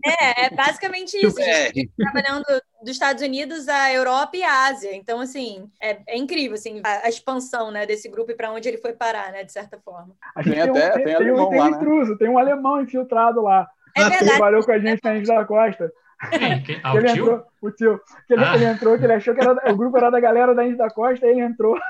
É, 0.03 0.45
é 0.45 0.49
basicamente 0.49 1.15
isso. 1.15 1.39
A 1.39 1.43
gente 1.43 1.91
tá 1.97 2.11
trabalhando 2.11 2.45
dos 2.81 2.91
Estados 2.91 3.21
Unidos 3.21 3.67
à 3.67 3.93
Europa 3.93 4.37
e 4.37 4.43
à 4.43 4.65
Ásia. 4.65 4.95
Então, 4.95 5.19
assim, 5.19 5.69
é, 5.79 5.99
é 6.07 6.17
incrível 6.17 6.55
assim, 6.55 6.81
a, 6.83 7.05
a, 7.05 7.09
expansão 7.09 7.69
né, 7.69 7.85
desse 7.85 8.09
grupo 8.09 8.31
e 8.31 8.35
para 8.35 8.51
onde 8.51 8.67
ele 8.67 8.77
foi 8.77 8.93
parar, 8.93 9.31
né, 9.31 9.43
de 9.43 9.51
certa 9.51 9.77
forma. 9.77 10.15
A 10.35 10.41
gente 10.41 10.55
tem, 10.55 10.73
tem 10.73 10.81
até 10.81 10.91
tem, 10.93 11.03
tem, 11.05 11.15
alemão 11.15 11.49
tem, 11.49 11.59
lá, 11.59 11.69
né? 11.69 11.77
intruso, 11.77 12.17
tem 12.17 12.29
um 12.29 12.39
alemão 12.39 12.81
infiltrado 12.81 13.41
lá. 13.41 13.67
É 13.95 14.01
verdade. 14.01 14.23
Que 14.23 14.29
trabalhou 14.31 14.63
com 14.63 14.71
a 14.71 14.79
gente 14.79 15.01
na 15.03 15.15
Ilha 15.15 15.25
da 15.25 15.45
Costa. 15.45 15.91
Quem? 16.29 16.63
Ah, 16.83 16.95
ele 16.95 17.09
entrou, 17.09 17.43
o 17.61 17.71
tio. 17.71 17.99
Que 18.27 18.33
ele, 18.33 18.43
ah. 18.43 18.55
ele, 18.55 18.65
entrou, 18.65 18.97
que 18.97 19.03
ele 19.03 19.13
achou 19.13 19.33
que 19.33 19.41
era, 19.41 19.71
o 19.71 19.75
grupo 19.75 19.97
era 19.97 20.09
da 20.09 20.19
galera 20.19 20.53
da 20.53 20.65
Ilha 20.65 20.77
da 20.77 20.89
Costa, 20.89 21.25
ele 21.25 21.41
entrou. 21.41 21.77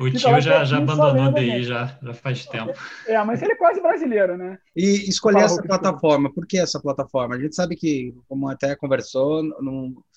O 0.00 0.10
tio 0.10 0.40
já, 0.40 0.64
já 0.64 0.78
abandonou 0.78 1.26
o 1.26 1.34
DI 1.34 1.64
já, 1.64 1.98
já 2.02 2.14
faz 2.14 2.46
tempo. 2.46 2.72
É, 3.06 3.22
mas 3.24 3.42
ele 3.42 3.52
é 3.52 3.56
quase 3.56 3.78
brasileiro, 3.78 4.38
né? 4.38 4.58
E 4.74 5.06
escolher 5.06 5.42
essa 5.42 5.62
plataforma, 5.62 6.32
por 6.32 6.46
que 6.46 6.56
essa 6.56 6.80
plataforma? 6.80 7.34
A 7.34 7.38
gente 7.38 7.54
sabe 7.54 7.76
que, 7.76 8.14
como 8.26 8.48
até 8.48 8.74
conversou, 8.74 9.42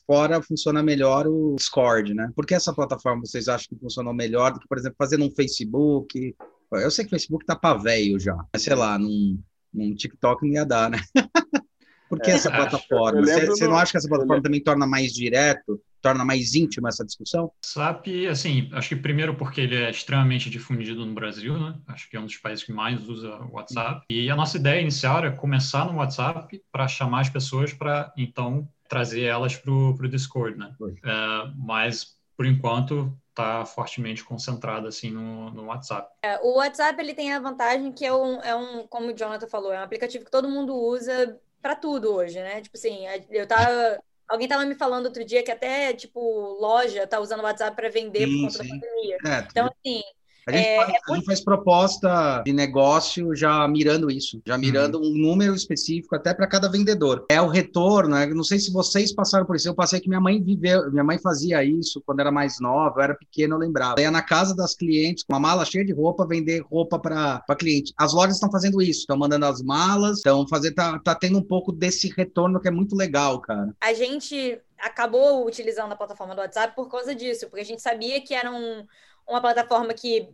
fora 0.05 0.41
funciona 0.41 0.81
melhor 0.81 1.27
o 1.27 1.55
Discord, 1.57 2.13
né? 2.13 2.31
Por 2.33 2.45
que 2.45 2.55
essa 2.55 2.73
plataforma 2.73 3.25
vocês 3.25 3.49
acham 3.49 3.67
que 3.67 3.81
funcionou 3.81 4.13
melhor 4.13 4.53
do 4.53 4.61
que, 4.61 4.67
por 4.67 4.77
exemplo, 4.77 4.95
fazer 4.97 5.17
num 5.17 5.29
Facebook? 5.29 6.33
Eu 6.71 6.89
sei 6.89 7.03
que 7.03 7.09
o 7.09 7.11
Facebook 7.11 7.45
tá 7.45 7.55
para 7.55 7.77
velho 7.77 8.17
já, 8.17 8.37
mas 8.53 8.61
sei 8.61 8.75
lá, 8.75 8.97
num, 8.97 9.37
num 9.73 9.93
TikTok 9.93 10.47
não 10.47 10.53
ia 10.53 10.65
dar, 10.65 10.89
né? 10.89 10.99
Por 12.09 12.19
que 12.19 12.31
é, 12.31 12.35
essa 12.35 12.51
plataforma? 12.51 13.21
Você, 13.21 13.45
você, 13.45 13.67
não 13.67 13.77
acha 13.77 13.91
que 13.91 13.97
essa 13.97 14.07
plataforma 14.07 14.41
também 14.41 14.61
torna 14.61 14.87
mais 14.87 15.13
direto, 15.13 15.81
torna 16.01 16.23
mais 16.23 16.55
íntima 16.55 16.89
essa 16.89 17.05
discussão? 17.05 17.51
SAP, 17.61 18.07
assim, 18.29 18.69
acho 18.71 18.89
que 18.89 18.95
primeiro 18.95 19.35
porque 19.35 19.61
ele 19.61 19.75
é 19.75 19.89
extremamente 19.89 20.49
difundido 20.49 21.05
no 21.05 21.13
Brasil, 21.13 21.57
né? 21.59 21.75
Acho 21.87 22.09
que 22.09 22.15
é 22.15 22.19
um 22.19 22.25
dos 22.25 22.37
países 22.37 22.63
que 22.63 22.71
mais 22.71 23.07
usa 23.07 23.35
o 23.35 23.53
WhatsApp. 23.53 24.05
E 24.09 24.29
a 24.29 24.35
nossa 24.35 24.57
ideia 24.57 24.81
inicial 24.81 25.17
era 25.19 25.31
começar 25.31 25.85
no 25.85 25.97
WhatsApp 25.97 26.61
para 26.71 26.87
chamar 26.87 27.21
as 27.21 27.29
pessoas 27.29 27.73
para, 27.73 28.11
então, 28.17 28.67
trazer 28.87 29.23
elas 29.23 29.55
para 29.55 29.71
o 29.71 30.09
Discord, 30.09 30.57
né? 30.57 30.73
É, 31.03 31.51
mas, 31.57 32.15
por 32.35 32.45
enquanto, 32.45 33.13
está 33.37 33.65
fortemente 33.65 34.23
concentrada 34.23 34.87
assim 34.87 35.11
no, 35.11 35.51
no 35.51 35.65
WhatsApp. 35.65 36.09
É, 36.23 36.39
o 36.39 36.55
WhatsApp 36.55 36.99
ele 36.99 37.13
tem 37.13 37.33
a 37.33 37.39
vantagem 37.39 37.91
que 37.91 38.05
é 38.05 38.13
um, 38.13 38.41
é 38.41 38.55
um, 38.55 38.87
como 38.87 39.11
o 39.11 39.13
Jonathan 39.13 39.47
falou, 39.47 39.71
é 39.71 39.79
um 39.79 39.83
aplicativo 39.83 40.25
que 40.25 40.31
todo 40.31 40.49
mundo 40.49 40.73
usa 40.73 41.39
para 41.61 41.75
tudo 41.75 42.13
hoje, 42.13 42.39
né? 42.39 42.61
Tipo 42.61 42.77
assim, 42.77 43.05
eu 43.29 43.47
tava. 43.47 43.99
Alguém 44.27 44.47
tava 44.47 44.65
me 44.65 44.75
falando 44.75 45.05
outro 45.05 45.23
dia 45.23 45.41
que 45.41 45.51
até, 45.51 45.93
tipo, 45.93 46.19
loja 46.59 47.07
tá 47.07 47.19
usando 47.19 47.39
o 47.39 47.43
WhatsApp 47.43 47.75
para 47.75 47.89
vender 47.89 48.27
sim, 48.27 48.41
por 48.41 48.51
conta 48.51 48.63
sim. 48.63 48.69
da 48.69 48.75
pandemia. 48.75 49.17
É, 49.25 49.47
então, 49.49 49.67
assim, 49.67 50.01
a 50.47 50.51
gente, 50.51 50.65
é, 50.65 50.75
faz, 50.77 50.89
é 50.89 50.93
a 50.93 51.15
gente, 51.15 51.25
faz, 51.25 51.41
proposta 51.41 52.41
de 52.45 52.53
negócio 52.53 53.35
já 53.35 53.67
mirando 53.67 54.09
isso, 54.09 54.41
já 54.45 54.57
mirando 54.57 54.97
uhum. 54.97 55.09
um 55.09 55.17
número 55.17 55.53
específico 55.53 56.15
até 56.15 56.33
para 56.33 56.47
cada 56.47 56.69
vendedor. 56.69 57.25
É 57.29 57.41
o 57.41 57.47
retorno, 57.47 58.15
né? 58.15 58.25
não 58.27 58.43
sei 58.43 58.57
se 58.57 58.71
vocês 58.71 59.13
passaram 59.13 59.45
por 59.45 59.57
isso, 59.57 59.67
eu 59.67 59.75
passei 59.75 59.99
que 59.99 60.07
minha 60.07 60.21
mãe 60.21 60.41
viveu, 60.41 60.89
minha 60.89 61.03
mãe 61.03 61.19
fazia 61.19 61.63
isso 61.63 62.01
quando 62.05 62.21
era 62.21 62.31
mais 62.31 62.61
nova, 62.61 62.99
eu 62.99 63.03
era 63.03 63.15
pequeno, 63.15 63.55
eu 63.55 63.59
lembrava. 63.59 63.99
Ia 63.99 64.09
na 64.09 64.21
casa 64.21 64.55
das 64.55 64.73
clientes 64.73 65.23
com 65.23 65.33
uma 65.33 65.39
mala 65.39 65.65
cheia 65.65 65.83
de 65.83 65.91
roupa, 65.91 66.25
vender 66.25 66.61
roupa 66.61 66.97
para 66.97 67.43
cliente. 67.57 67.93
As 67.97 68.13
lojas 68.13 68.35
estão 68.35 68.49
fazendo 68.49 68.81
isso, 68.81 69.01
estão 69.01 69.17
mandando 69.17 69.45
as 69.45 69.61
malas, 69.61 70.17
estão 70.17 70.47
fazendo, 70.47 70.75
tá, 70.75 70.99
tá 70.99 71.15
tendo 71.15 71.37
um 71.39 71.43
pouco 71.43 71.73
desse 71.73 72.07
retorno 72.15 72.59
que 72.59 72.67
é 72.69 72.71
muito 72.71 72.95
legal, 72.95 73.41
cara. 73.41 73.75
A 73.81 73.93
gente 73.93 74.59
acabou 74.79 75.45
utilizando 75.45 75.91
a 75.91 75.95
plataforma 75.95 76.35
do 76.35 76.41
WhatsApp 76.41 76.75
por 76.75 76.89
causa 76.89 77.13
disso, 77.13 77.47
porque 77.47 77.61
a 77.61 77.65
gente 77.65 77.81
sabia 77.81 78.21
que 78.21 78.33
era 78.33 78.51
um 78.51 78.85
uma 79.27 79.41
plataforma 79.41 79.93
que 79.93 80.27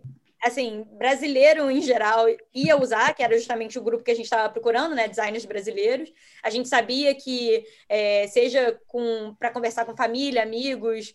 assim, 0.44 0.86
brasileiro 0.98 1.72
em 1.72 1.82
geral 1.82 2.26
ia 2.54 2.78
usar, 2.78 3.14
que 3.14 3.24
era 3.24 3.38
justamente 3.38 3.80
o 3.80 3.82
grupo 3.82 4.04
que 4.04 4.12
a 4.12 4.16
gente 4.16 4.26
estava 4.26 4.50
procurando, 4.50 4.94
né, 4.94 5.08
designers 5.08 5.46
brasileiros. 5.46 6.12
A 6.44 6.50
gente 6.50 6.68
sabia 6.68 7.16
que, 7.16 7.64
é, 7.88 8.28
seja 8.28 8.78
para 9.40 9.52
conversar 9.52 9.86
com 9.86 9.96
família, 9.96 10.44
amigos, 10.44 11.14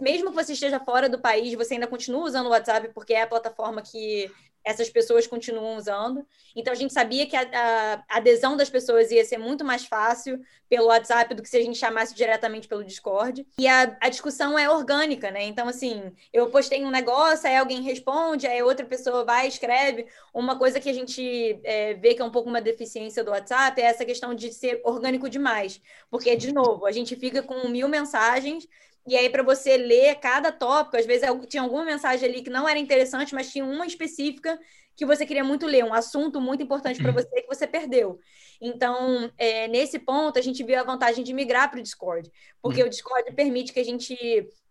mesmo 0.00 0.30
que 0.30 0.34
você 0.34 0.54
esteja 0.54 0.80
fora 0.80 1.10
do 1.10 1.20
país, 1.20 1.52
você 1.54 1.74
ainda 1.74 1.86
continua 1.86 2.24
usando 2.24 2.46
o 2.46 2.50
WhatsApp, 2.50 2.88
porque 2.94 3.12
é 3.12 3.22
a 3.22 3.26
plataforma 3.26 3.82
que 3.82 4.30
essas 4.64 4.90
pessoas 4.90 5.26
continuam 5.26 5.76
usando. 5.76 6.26
Então, 6.54 6.72
a 6.72 6.76
gente 6.76 6.92
sabia 6.92 7.26
que 7.26 7.36
a, 7.36 7.42
a, 7.42 8.16
adesão 8.16 8.56
das 8.56 8.68
pessoas 8.68 9.10
ia 9.10 9.24
ser 9.24 9.38
muito 9.38 9.64
mais 9.64 9.84
fácil 9.84 10.40
pelo 10.68 10.86
WhatsApp 10.86 11.34
do 11.34 11.42
que 11.42 11.48
se 11.48 11.56
a 11.56 11.62
gente 11.62 11.78
chamasse 11.78 12.14
diretamente 12.14 12.68
pelo 12.68 12.84
Discord. 12.84 13.46
E 13.58 13.66
a, 13.66 13.96
a 14.00 14.08
discussão 14.08 14.58
é 14.58 14.68
orgânica, 14.68 15.30
né? 15.30 15.44
Então, 15.44 15.68
assim, 15.68 16.12
eu 16.32 16.50
postei 16.50 16.84
um 16.84 16.90
negócio, 16.90 17.48
aí 17.48 17.56
alguém 17.56 17.82
responde, 17.82 18.46
aí 18.46 18.62
outra 18.62 18.86
pessoa 18.86 19.24
vai 19.24 19.48
escreve. 19.48 20.06
Uma 20.32 20.58
coisa 20.58 20.78
que 20.78 20.88
a 20.88 20.94
gente 20.94 21.60
é, 21.64 21.94
vê 21.94 22.14
que 22.14 22.22
é 22.22 22.24
um 22.24 22.30
pouco 22.30 22.48
uma 22.48 22.60
deficiência 22.60 23.24
do 23.24 23.30
WhatsApp 23.30 23.80
é 23.80 23.84
essa 23.84 24.04
questão 24.04 24.34
de 24.34 24.52
ser 24.52 24.80
orgânico 24.84 25.28
demais. 25.28 25.80
Porque, 26.10 26.36
de 26.36 26.52
novo, 26.52 26.86
a 26.86 26.92
gente 26.92 27.16
fica 27.16 27.42
com 27.42 27.68
mil 27.68 27.88
mensagens 27.88 28.68
e 29.06 29.16
aí, 29.16 29.30
para 29.30 29.42
você 29.42 29.76
ler 29.76 30.16
cada 30.16 30.52
tópico, 30.52 30.96
às 30.96 31.06
vezes 31.06 31.26
tinha 31.48 31.62
alguma 31.62 31.84
mensagem 31.84 32.28
ali 32.28 32.42
que 32.42 32.50
não 32.50 32.68
era 32.68 32.78
interessante, 32.78 33.34
mas 33.34 33.50
tinha 33.50 33.64
uma 33.64 33.86
específica 33.86 34.58
que 34.94 35.06
você 35.06 35.24
queria 35.24 35.42
muito 35.42 35.66
ler, 35.66 35.84
um 35.84 35.94
assunto 35.94 36.40
muito 36.40 36.62
importante 36.62 37.00
para 37.00 37.08
uhum. 37.10 37.14
você 37.14 37.42
que 37.42 37.48
você 37.48 37.66
perdeu. 37.66 38.18
Então, 38.60 39.30
é, 39.38 39.66
nesse 39.68 39.98
ponto, 39.98 40.38
a 40.38 40.42
gente 40.42 40.62
viu 40.62 40.78
a 40.78 40.84
vantagem 40.84 41.24
de 41.24 41.32
migrar 41.32 41.70
para 41.70 41.80
o 41.80 41.82
Discord, 41.82 42.30
porque 42.60 42.82
uhum. 42.82 42.86
o 42.86 42.90
Discord 42.90 43.32
permite 43.34 43.72
que 43.72 43.80
a 43.80 43.84
gente 43.84 44.14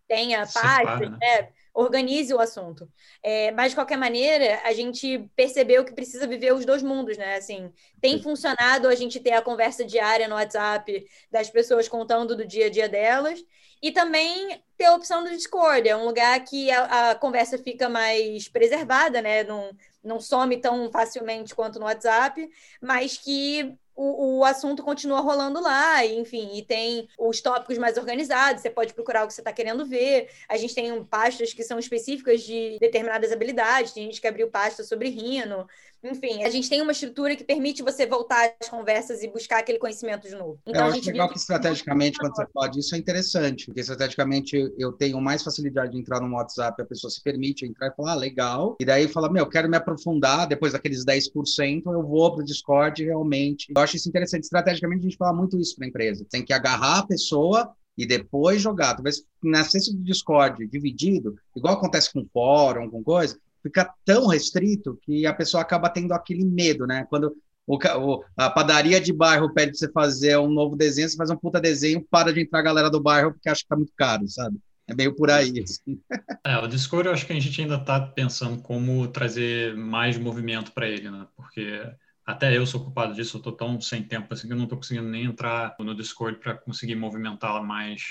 tenha 0.06 0.46
páginas, 0.46 1.18
né? 1.18 1.48
Organize 1.72 2.32
o 2.34 2.40
assunto. 2.40 2.88
É, 3.22 3.50
mas, 3.52 3.70
de 3.70 3.76
qualquer 3.76 3.96
maneira, 3.96 4.60
a 4.64 4.72
gente 4.72 5.30
percebeu 5.36 5.84
que 5.84 5.94
precisa 5.94 6.26
viver 6.26 6.52
os 6.52 6.64
dois 6.64 6.82
mundos, 6.82 7.16
né? 7.16 7.36
Assim, 7.36 7.72
tem 8.00 8.22
funcionado 8.22 8.88
a 8.88 8.94
gente 8.94 9.20
ter 9.20 9.32
a 9.32 9.42
conversa 9.42 9.84
diária 9.84 10.28
no 10.28 10.34
WhatsApp 10.34 11.06
das 11.30 11.50
pessoas 11.50 11.88
contando 11.88 12.36
do 12.36 12.46
dia 12.46 12.66
a 12.66 12.70
dia 12.70 12.88
delas, 12.88 13.42
e 13.82 13.90
também 13.90 14.62
ter 14.76 14.84
a 14.84 14.94
opção 14.94 15.24
do 15.24 15.30
Discord, 15.30 15.88
é 15.88 15.96
um 15.96 16.04
lugar 16.04 16.38
que 16.44 16.70
a, 16.70 17.10
a 17.10 17.14
conversa 17.14 17.56
fica 17.56 17.88
mais 17.88 18.48
preservada, 18.48 19.22
né? 19.22 19.42
Não, 19.44 19.70
não 20.04 20.20
some 20.20 20.60
tão 20.60 20.90
facilmente 20.90 21.54
quanto 21.54 21.78
no 21.78 21.86
WhatsApp, 21.86 22.48
mas 22.80 23.16
que 23.16 23.74
o, 23.94 24.38
o 24.38 24.44
assunto 24.44 24.82
continua 24.82 25.20
rolando 25.20 25.60
lá, 25.60 26.04
enfim, 26.06 26.56
e 26.56 26.62
tem 26.62 27.08
os 27.18 27.40
tópicos 27.40 27.78
mais 27.78 27.96
organizados, 27.96 28.62
você 28.62 28.70
pode 28.70 28.94
procurar 28.94 29.24
o 29.24 29.26
que 29.26 29.34
você 29.34 29.40
está 29.40 29.52
querendo 29.52 29.84
ver. 29.84 30.30
A 30.48 30.56
gente 30.56 30.74
tem 30.74 31.04
pastas 31.04 31.52
que 31.52 31.62
são 31.62 31.78
específicas 31.78 32.42
de 32.42 32.78
determinadas 32.80 33.32
habilidades, 33.32 33.92
tem 33.92 34.04
gente 34.04 34.20
que 34.20 34.26
abriu 34.26 34.48
pasta 34.48 34.82
sobre 34.84 35.08
Rhino, 35.08 35.66
enfim, 36.02 36.42
a 36.44 36.50
gente 36.50 36.68
tem 36.68 36.80
uma 36.80 36.92
estrutura 36.92 37.36
que 37.36 37.44
permite 37.44 37.82
você 37.82 38.06
voltar 38.06 38.54
às 38.60 38.68
conversas 38.68 39.22
e 39.22 39.28
buscar 39.28 39.58
aquele 39.58 39.78
conhecimento 39.78 40.28
de 40.28 40.34
novo. 40.34 40.58
Então, 40.66 40.86
eu 40.86 40.92
acho 40.92 41.06
legal 41.06 41.28
que 41.28 41.38
estrategicamente, 41.38 42.18
quando 42.18 42.34
você 42.34 42.46
fala 42.52 42.68
disso, 42.68 42.94
é 42.94 42.98
interessante, 42.98 43.66
porque 43.66 43.80
estrategicamente 43.80 44.72
eu 44.78 44.92
tenho 44.92 45.20
mais 45.20 45.42
facilidade 45.42 45.92
de 45.92 45.98
entrar 45.98 46.20
no 46.20 46.34
WhatsApp, 46.34 46.80
a 46.80 46.86
pessoa 46.86 47.10
se 47.10 47.22
permite 47.22 47.66
entrar 47.66 47.88
e 47.88 47.94
falar, 47.94 48.12
ah, 48.12 48.16
legal, 48.16 48.76
e 48.80 48.84
daí 48.84 49.08
fala, 49.08 49.30
meu, 49.30 49.46
quero 49.46 49.68
me 49.68 49.76
aprofundar, 49.76 50.46
depois 50.46 50.72
daqueles 50.72 51.04
10%, 51.04 51.82
eu 51.86 52.02
vou 52.02 52.32
para 52.32 52.42
o 52.42 52.44
Discord 52.44 53.04
realmente. 53.04 53.72
Eu 53.74 53.82
acho 53.82 53.96
isso 53.96 54.08
interessante. 54.08 54.44
Estrategicamente, 54.44 55.00
a 55.00 55.08
gente 55.10 55.16
fala 55.16 55.36
muito 55.36 55.58
isso 55.58 55.76
para 55.76 55.86
a 55.86 55.88
empresa. 55.88 56.26
Tem 56.30 56.44
que 56.44 56.52
agarrar 56.52 57.00
a 57.00 57.06
pessoa 57.06 57.72
e 57.96 58.06
depois 58.06 58.62
jogar. 58.62 58.94
Talvez 58.94 59.22
na 59.42 59.64
ciência 59.64 59.92
do 59.92 60.02
Discord 60.02 60.66
dividido, 60.66 61.36
igual 61.54 61.74
acontece 61.74 62.12
com 62.12 62.26
fórum, 62.32 62.90
com 62.90 63.02
coisa, 63.02 63.38
fica 63.62 63.92
tão 64.04 64.26
restrito 64.26 64.98
que 65.02 65.26
a 65.26 65.34
pessoa 65.34 65.62
acaba 65.62 65.88
tendo 65.88 66.12
aquele 66.12 66.44
medo, 66.44 66.86
né? 66.86 67.06
Quando 67.08 67.34
o, 67.66 68.24
a 68.36 68.50
padaria 68.50 69.00
de 69.00 69.12
bairro 69.12 69.52
pede 69.52 69.76
você 69.76 69.90
fazer 69.92 70.36
um 70.38 70.50
novo 70.50 70.76
desenho, 70.76 71.08
você 71.08 71.16
faz 71.16 71.30
um 71.30 71.36
puta 71.36 71.60
desenho, 71.60 72.04
para 72.10 72.32
de 72.32 72.40
entrar 72.40 72.60
a 72.60 72.62
galera 72.62 72.90
do 72.90 73.00
bairro 73.00 73.32
porque 73.32 73.48
acha 73.48 73.62
que 73.62 73.68
tá 73.68 73.76
muito 73.76 73.92
caro, 73.96 74.26
sabe? 74.28 74.58
É 74.88 74.94
meio 74.94 75.14
por 75.14 75.30
aí. 75.30 75.62
Assim. 75.62 76.00
É, 76.44 76.56
o 76.56 76.66
Discord 76.66 77.06
eu 77.06 77.12
acho 77.12 77.26
que 77.26 77.32
a 77.34 77.38
gente 77.38 77.60
ainda 77.60 77.76
está 77.76 78.00
pensando 78.00 78.62
como 78.62 79.06
trazer 79.08 79.76
mais 79.76 80.16
movimento 80.16 80.72
para 80.72 80.88
ele, 80.88 81.10
né? 81.10 81.26
Porque 81.36 81.82
até 82.24 82.56
eu 82.56 82.66
sou 82.66 82.82
culpado 82.82 83.14
disso, 83.14 83.38
eu 83.38 83.42
tô 83.42 83.52
tão 83.52 83.80
sem 83.80 84.02
tempo 84.02 84.32
assim 84.32 84.46
que 84.46 84.52
eu 84.52 84.56
não 84.56 84.66
tô 84.66 84.76
conseguindo 84.76 85.08
nem 85.08 85.24
entrar 85.24 85.74
no 85.78 85.94
Discord 85.94 86.38
para 86.38 86.54
conseguir 86.54 86.94
movimentar 86.94 87.62
mais, 87.62 88.02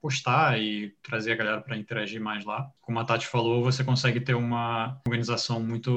postar 0.00 0.60
e 0.60 0.94
trazer 1.02 1.32
a 1.32 1.36
galera 1.36 1.60
para 1.60 1.76
interagir 1.76 2.20
mais 2.20 2.44
lá. 2.44 2.70
Como 2.80 2.98
a 2.98 3.04
Tati 3.04 3.26
falou, 3.26 3.62
você 3.62 3.82
consegue 3.82 4.20
ter 4.20 4.34
uma 4.34 5.00
organização 5.06 5.60
muito 5.60 5.90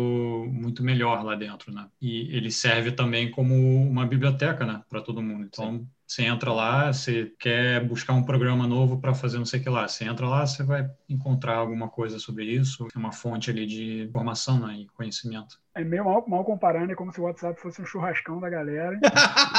muito 0.52 0.84
melhor 0.84 1.24
lá 1.24 1.36
dentro, 1.36 1.74
né? 1.74 1.88
E 2.02 2.36
ele 2.36 2.52
serve 2.52 2.92
também 2.92 3.30
como 3.30 3.54
uma 3.56 4.06
biblioteca, 4.06 4.66
né, 4.66 4.84
para 4.90 5.02
todo 5.02 5.22
mundo. 5.22 5.46
Então, 5.46 5.80
Sim 5.80 5.88
você 6.10 6.24
entra 6.24 6.52
lá, 6.52 6.92
você 6.92 7.32
quer 7.38 7.86
buscar 7.86 8.14
um 8.14 8.24
programa 8.24 8.66
novo 8.66 9.00
para 9.00 9.14
fazer 9.14 9.38
não 9.38 9.46
sei 9.46 9.60
o 9.60 9.64
que 9.64 9.70
lá. 9.70 9.88
Você 9.88 10.06
entra 10.06 10.28
lá, 10.28 10.44
você 10.44 10.64
vai 10.64 10.90
encontrar 11.08 11.58
alguma 11.58 11.88
coisa 11.88 12.18
sobre 12.18 12.46
isso, 12.46 12.88
é 12.94 12.98
uma 12.98 13.12
fonte 13.12 13.52
ali 13.52 13.68
de 13.68 14.06
informação 14.06 14.66
né, 14.66 14.74
e 14.74 14.88
conhecimento. 14.88 15.60
É 15.76 15.84
meio 15.84 16.04
mal, 16.04 16.26
mal 16.28 16.44
comparando, 16.44 16.92
é 16.92 16.96
como 16.96 17.14
se 17.14 17.22
o 17.22 17.26
WhatsApp 17.26 17.62
fosse 17.62 17.80
um 17.80 17.86
churrascão 17.86 18.40
da 18.40 18.50
galera. 18.50 19.00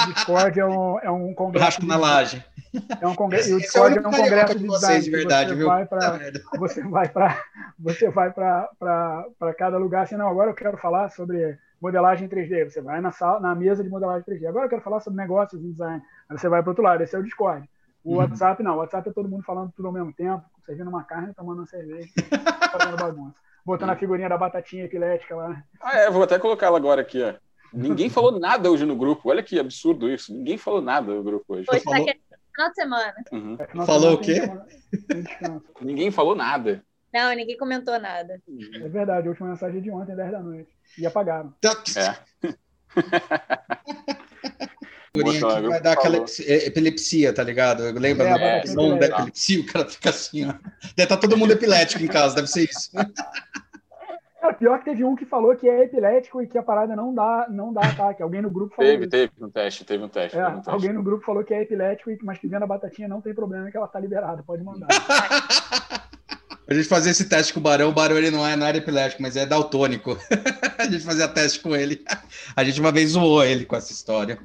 o 0.09 0.13
Discord 0.13 0.59
é 0.59 0.67
um, 0.67 0.99
é 0.99 1.11
um 1.11 1.33
congresso. 1.35 1.77
Churrasco 1.77 1.87
na 1.87 1.97
laje. 1.97 2.45
É 3.01 3.07
um 3.07 3.15
congresso, 3.15 3.51
e 3.51 3.53
o 3.53 3.59
é 3.59 3.61
Discord 3.61 3.97
é, 3.97 4.01
um 4.01 4.11
congresso 4.11 4.59
de 4.59 4.67
vocês, 4.67 5.05
de 5.05 5.11
verdade, 5.13 5.51
você 5.51 5.57
viu? 5.57 5.67
Vai 5.69 5.87
pra, 5.87 6.19
você 6.59 6.83
vai 6.83 7.09
para 7.09 7.45
você 7.79 8.11
vai 8.11 8.33
para 8.33 9.55
cada 9.57 9.79
lugar 9.79 10.03
assim, 10.03 10.17
não, 10.17 10.29
agora 10.29 10.51
eu 10.51 10.55
quero 10.55 10.77
falar 10.77 11.11
sobre 11.11 11.57
modelagem 11.81 12.29
3D. 12.29 12.71
Você 12.71 12.81
vai 12.81 13.01
na, 13.01 13.11
sala, 13.11 13.41
na 13.41 13.55
mesa 13.55 13.83
de 13.83 13.89
modelagem 13.89 14.25
3D. 14.25 14.47
Agora 14.47 14.67
eu 14.67 14.69
quero 14.69 14.83
falar 14.83 15.01
sobre 15.01 15.21
negócios 15.21 15.63
em 15.63 15.71
design. 15.71 16.03
Aí 16.29 16.39
você 16.39 16.49
vai 16.49 16.63
para 16.63 16.71
outro 16.71 16.85
lado. 16.85 17.03
Esse 17.03 17.17
é 17.17 17.19
o 17.19 17.23
Discord. 17.23 17.69
O 18.05 18.13
uhum. 18.13 18.17
WhatsApp, 18.19 18.63
não. 18.63 18.75
O 18.75 18.79
WhatsApp 18.79 19.09
é 19.09 19.13
todo 19.13 19.29
mundo 19.29 19.43
falando 19.43 19.73
tudo 19.75 19.89
ao 19.89 19.93
mesmo 19.93 20.13
tempo, 20.13 20.45
servindo 20.65 20.89
uma 20.89 21.05
carne, 21.05 21.35
tomando 21.35 21.59
uma 21.59 21.67
cerveja, 21.67 22.09
fazendo 22.73 22.97
bagunça. 22.97 23.37
Botando 23.65 23.91
a 23.91 23.97
figurinha 23.97 24.29
da 24.29 24.39
batatinha 24.39 24.85
epilética 24.85 25.37
lá. 25.37 25.63
Ah, 25.81 25.99
é. 25.99 26.11
Vou 26.11 26.23
até 26.23 26.39
colocar 26.39 26.67
ela 26.67 26.79
agora 26.79 27.03
aqui, 27.03 27.23
ó. 27.23 27.35
Ninguém 27.73 28.09
falou 28.11 28.39
nada 28.39 28.71
hoje 28.71 28.85
no 28.85 28.97
grupo. 28.97 29.29
Olha 29.29 29.43
que 29.43 29.59
absurdo 29.59 30.09
isso. 30.09 30.35
Ninguém 30.35 30.57
falou 30.57 30.81
nada 30.81 31.13
no 31.13 31.23
grupo 31.23 31.55
hoje. 31.55 31.67
Hoje 31.71 31.85
tá 31.85 31.91
falou... 31.91 32.07
final 32.07 32.69
de 32.69 32.75
semana. 32.75 33.15
Uhum. 33.33 33.57
É, 33.59 33.87
falou 33.87 34.15
o 34.15 34.19
quê? 34.19 34.41
Ninguém 35.81 36.11
falou 36.11 36.35
nada. 36.35 36.83
Não, 37.13 37.35
ninguém 37.35 37.57
comentou 37.57 37.99
nada. 37.99 38.41
É 38.75 38.89
verdade, 38.89 39.27
a 39.27 39.31
última 39.31 39.49
mensagem 39.49 39.79
é 39.79 39.83
de 39.83 39.91
ontem, 39.91 40.15
10 40.15 40.31
da 40.31 40.41
noite. 40.41 40.71
E 40.97 41.07
apagaram. 41.07 41.53
É. 41.97 42.17
Botou, 45.13 45.69
vai 45.69 45.81
dar 45.83 45.93
aquela 45.95 46.25
epilepsia, 46.39 47.33
tá 47.33 47.43
ligado? 47.43 47.83
Eu 47.83 47.93
lembro 47.95 48.25
é, 48.25 48.63
no 48.67 48.97
da 48.97 49.07
epilepsia, 49.07 49.61
o 49.61 49.67
cara 49.67 49.89
fica 49.89 50.11
assim, 50.11 50.45
ó. 50.47 50.53
Deve 50.53 51.03
estar 51.03 51.17
tá 51.17 51.17
todo 51.17 51.37
mundo 51.37 51.53
epilético 51.53 52.05
em 52.05 52.07
casa, 52.07 52.37
deve 52.37 52.47
ser 52.47 52.63
isso. 52.63 52.91
Cara, 54.41 54.55
pior 54.55 54.79
que 54.79 54.85
teve 54.85 55.03
um 55.03 55.17
que 55.17 55.27
falou 55.27 55.55
que 55.57 55.69
é 55.69 55.83
epilético 55.83 56.41
e 56.41 56.47
que 56.47 56.57
a 56.57 56.63
parada 56.63 56.95
não 56.95 57.13
dá, 57.13 57.47
não 57.51 57.73
dá 57.73 57.83
ataque. 57.83 58.23
Alguém 58.23 58.41
no 58.41 58.51
grupo 58.51 58.75
falou. 58.75 58.91
Teve, 58.91 59.03
isso. 59.03 59.11
teve 59.11 59.33
um 59.41 59.51
teste, 59.51 59.85
teve 59.85 60.05
um 60.05 60.09
teste. 60.09 60.39
É, 60.39 60.47
um 60.47 60.55
teste. 60.55 60.71
Alguém 60.71 60.93
no 60.93 61.03
grupo 61.03 61.25
falou 61.25 61.43
que 61.43 61.53
é 61.53 61.61
epilético, 61.61 62.11
mas 62.23 62.39
que 62.39 62.47
vendo 62.47 62.63
a 62.63 62.67
batatinha 62.67 63.09
não 63.09 63.21
tem 63.21 63.35
problema, 63.35 63.71
que 63.71 63.77
ela 63.77 63.89
tá 63.89 63.99
liberada, 63.99 64.43
pode 64.45 64.63
mandar. 64.63 64.89
A 66.71 66.75
gente 66.75 66.87
fazia 66.87 67.11
esse 67.11 67.29
teste 67.29 67.53
com 67.53 67.59
o 67.59 67.63
Barão. 67.63 67.89
O 67.89 67.93
Barão 67.93 68.17
ele 68.17 68.31
não 68.31 68.47
é, 68.47 68.55
não 68.55 68.65
era 68.65 68.79
epilético, 68.79 69.21
mas 69.21 69.37
é 69.37 69.45
daltônico. 69.45 70.17
a 70.79 70.85
gente 70.85 71.05
fazia 71.05 71.27
teste 71.27 71.59
com 71.59 71.75
ele. 71.75 72.05
A 72.55 72.63
gente 72.63 72.81
uma 72.81 72.93
vez 72.93 73.11
zoou 73.11 73.43
ele 73.43 73.65
com 73.65 73.75
essa 73.75 73.91
história. 73.91 74.39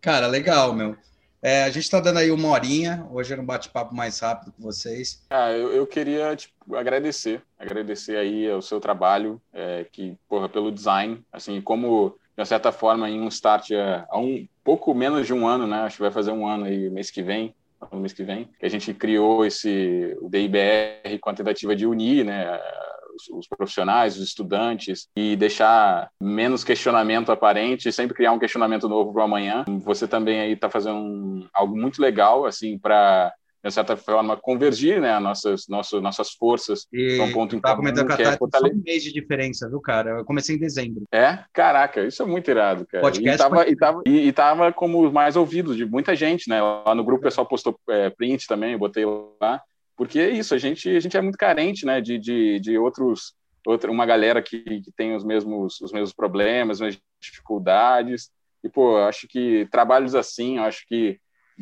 Cara, 0.00 0.28
legal, 0.28 0.72
meu. 0.72 0.96
É, 1.42 1.64
a 1.64 1.70
gente 1.70 1.82
está 1.82 1.98
dando 1.98 2.20
aí 2.20 2.30
uma 2.30 2.50
horinha. 2.50 3.04
Hoje 3.10 3.32
era 3.32 3.42
um 3.42 3.44
bate-papo 3.44 3.92
mais 3.92 4.20
rápido 4.20 4.52
com 4.52 4.62
vocês. 4.62 5.26
Ah, 5.28 5.50
eu, 5.50 5.72
eu 5.72 5.84
queria 5.88 6.36
tipo, 6.36 6.76
agradecer, 6.76 7.42
agradecer 7.58 8.16
aí 8.16 8.48
o 8.48 8.62
seu 8.62 8.78
trabalho, 8.78 9.42
é, 9.52 9.84
que 9.90 10.16
porra 10.28 10.48
pelo 10.48 10.70
design, 10.70 11.20
assim 11.32 11.60
como 11.60 12.16
de 12.38 12.46
certa 12.46 12.70
forma 12.70 13.10
em 13.10 13.20
um 13.20 13.28
start 13.28 13.70
há 14.08 14.18
um 14.18 14.46
pouco 14.62 14.94
menos 14.94 15.26
de 15.26 15.32
um 15.32 15.48
ano, 15.48 15.66
né? 15.66 15.78
Acho 15.78 15.96
que 15.96 16.02
vai 16.02 16.12
fazer 16.12 16.30
um 16.30 16.46
ano 16.46 16.66
aí 16.66 16.88
mês 16.90 17.10
que 17.10 17.24
vem 17.24 17.52
no 17.92 18.00
mês 18.00 18.12
que 18.12 18.22
vem, 18.22 18.48
que 18.58 18.66
a 18.66 18.68
gente 18.68 18.92
criou 18.94 19.44
esse 19.44 20.16
o 20.20 20.28
DIBR 20.28 21.18
com 21.20 21.30
a 21.30 21.34
tentativa 21.34 21.74
de 21.74 21.86
unir, 21.86 22.24
né, 22.24 22.58
os, 23.14 23.28
os, 23.30 23.48
profissionais, 23.48 24.16
os 24.16 24.24
estudantes 24.24 25.08
e 25.16 25.36
deixar 25.36 26.10
menos 26.20 26.62
questionamento 26.62 27.32
aparente, 27.32 27.90
sempre 27.90 28.14
criar 28.14 28.32
um 28.32 28.38
questionamento 28.38 28.88
novo 28.88 29.12
para 29.12 29.22
o 29.22 29.24
amanhã. 29.24 29.64
Você 29.84 30.06
também 30.06 30.40
aí 30.40 30.52
está 30.52 30.68
fazendo 30.70 30.98
um, 30.98 31.48
algo 31.52 31.76
muito 31.76 32.00
legal 32.00 32.44
assim 32.44 32.78
para 32.78 33.32
de 33.68 33.74
certa 33.74 33.96
forma, 33.96 34.36
convergir 34.36 35.00
né, 35.00 35.18
nossas, 35.18 35.66
nossas, 35.68 36.00
nossas 36.00 36.30
forças 36.30 36.86
para 36.86 37.24
um 37.24 37.32
ponto 37.32 37.56
em 37.56 37.60
comum, 37.60 37.92
que 38.16 38.22
é 38.22 38.36
fortale... 38.36 38.72
um 38.72 38.82
mês 38.84 39.02
de 39.02 39.12
diferença, 39.12 39.68
viu, 39.68 39.80
cara? 39.80 40.18
Eu 40.18 40.24
comecei 40.24 40.56
em 40.56 40.58
dezembro. 40.58 41.04
É? 41.12 41.40
Caraca, 41.52 42.04
isso 42.06 42.22
é 42.22 42.26
muito 42.26 42.50
irado, 42.50 42.86
cara. 42.86 43.02
Podcast 43.02 43.34
e, 43.34 43.38
tava, 43.38 43.68
e, 43.68 43.76
tava, 43.76 44.02
e, 44.06 44.28
e 44.28 44.32
tava 44.32 44.72
como 44.72 45.10
mais 45.10 45.36
ouvidos 45.36 45.76
de 45.76 45.84
muita 45.84 46.14
gente, 46.14 46.48
né? 46.48 46.62
Lá 46.62 46.94
no 46.94 47.04
grupo 47.04 47.20
o 47.20 47.24
pessoal 47.24 47.46
postou 47.46 47.78
é, 47.88 48.10
print 48.10 48.46
também, 48.46 48.72
eu 48.72 48.78
botei 48.78 49.04
lá. 49.40 49.62
Porque 49.96 50.20
é 50.20 50.30
isso, 50.30 50.54
a 50.54 50.58
gente, 50.58 50.94
a 50.94 51.00
gente 51.00 51.16
é 51.16 51.20
muito 51.20 51.38
carente, 51.38 51.86
né, 51.86 52.00
de, 52.02 52.18
de, 52.18 52.60
de 52.60 52.78
outros, 52.78 53.34
outra, 53.66 53.90
uma 53.90 54.04
galera 54.04 54.42
que, 54.42 54.60
que 54.60 54.92
tem 54.94 55.16
os 55.16 55.24
mesmos, 55.24 55.80
os 55.80 55.90
mesmos 55.90 56.12
problemas, 56.12 56.76
as 56.76 56.86
mesmas 56.86 57.02
dificuldades. 57.20 58.30
E, 58.62 58.68
pô, 58.68 58.98
acho 58.98 59.26
que 59.26 59.66
trabalhos 59.70 60.14
assim, 60.14 60.58
acho 60.58 60.86
que 60.86 61.18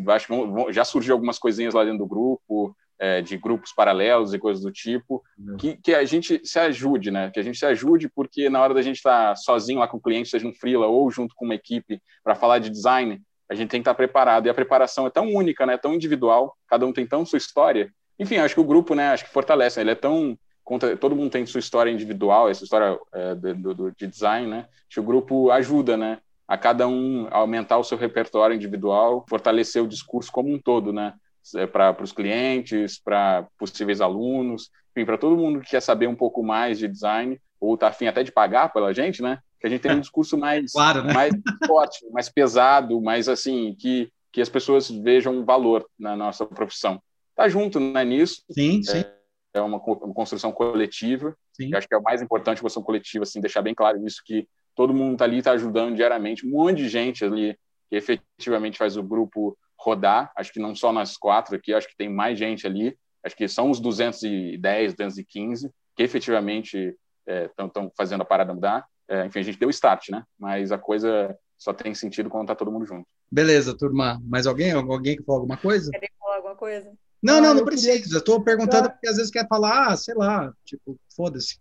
acho 0.09 0.27
que 0.27 0.73
já 0.73 0.85
surgiu 0.85 1.15
algumas 1.15 1.39
coisinhas 1.39 1.75
lá 1.75 1.85
dentro 1.85 1.99
do 1.99 2.07
grupo, 2.07 2.77
é, 2.99 3.21
de 3.21 3.37
grupos 3.37 3.73
paralelos 3.73 4.33
e 4.33 4.39
coisas 4.39 4.63
do 4.63 4.71
tipo, 4.71 5.23
uhum. 5.39 5.57
que, 5.57 5.77
que 5.77 5.95
a 5.95 6.05
gente 6.05 6.41
se 6.45 6.59
ajude, 6.59 7.11
né? 7.11 7.31
Que 7.31 7.41
a 7.41 7.43
gente 7.43 7.59
se 7.59 7.67
ajude, 7.67 8.09
porque 8.09 8.49
na 8.49 8.61
hora 8.61 8.75
da 8.75 8.83
gente 8.83 8.97
estar 8.97 9.31
tá 9.31 9.37
sozinho 9.37 9.81
lá 9.81 9.89
com 9.89 9.97
o 9.97 10.01
cliente, 10.01 10.29
seja 10.29 10.47
um 10.47 10.55
freela 10.55 10.87
ou 10.87 11.11
junto 11.11 11.35
com 11.35 11.45
uma 11.45 11.55
equipe 11.55 12.01
para 12.23 12.35
falar 12.35 12.59
de 12.59 12.71
design, 12.71 13.21
a 13.51 13.55
gente 13.55 13.71
tem 13.71 13.81
que 13.81 13.83
estar 13.83 13.93
tá 13.93 13.97
preparado. 13.97 14.47
E 14.47 14.51
a 14.51 14.55
preparação 14.55 15.07
é 15.07 15.11
tão 15.11 15.33
única, 15.33 15.67
né? 15.67 15.77
Tão 15.77 15.95
individual, 15.95 16.57
cada 16.69 16.87
um 16.87 16.93
tem 16.93 17.07
tão 17.07 17.25
sua 17.27 17.37
história. 17.37 17.93
Enfim, 18.19 18.37
acho 18.37 18.55
que 18.55 18.61
o 18.61 18.65
grupo, 18.65 18.95
né? 18.95 19.11
Acho 19.11 19.25
que 19.25 19.31
fortalece. 19.31 19.79
Né? 19.79 19.83
Ele 19.83 19.91
é 19.91 19.97
tão 19.97 20.39
conta, 20.63 20.97
todo 20.97 21.17
mundo 21.17 21.31
tem 21.31 21.45
sua 21.45 21.59
história 21.59 21.91
individual, 21.91 22.49
essa 22.49 22.65
história 22.65 22.99
é, 23.13 23.35
do, 23.35 23.75
do, 23.75 23.93
de 23.93 24.07
design, 24.07 24.47
né? 24.47 24.67
Acho 24.69 24.95
que 24.95 25.01
o 25.01 25.05
grupo 25.05 25.51
ajuda, 25.51 25.97
né? 25.97 26.19
A 26.47 26.59
cada 26.59 26.87
um 26.87 27.27
aumentar 27.31 27.79
o 27.79 27.85
seu 27.85 27.97
repertório 27.97 28.55
individual, 28.55 29.25
fortalecer 29.29 29.83
o 29.83 29.89
discurso 29.89 30.31
como 30.31 30.53
um 30.53 30.59
todo, 30.59 30.93
né? 30.93 31.15
É, 31.57 31.67
para 31.67 32.03
os 32.03 32.13
clientes, 32.13 32.99
para 32.99 33.47
possíveis 33.59 34.01
alunos, 34.01 34.71
enfim, 34.97 35.05
para 35.05 35.19
todo 35.19 35.37
mundo 35.37 35.61
que 35.61 35.71
quer 35.71 35.81
saber 35.81 36.07
um 36.07 36.15
pouco 36.15 36.43
mais 36.43 36.79
de 36.79 36.89
design 36.89 37.39
ou 37.61 37.75
está 37.75 37.89
afim 37.89 38.07
até 38.07 38.23
de 38.23 38.33
pagar 38.33 38.73
pela 38.73 38.93
gente, 38.93 39.23
né? 39.23 39.39
Que 39.61 39.67
a 39.67 39.71
gente 39.71 39.81
tem 39.81 39.93
um 39.93 40.01
discurso 40.01 40.39
mais, 40.39 40.73
claro, 40.73 41.03
né? 41.03 41.13
mais 41.13 41.35
forte, 41.67 42.07
mais 42.11 42.29
pesado, 42.29 43.01
mais 43.01 43.29
assim, 43.29 43.75
que, 43.79 44.11
que 44.33 44.41
as 44.41 44.49
pessoas 44.49 44.91
vejam 44.91 45.45
valor 45.45 45.87
na 45.99 46.17
nossa 46.17 46.47
profissão. 46.47 47.03
Tá 47.35 47.49
junto 47.49 47.81
né, 47.81 48.05
nisso. 48.05 48.43
Sim, 48.51 48.83
sim. 48.83 48.99
É, 48.99 49.15
é 49.55 49.61
uma, 49.61 49.79
uma 49.79 50.15
construção 50.15 50.53
coletiva. 50.53 51.37
Sim. 51.53 51.75
acho 51.75 51.89
que 51.89 51.95
é 51.95 51.99
o 51.99 52.03
mais 52.03 52.21
importante, 52.23 52.61
construção 52.61 52.83
coletiva, 52.83 53.23
assim, 53.23 53.41
deixar 53.41 53.63
bem 53.63 53.75
claro 53.75 54.05
isso, 54.07 54.23
que 54.25 54.49
todo 54.75 54.95
mundo 54.95 55.13
está 55.15 55.25
ali, 55.25 55.39
está 55.39 55.53
ajudando 55.53 55.95
diariamente, 55.95 56.47
um 56.47 56.51
monte 56.51 56.79
de 56.79 56.89
gente 56.89 57.25
ali 57.25 57.57
que 57.89 57.97
efetivamente 57.97 58.79
faz 58.79 58.97
o 58.97 59.03
grupo 59.03 59.57
rodar. 59.79 60.33
Acho 60.37 60.53
que 60.53 60.61
não 60.61 60.75
só 60.75 60.93
nós 60.93 61.17
quatro 61.17 61.55
aqui, 61.55 61.73
acho 61.73 61.89
que 61.89 61.97
tem 61.97 62.09
mais 62.09 62.39
gente 62.39 62.67
ali. 62.67 62.97
Acho 63.23 63.37
que 63.37 63.49
são 63.49 63.71
os 63.71 63.81
210, 63.81 64.95
215 64.95 65.71
que 65.97 66.03
efetivamente 66.03 66.95
estão 67.27 67.87
é, 67.87 67.91
fazendo 67.97 68.23
a 68.23 68.25
parada 68.25 68.53
mudar. 68.53 68.85
É, 69.09 69.27
enfim, 69.27 69.41
a 69.41 69.43
gente 69.43 69.59
deu 69.59 69.71
start, 69.71 70.11
né? 70.11 70.25
Mas 70.39 70.73
a 70.73 70.79
coisa 70.79 71.37
só 71.57 71.73
tem 71.73 71.95
sentido 71.95 72.29
quando 72.29 72.45
está 72.45 72.55
todo 72.55 72.73
mundo 72.73 72.87
junto. 72.87 73.07
Beleza, 73.31 73.77
turma. 73.77 74.21
Mais 74.25 74.47
alguém? 74.47 74.73
Alguém 74.73 75.17
que 75.17 75.23
falou 75.23 75.41
alguma 75.41 75.57
coisa? 75.57 75.91
Quer 75.91 76.11
falar 76.19 76.37
alguma 76.37 76.57
coisa? 76.57 76.93
Não, 77.23 77.41
não, 77.41 77.55
não 77.55 77.65
precisa. 77.65 78.19
Estou 78.19 78.43
perguntando 78.43 78.91
porque 78.91 79.09
às 79.09 79.17
vezes 79.17 79.31
quer 79.31 79.47
falar, 79.49 79.89
ah, 79.89 79.97
sei 79.97 80.15
lá, 80.15 80.53
tipo, 80.65 80.99
foda-se. 81.17 81.59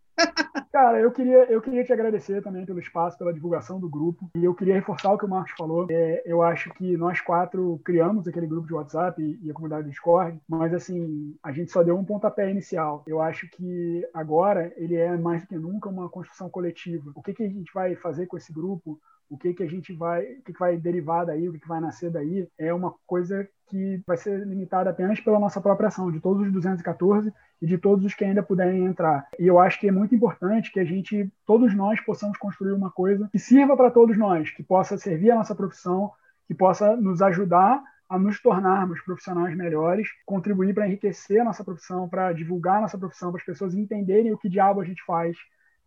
Cara, 0.71 0.99
eu 0.99 1.11
queria, 1.11 1.45
eu 1.51 1.61
queria 1.61 1.83
te 1.83 1.93
agradecer 1.93 2.41
também 2.41 2.65
pelo 2.65 2.79
espaço, 2.79 3.17
pela 3.17 3.33
divulgação 3.33 3.79
do 3.79 3.89
grupo. 3.89 4.29
E 4.35 4.43
eu 4.43 4.55
queria 4.55 4.73
reforçar 4.73 5.13
o 5.13 5.17
que 5.17 5.25
o 5.25 5.29
Marcos 5.29 5.53
falou. 5.57 5.87
É, 5.89 6.23
eu 6.25 6.41
acho 6.41 6.71
que 6.71 6.97
nós 6.97 7.21
quatro 7.21 7.79
criamos 7.85 8.27
aquele 8.27 8.47
grupo 8.47 8.67
de 8.67 8.73
WhatsApp 8.73 9.21
e, 9.21 9.39
e, 9.43 9.51
a 9.51 9.53
comunidade 9.53 9.83
do 9.83 9.91
Discord, 9.91 10.39
mas 10.47 10.73
assim, 10.73 11.35
a 11.43 11.51
gente 11.51 11.71
só 11.71 11.83
deu 11.83 11.95
um 11.95 12.03
pontapé 12.03 12.49
inicial. 12.49 13.03
Eu 13.05 13.21
acho 13.21 13.47
que 13.49 14.07
agora 14.13 14.73
ele 14.75 14.95
é 14.95 15.15
mais 15.15 15.41
do 15.41 15.47
que 15.47 15.55
nunca 15.55 15.89
uma 15.89 16.09
construção 16.09 16.49
coletiva. 16.49 17.11
O 17.15 17.21
que, 17.21 17.33
que 17.33 17.43
a 17.43 17.49
gente 17.49 17.71
vai 17.73 17.95
fazer 17.95 18.25
com 18.25 18.37
esse 18.37 18.51
grupo? 18.51 18.99
O 19.33 19.37
que 19.37 19.53
que 19.53 19.63
a 19.63 19.67
gente 19.67 19.91
vai, 19.93 20.23
o 20.23 20.41
que, 20.43 20.53
que 20.53 20.59
vai 20.59 20.77
derivar 20.77 21.25
daí, 21.25 21.49
o 21.49 21.53
que, 21.53 21.59
que 21.59 21.67
vai 21.67 21.81
nascer 21.81 22.11
daí, 22.11 22.47
é 22.57 22.71
uma 22.71 22.93
coisa 23.07 23.47
que 23.67 23.99
vai 24.05 24.15
ser 24.15 24.45
limitada 24.45 24.91
apenas 24.91 25.19
pela 25.19 25.39
nossa 25.39 25.59
própria 25.59 25.87
ação, 25.87 26.11
de 26.11 26.19
todos 26.19 26.45
os 26.45 26.53
214 26.53 27.33
e 27.59 27.65
de 27.65 27.77
todos 27.77 28.05
os 28.05 28.13
que 28.13 28.23
ainda 28.23 28.43
puderem 28.43 28.85
entrar. 28.85 29.27
E 29.39 29.47
eu 29.47 29.57
acho 29.57 29.79
que 29.79 29.87
é 29.87 29.91
muito 29.91 30.13
importante 30.13 30.71
que 30.71 30.79
a 30.79 30.85
gente, 30.85 31.31
todos 31.47 31.73
nós, 31.73 31.99
possamos 32.01 32.37
construir 32.37 32.73
uma 32.73 32.91
coisa 32.91 33.27
que 33.31 33.39
sirva 33.39 33.75
para 33.75 33.89
todos 33.89 34.15
nós, 34.15 34.51
que 34.51 34.61
possa 34.61 34.97
servir 34.97 35.31
a 35.31 35.35
nossa 35.35 35.55
profissão, 35.55 36.11
que 36.47 36.53
possa 36.53 36.95
nos 36.95 37.19
ajudar 37.21 37.81
a 38.07 38.19
nos 38.19 38.39
tornarmos 38.39 39.01
profissionais 39.01 39.55
melhores, 39.57 40.07
contribuir 40.27 40.75
para 40.75 40.85
enriquecer 40.85 41.41
a 41.41 41.45
nossa 41.45 41.63
profissão, 41.63 42.07
para 42.07 42.31
divulgar 42.33 42.77
a 42.77 42.81
nossa 42.81 42.97
profissão, 42.99 43.31
para 43.31 43.39
as 43.39 43.45
pessoas 43.45 43.73
entenderem 43.73 44.31
o 44.31 44.37
que 44.37 44.47
diabo 44.47 44.81
a 44.81 44.85
gente 44.85 45.03
faz, 45.03 45.35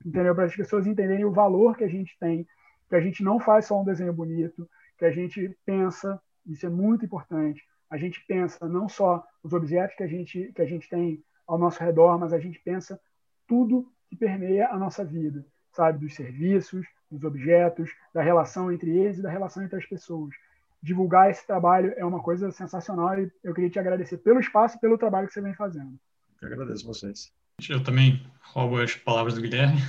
entendeu? 0.05 0.35
Para 0.35 0.47
as 0.47 0.57
pessoas 0.57 0.89
entenderem 0.89 1.25
o 1.25 1.31
valor 1.31 1.77
que 1.77 1.85
a 1.85 1.89
gente 1.89 2.17
tem 2.19 2.45
que 2.89 2.97
a 2.97 3.01
gente 3.01 3.23
não 3.23 3.41
faz 3.41 3.67
só 3.67 3.81
um 3.81 3.85
desenho 3.85 4.13
bonito, 4.13 4.69
que 4.99 5.05
a 5.05 5.11
gente 5.11 5.57
pensa, 5.65 6.21
isso 6.47 6.67
é 6.67 6.69
muito 6.69 7.05
importante, 7.05 7.65
a 7.91 7.97
gente 7.97 8.25
pensa 8.27 8.69
não 8.69 8.89
só 8.89 9.25
os 9.43 9.53
objetos 9.53 9.97
que 9.97 10.03
a 10.03 10.07
gente, 10.07 10.53
que 10.55 10.63
a 10.63 10.67
gente 10.67 10.89
tem 10.89 11.23
ao 11.47 11.59
nosso 11.59 11.83
redor, 11.83 12.19
mas 12.19 12.33
a 12.33 12.39
gente 12.39 12.59
pensa 12.59 13.01
tudo 13.47 13.91
que 14.09 14.17
permeia 14.17 14.69
a 14.69 14.79
nossa 14.79 15.05
vida, 15.05 15.45
sabe? 15.73 15.99
Dos 16.01 16.15
serviços, 16.15 16.87
dos 17.11 17.25
objetos, 17.25 17.91
da 18.13 18.23
relação 18.23 18.73
entre 18.73 18.91
eles 18.91 19.19
e 19.19 19.23
da 19.23 19.31
relação 19.31 19.63
entre 19.63 19.77
as 19.77 19.87
pessoas. 19.87 20.35
Divulgar 20.83 21.31
esse 21.31 21.47
trabalho 21.47 21.95
é 21.97 22.05
uma 22.05 22.21
coisa 22.21 22.51
sensacional 22.51 23.19
e 23.19 23.31
eu 23.43 23.55
queria 23.55 23.71
te 23.71 23.79
agradecer 23.79 24.19
pelo 24.19 24.41
espaço 24.41 24.77
e 24.77 24.81
pelo 24.81 24.99
trabalho 24.99 25.27
que 25.27 25.35
você 25.35 25.41
vem 25.41 25.55
fazendo. 25.55 25.99
Eu 26.43 26.49
agradeço 26.53 26.87
vocês. 26.87 27.33
Eu 27.69 27.83
também 27.83 28.25
roubo 28.41 28.79
as 28.79 28.95
palavras 28.95 29.35
do 29.35 29.41
Guilherme. 29.41 29.81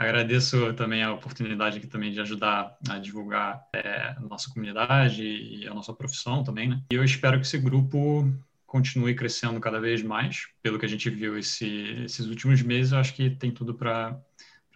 Agradeço 0.00 0.72
também 0.72 1.02
a 1.02 1.12
oportunidade 1.12 1.76
aqui 1.76 1.86
também 1.86 2.10
de 2.10 2.18
ajudar 2.22 2.74
a 2.88 2.96
divulgar 2.96 3.68
é, 3.74 4.14
a 4.16 4.20
nossa 4.20 4.48
comunidade 4.48 5.22
e 5.22 5.68
a 5.68 5.74
nossa 5.74 5.92
profissão 5.92 6.42
também, 6.42 6.70
né? 6.70 6.82
E 6.90 6.94
eu 6.94 7.04
espero 7.04 7.38
que 7.38 7.44
esse 7.46 7.58
grupo 7.58 8.24
continue 8.66 9.14
crescendo 9.14 9.60
cada 9.60 9.78
vez 9.78 10.02
mais. 10.02 10.48
Pelo 10.62 10.78
que 10.78 10.86
a 10.86 10.88
gente 10.88 11.10
viu 11.10 11.36
esse, 11.36 12.02
esses 12.02 12.24
últimos 12.24 12.62
meses, 12.62 12.92
eu 12.92 12.98
acho 12.98 13.12
que 13.12 13.28
tem 13.28 13.52
tudo 13.52 13.74
para 13.74 14.18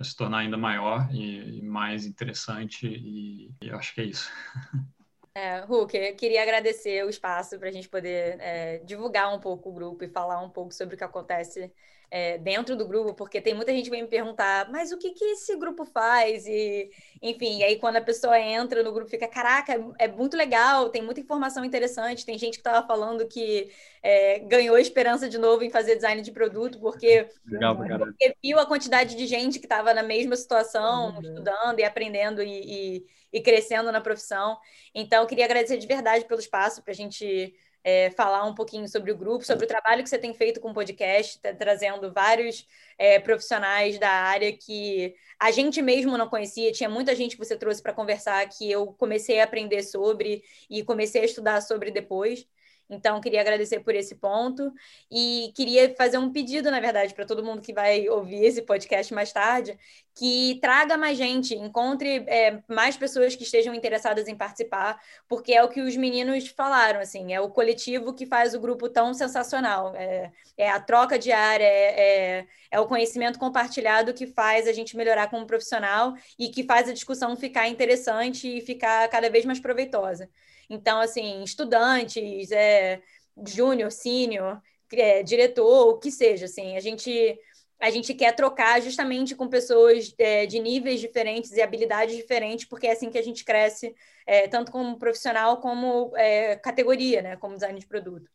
se 0.02 0.14
tornar 0.14 0.40
ainda 0.40 0.58
maior 0.58 1.08
e, 1.10 1.56
e 1.56 1.62
mais 1.62 2.04
interessante 2.04 2.86
e, 2.86 3.50
e, 3.62 3.68
eu 3.68 3.78
acho 3.78 3.94
que 3.94 4.02
é 4.02 4.04
isso. 4.04 4.30
É, 5.36 5.64
Hulk, 5.64 5.96
eu 5.96 6.14
queria 6.14 6.44
agradecer 6.44 7.04
o 7.04 7.08
espaço 7.08 7.58
para 7.58 7.68
a 7.68 7.72
gente 7.72 7.88
poder 7.88 8.38
é, 8.38 8.78
divulgar 8.84 9.34
um 9.34 9.40
pouco 9.40 9.68
o 9.68 9.72
grupo 9.72 10.04
e 10.04 10.08
falar 10.08 10.40
um 10.40 10.48
pouco 10.48 10.72
sobre 10.72 10.94
o 10.94 10.96
que 10.96 11.02
acontece 11.02 11.72
é, 12.10 12.38
dentro 12.38 12.76
do 12.76 12.86
grupo, 12.86 13.14
porque 13.14 13.40
tem 13.40 13.54
muita 13.54 13.72
gente 13.72 13.84
que 13.84 13.90
vem 13.90 14.02
me 14.02 14.08
perguntar, 14.08 14.70
mas 14.70 14.92
o 14.92 14.98
que, 14.98 15.10
que 15.10 15.24
esse 15.24 15.56
grupo 15.56 15.84
faz? 15.84 16.46
E, 16.46 16.90
enfim, 17.20 17.58
e 17.58 17.64
aí 17.64 17.76
quando 17.76 17.96
a 17.96 18.00
pessoa 18.00 18.38
entra 18.38 18.82
no 18.82 18.92
grupo, 18.92 19.10
fica, 19.10 19.26
caraca, 19.26 19.74
é, 19.74 20.04
é 20.04 20.08
muito 20.08 20.36
legal, 20.36 20.90
tem 20.90 21.02
muita 21.02 21.20
informação 21.20 21.64
interessante, 21.64 22.24
tem 22.24 22.38
gente 22.38 22.54
que 22.54 22.60
estava 22.60 22.86
falando 22.86 23.26
que 23.26 23.70
é, 24.02 24.38
ganhou 24.40 24.78
esperança 24.78 25.28
de 25.28 25.38
novo 25.38 25.64
em 25.64 25.70
fazer 25.70 25.96
design 25.96 26.22
de 26.22 26.30
produto, 26.30 26.78
porque, 26.78 27.28
legal, 27.46 27.76
porque 27.76 28.36
viu 28.42 28.58
a 28.58 28.66
quantidade 28.66 29.16
de 29.16 29.26
gente 29.26 29.58
que 29.58 29.66
estava 29.66 29.92
na 29.92 30.02
mesma 30.02 30.36
situação, 30.36 31.14
uhum. 31.14 31.20
estudando 31.20 31.80
e 31.80 31.84
aprendendo 31.84 32.42
e, 32.42 32.98
e, 32.98 33.06
e 33.32 33.40
crescendo 33.40 33.90
na 33.90 34.00
profissão. 34.00 34.58
Então, 34.94 35.22
eu 35.22 35.26
queria 35.26 35.46
agradecer 35.46 35.78
de 35.78 35.86
verdade 35.86 36.24
pelo 36.26 36.40
espaço 36.40 36.82
para 36.82 36.92
a 36.92 36.96
gente 36.96 37.54
é, 37.84 38.10
falar 38.10 38.44
um 38.44 38.54
pouquinho 38.54 38.88
sobre 38.88 39.12
o 39.12 39.16
grupo, 39.16 39.44
sobre 39.44 39.66
o 39.66 39.68
trabalho 39.68 40.02
que 40.02 40.08
você 40.08 40.18
tem 40.18 40.32
feito 40.32 40.60
com 40.60 40.70
o 40.70 40.74
podcast, 40.74 41.38
tá 41.38 41.52
trazendo 41.52 42.10
vários 42.12 42.66
é, 42.98 43.20
profissionais 43.20 43.98
da 43.98 44.08
área 44.08 44.50
que 44.56 45.14
a 45.38 45.50
gente 45.50 45.82
mesmo 45.82 46.16
não 46.16 46.28
conhecia, 46.28 46.72
tinha 46.72 46.88
muita 46.88 47.14
gente 47.14 47.36
que 47.36 47.44
você 47.44 47.56
trouxe 47.56 47.82
para 47.82 47.92
conversar 47.92 48.48
que 48.48 48.70
eu 48.70 48.86
comecei 48.94 49.40
a 49.40 49.44
aprender 49.44 49.82
sobre 49.82 50.42
e 50.70 50.82
comecei 50.82 51.20
a 51.20 51.24
estudar 51.26 51.60
sobre 51.60 51.90
depois. 51.90 52.46
Então, 52.88 53.20
queria 53.20 53.40
agradecer 53.40 53.80
por 53.80 53.94
esse 53.94 54.14
ponto 54.16 54.72
e 55.10 55.52
queria 55.56 55.94
fazer 55.96 56.18
um 56.18 56.30
pedido, 56.30 56.70
na 56.70 56.80
verdade, 56.80 57.14
para 57.14 57.24
todo 57.24 57.44
mundo 57.44 57.62
que 57.62 57.72
vai 57.72 58.08
ouvir 58.08 58.44
esse 58.44 58.62
podcast 58.62 59.12
mais 59.14 59.32
tarde, 59.32 59.78
que 60.14 60.58
traga 60.60 60.96
mais 60.96 61.16
gente, 61.16 61.54
encontre 61.54 62.24
é, 62.26 62.62
mais 62.68 62.96
pessoas 62.96 63.34
que 63.34 63.42
estejam 63.42 63.74
interessadas 63.74 64.28
em 64.28 64.36
participar, 64.36 65.00
porque 65.28 65.52
é 65.52 65.64
o 65.64 65.68
que 65.68 65.80
os 65.80 65.96
meninos 65.96 66.46
falaram, 66.48 67.00
assim, 67.00 67.32
é 67.32 67.40
o 67.40 67.50
coletivo 67.50 68.14
que 68.14 68.26
faz 68.26 68.54
o 68.54 68.60
grupo 68.60 68.88
tão 68.88 69.14
sensacional, 69.14 69.94
é, 69.96 70.30
é 70.56 70.70
a 70.70 70.78
troca 70.78 71.18
diária, 71.18 71.64
é, 71.64 72.38
é, 72.40 72.46
é 72.70 72.80
o 72.80 72.86
conhecimento 72.86 73.38
compartilhado 73.38 74.12
que 74.12 74.26
faz 74.26 74.68
a 74.68 74.72
gente 74.72 74.96
melhorar 74.96 75.28
como 75.30 75.46
profissional 75.46 76.14
e 76.38 76.48
que 76.48 76.62
faz 76.64 76.88
a 76.88 76.92
discussão 76.92 77.34
ficar 77.36 77.66
interessante 77.68 78.58
e 78.58 78.60
ficar 78.60 79.08
cada 79.08 79.30
vez 79.30 79.44
mais 79.44 79.58
proveitosa. 79.58 80.28
Então, 80.68 81.00
assim, 81.00 81.42
estudantes, 81.42 82.50
é, 82.50 83.02
júnior, 83.46 83.90
sênior, 83.90 84.60
é, 84.92 85.22
diretor, 85.22 85.88
o 85.88 85.98
que 85.98 86.10
seja, 86.10 86.46
assim, 86.46 86.76
a 86.76 86.80
gente 86.80 87.38
a 87.80 87.90
gente 87.90 88.14
quer 88.14 88.34
trocar 88.34 88.80
justamente 88.80 89.34
com 89.34 89.46
pessoas 89.48 90.14
é, 90.16 90.46
de 90.46 90.58
níveis 90.58 91.00
diferentes 91.00 91.52
e 91.52 91.60
habilidades 91.60 92.16
diferentes, 92.16 92.64
porque 92.64 92.86
é 92.86 92.92
assim 92.92 93.10
que 93.10 93.18
a 93.18 93.22
gente 93.22 93.44
cresce, 93.44 93.94
é, 94.26 94.48
tanto 94.48 94.72
como 94.72 94.98
profissional 94.98 95.58
como 95.60 96.16
é, 96.16 96.56
categoria, 96.56 97.20
né, 97.20 97.36
como 97.36 97.54
design 97.54 97.78
de 97.78 97.86
produto. 97.86 98.30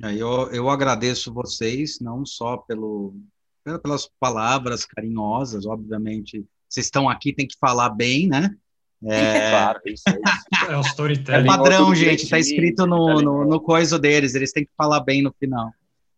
Eu, 0.00 0.50
eu 0.50 0.68
agradeço 0.68 1.32
vocês, 1.32 2.00
não 2.00 2.26
só 2.26 2.56
pelo, 2.56 3.14
pelas 3.82 4.10
palavras 4.18 4.84
carinhosas, 4.84 5.66
obviamente, 5.66 6.44
vocês 6.68 6.86
estão 6.86 7.08
aqui, 7.08 7.32
tem 7.32 7.46
que 7.46 7.56
falar 7.60 7.90
bem, 7.90 8.26
né? 8.26 8.56
É, 9.06 9.50
claro, 9.50 9.80
isso, 9.86 10.02
isso. 10.08 10.70
é 10.70 10.76
o 10.76 10.80
storytelling. 10.80 11.44
É 11.44 11.46
padrão, 11.46 11.94
gente, 11.94 12.24
está 12.24 12.38
escrito 12.38 12.86
no, 12.86 13.20
no, 13.20 13.44
no 13.44 13.60
coisa 13.60 13.98
deles, 13.98 14.34
eles 14.34 14.52
têm 14.52 14.64
que 14.64 14.72
falar 14.76 15.00
bem 15.00 15.22
no 15.22 15.32
final. 15.38 15.70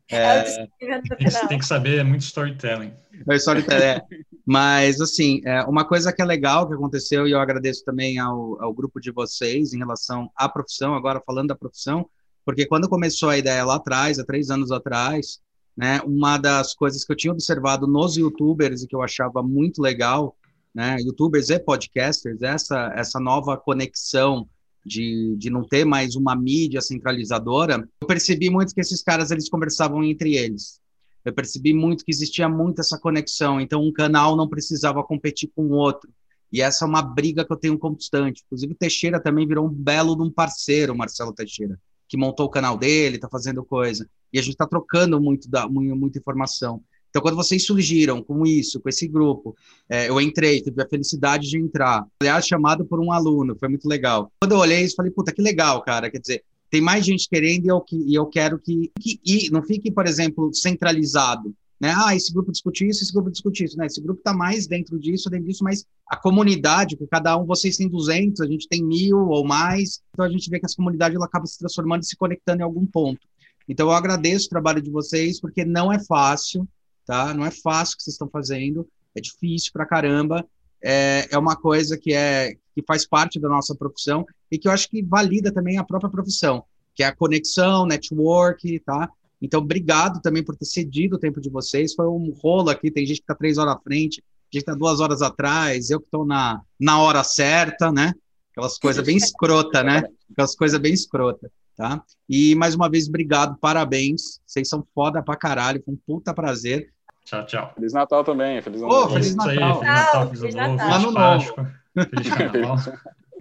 É, 0.08 0.16
é 0.18 0.68
tem, 0.78 1.48
tem, 1.48 1.58
que 1.58 1.66
saber, 1.66 1.98
é 1.98 2.04
muito 2.04 2.22
storytelling. 2.22 2.92
É 3.28 3.34
storytelling, 3.36 3.82
é. 3.82 4.02
Mas, 4.44 5.00
assim, 5.00 5.40
é, 5.44 5.62
uma 5.64 5.84
coisa 5.84 6.12
que 6.12 6.22
é 6.22 6.24
legal 6.24 6.68
que 6.68 6.74
aconteceu, 6.74 7.26
e 7.26 7.32
eu 7.32 7.40
agradeço 7.40 7.84
também 7.84 8.18
ao, 8.18 8.62
ao 8.62 8.72
grupo 8.72 9.00
de 9.00 9.10
vocês 9.10 9.72
em 9.72 9.78
relação 9.78 10.30
à 10.36 10.48
profissão, 10.48 10.94
agora 10.94 11.22
falando 11.26 11.48
da 11.48 11.56
profissão, 11.56 12.08
Porque 12.44 12.64
quando 12.64 12.88
começou 12.88 13.28
a 13.28 13.38
ideia 13.38 13.64
lá 13.64 13.74
atrás, 13.74 14.20
há 14.20 14.24
três 14.24 14.50
anos 14.50 14.70
atrás, 14.70 15.40
né, 15.76 16.00
uma 16.06 16.38
das 16.38 16.72
coisas 16.72 17.04
que 17.04 17.10
eu 17.10 17.16
tinha 17.16 17.32
observado 17.32 17.88
nos 17.88 18.16
YouTubers 18.16 18.82
e 18.82 18.86
que 18.86 18.94
eu 18.94 19.02
achava 19.02 19.42
muito 19.42 19.82
legal, 19.82 20.36
né, 20.76 20.98
YouTubers 21.00 21.48
e 21.48 21.58
podcasters, 21.58 22.42
essa, 22.42 22.92
essa 22.94 23.18
nova 23.18 23.56
conexão 23.56 24.46
de, 24.84 25.34
de 25.38 25.48
não 25.48 25.66
ter 25.66 25.86
mais 25.86 26.16
uma 26.16 26.36
mídia 26.36 26.82
centralizadora, 26.82 27.88
eu 27.98 28.06
percebi 28.06 28.50
muito 28.50 28.74
que 28.74 28.80
esses 28.82 29.02
caras 29.02 29.30
eles 29.30 29.48
conversavam 29.48 30.04
entre 30.04 30.36
eles. 30.36 30.78
Eu 31.24 31.32
percebi 31.32 31.72
muito 31.72 32.04
que 32.04 32.10
existia 32.10 32.46
muito 32.46 32.82
essa 32.82 32.98
conexão, 32.98 33.58
então 33.58 33.82
um 33.82 33.90
canal 33.90 34.36
não 34.36 34.46
precisava 34.46 35.02
competir 35.02 35.50
com 35.56 35.64
o 35.64 35.72
outro. 35.72 36.10
E 36.52 36.60
essa 36.60 36.84
é 36.84 36.88
uma 36.88 37.00
briga 37.00 37.42
que 37.42 37.52
eu 37.52 37.56
tenho 37.56 37.78
constante. 37.78 38.42
Inclusive, 38.44 38.74
o 38.74 38.76
Teixeira 38.76 39.18
também 39.18 39.48
virou 39.48 39.66
um 39.66 39.72
belo 39.72 40.14
de 40.14 40.22
um 40.22 40.30
parceiro, 40.30 40.94
Marcelo 40.94 41.32
Teixeira, 41.32 41.80
que 42.06 42.18
montou 42.18 42.44
o 42.44 42.50
canal 42.50 42.76
dele, 42.76 43.16
está 43.16 43.30
fazendo 43.30 43.64
coisa. 43.64 44.06
E 44.30 44.38
a 44.38 44.42
gente 44.42 44.52
está 44.52 44.66
trocando 44.66 45.18
muito 45.18 45.48
da, 45.48 45.66
muita 45.66 46.18
informação. 46.18 46.82
Então, 47.16 47.22
quando 47.22 47.36
vocês 47.36 47.64
surgiram 47.64 48.22
com 48.22 48.44
isso, 48.44 48.78
com 48.78 48.90
esse 48.90 49.08
grupo, 49.08 49.56
é, 49.88 50.10
eu 50.10 50.20
entrei, 50.20 50.60
tive 50.60 50.82
a 50.82 50.86
felicidade 50.86 51.48
de 51.48 51.58
entrar. 51.58 52.06
Aliás, 52.20 52.46
chamado 52.46 52.84
por 52.84 53.00
um 53.00 53.10
aluno, 53.10 53.56
foi 53.58 53.70
muito 53.70 53.88
legal. 53.88 54.30
Quando 54.38 54.52
eu 54.52 54.58
olhei 54.58 54.82
isso, 54.82 54.96
falei, 54.96 55.10
puta, 55.10 55.32
que 55.32 55.40
legal, 55.40 55.80
cara. 55.80 56.10
Quer 56.10 56.18
dizer, 56.18 56.44
tem 56.68 56.82
mais 56.82 57.06
gente 57.06 57.26
querendo 57.26 57.64
e 57.64 57.68
eu, 57.68 57.82
e 58.06 58.14
eu 58.14 58.26
quero 58.26 58.58
que, 58.58 58.92
que 59.00 59.18
e 59.24 59.48
não 59.48 59.62
fique, 59.62 59.90
por 59.90 60.06
exemplo, 60.06 60.52
centralizado. 60.52 61.54
Né? 61.80 61.94
Ah, 61.96 62.14
esse 62.14 62.30
grupo 62.34 62.52
discute 62.52 62.86
isso, 62.86 63.02
esse 63.02 63.14
grupo 63.14 63.30
discute 63.30 63.64
isso. 63.64 63.78
Né? 63.78 63.86
Esse 63.86 64.02
grupo 64.02 64.18
está 64.18 64.34
mais 64.34 64.66
dentro 64.66 64.98
disso, 64.98 65.30
dentro 65.30 65.46
disso, 65.46 65.64
mas 65.64 65.86
a 66.06 66.18
comunidade, 66.18 66.98
que 66.98 67.06
cada 67.06 67.34
um, 67.38 67.46
vocês 67.46 67.78
têm 67.78 67.88
200, 67.88 68.42
a 68.42 68.46
gente 68.46 68.68
tem 68.68 68.84
mil 68.84 69.16
ou 69.16 69.42
mais, 69.42 70.02
então 70.12 70.26
a 70.26 70.28
gente 70.28 70.50
vê 70.50 70.60
que 70.60 70.66
essa 70.66 70.76
comunidade 70.76 71.16
ela 71.16 71.24
acaba 71.24 71.46
se 71.46 71.58
transformando 71.58 72.02
e 72.02 72.06
se 72.06 72.14
conectando 72.14 72.60
em 72.60 72.64
algum 72.64 72.84
ponto. 72.84 73.26
Então 73.66 73.86
eu 73.88 73.94
agradeço 73.94 74.46
o 74.46 74.50
trabalho 74.50 74.82
de 74.82 74.90
vocês, 74.90 75.40
porque 75.40 75.64
não 75.64 75.90
é 75.90 75.98
fácil, 75.98 76.68
tá? 77.06 77.32
Não 77.32 77.44
é 77.44 77.50
fácil 77.50 77.94
o 77.94 77.96
que 77.96 78.02
vocês 78.02 78.14
estão 78.14 78.28
fazendo, 78.28 78.86
é 79.14 79.20
difícil 79.20 79.72
pra 79.72 79.86
caramba, 79.86 80.46
é, 80.82 81.26
é 81.30 81.38
uma 81.38 81.56
coisa 81.56 81.96
que 81.96 82.12
é 82.12 82.56
que 82.74 82.82
faz 82.86 83.06
parte 83.06 83.40
da 83.40 83.48
nossa 83.48 83.74
profissão 83.74 84.26
e 84.50 84.58
que 84.58 84.68
eu 84.68 84.72
acho 84.72 84.90
que 84.90 85.02
valida 85.02 85.50
também 85.50 85.78
a 85.78 85.84
própria 85.84 86.10
profissão, 86.10 86.62
que 86.94 87.02
é 87.02 87.06
a 87.06 87.16
conexão, 87.16 87.86
network, 87.86 88.80
tá? 88.80 89.08
Então, 89.40 89.60
obrigado 89.60 90.20
também 90.20 90.44
por 90.44 90.54
ter 90.56 90.66
cedido 90.66 91.16
o 91.16 91.18
tempo 91.18 91.40
de 91.40 91.48
vocês. 91.48 91.94
Foi 91.94 92.06
um 92.06 92.30
rolo 92.42 92.68
aqui, 92.68 92.90
tem 92.90 93.06
gente 93.06 93.18
que 93.18 93.22
está 93.22 93.34
três 93.34 93.56
horas 93.56 93.74
à 93.74 93.78
frente, 93.78 94.16
gente 94.16 94.24
que 94.50 94.58
está 94.58 94.74
duas 94.74 95.00
horas 95.00 95.22
atrás, 95.22 95.88
eu 95.88 95.98
que 95.98 96.06
estou 96.06 96.26
na, 96.26 96.60
na 96.78 97.00
hora 97.00 97.24
certa, 97.24 97.90
né? 97.90 98.12
Aquelas 98.52 98.78
coisas 98.78 99.04
bem 99.04 99.16
escrota, 99.16 99.82
né? 99.82 100.04
Aquelas 100.30 100.54
coisas 100.54 100.78
bem 100.78 100.92
escrota, 100.92 101.50
tá? 101.76 102.02
E, 102.28 102.54
mais 102.54 102.74
uma 102.74 102.90
vez, 102.90 103.08
obrigado, 103.08 103.56
parabéns. 103.58 104.40
Vocês 104.46 104.68
são 104.68 104.86
foda 104.94 105.22
pra 105.22 105.36
caralho, 105.36 105.82
foi 105.82 105.94
um 105.94 105.98
puta 106.06 106.34
prazer. 106.34 106.92
Tchau, 107.26 107.44
tchau. 107.44 107.72
Feliz 107.74 107.92
Natal 107.92 108.22
também. 108.22 108.62
Feliz 108.62 108.80
Ano 108.80 108.88
Novo. 108.88 109.14
Feliz 109.14 109.34
Natal. 109.34 109.52
Aí, 109.52 109.58
feliz 109.58 109.84
Natal, 109.84 110.28
feliz 110.28 110.54
Ano 110.54 110.76
Novo, 110.76 110.92
Ano 110.94 111.10
Novo. 111.10 111.54
Feliz 111.94 112.34
Carnaval. 112.34 112.76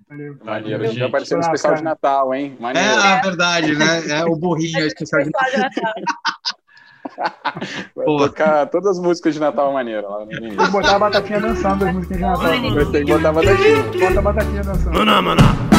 Valeu. 0.09 0.37
Maneiro. 0.43 0.93
Vai 0.93 1.01
aparecer 1.03 1.35
no 1.35 1.41
especial 1.41 1.75
de 1.75 1.83
Natal, 1.83 2.33
hein? 2.33 2.57
Maneiro. 2.59 2.89
É, 2.89 3.13
a 3.13 3.21
verdade, 3.21 3.75
né? 3.75 4.07
É 4.09 4.25
o 4.25 4.35
burrinho 4.35 4.79
é 4.79 4.87
especial 4.87 5.21
de 5.23 5.29
Natal. 5.29 5.93
Vai 7.95 8.05
tocar 8.05 8.65
todas 8.67 8.97
as 8.97 8.99
músicas 8.99 9.35
de 9.35 9.39
Natal 9.39 9.71
maneiro 9.71 10.09
lá 10.09 10.25
Tem 10.25 10.57
que 10.57 10.67
botar 10.71 10.95
a 10.95 10.99
batatinha 10.99 11.39
dançando 11.39 11.85
as 11.85 11.93
músicas 11.93 12.17
de 12.17 12.23
Natal. 12.23 12.91
Tem 12.91 13.05
que 13.05 13.13
botar 13.13 13.29
a 13.29 13.33
batatinha. 13.33 13.83
Bota 13.83 14.19
a 14.19 14.21
batatinha 14.21 14.63
dançando. 14.63 14.97
Maná, 14.97 15.21
maná. 15.21 15.74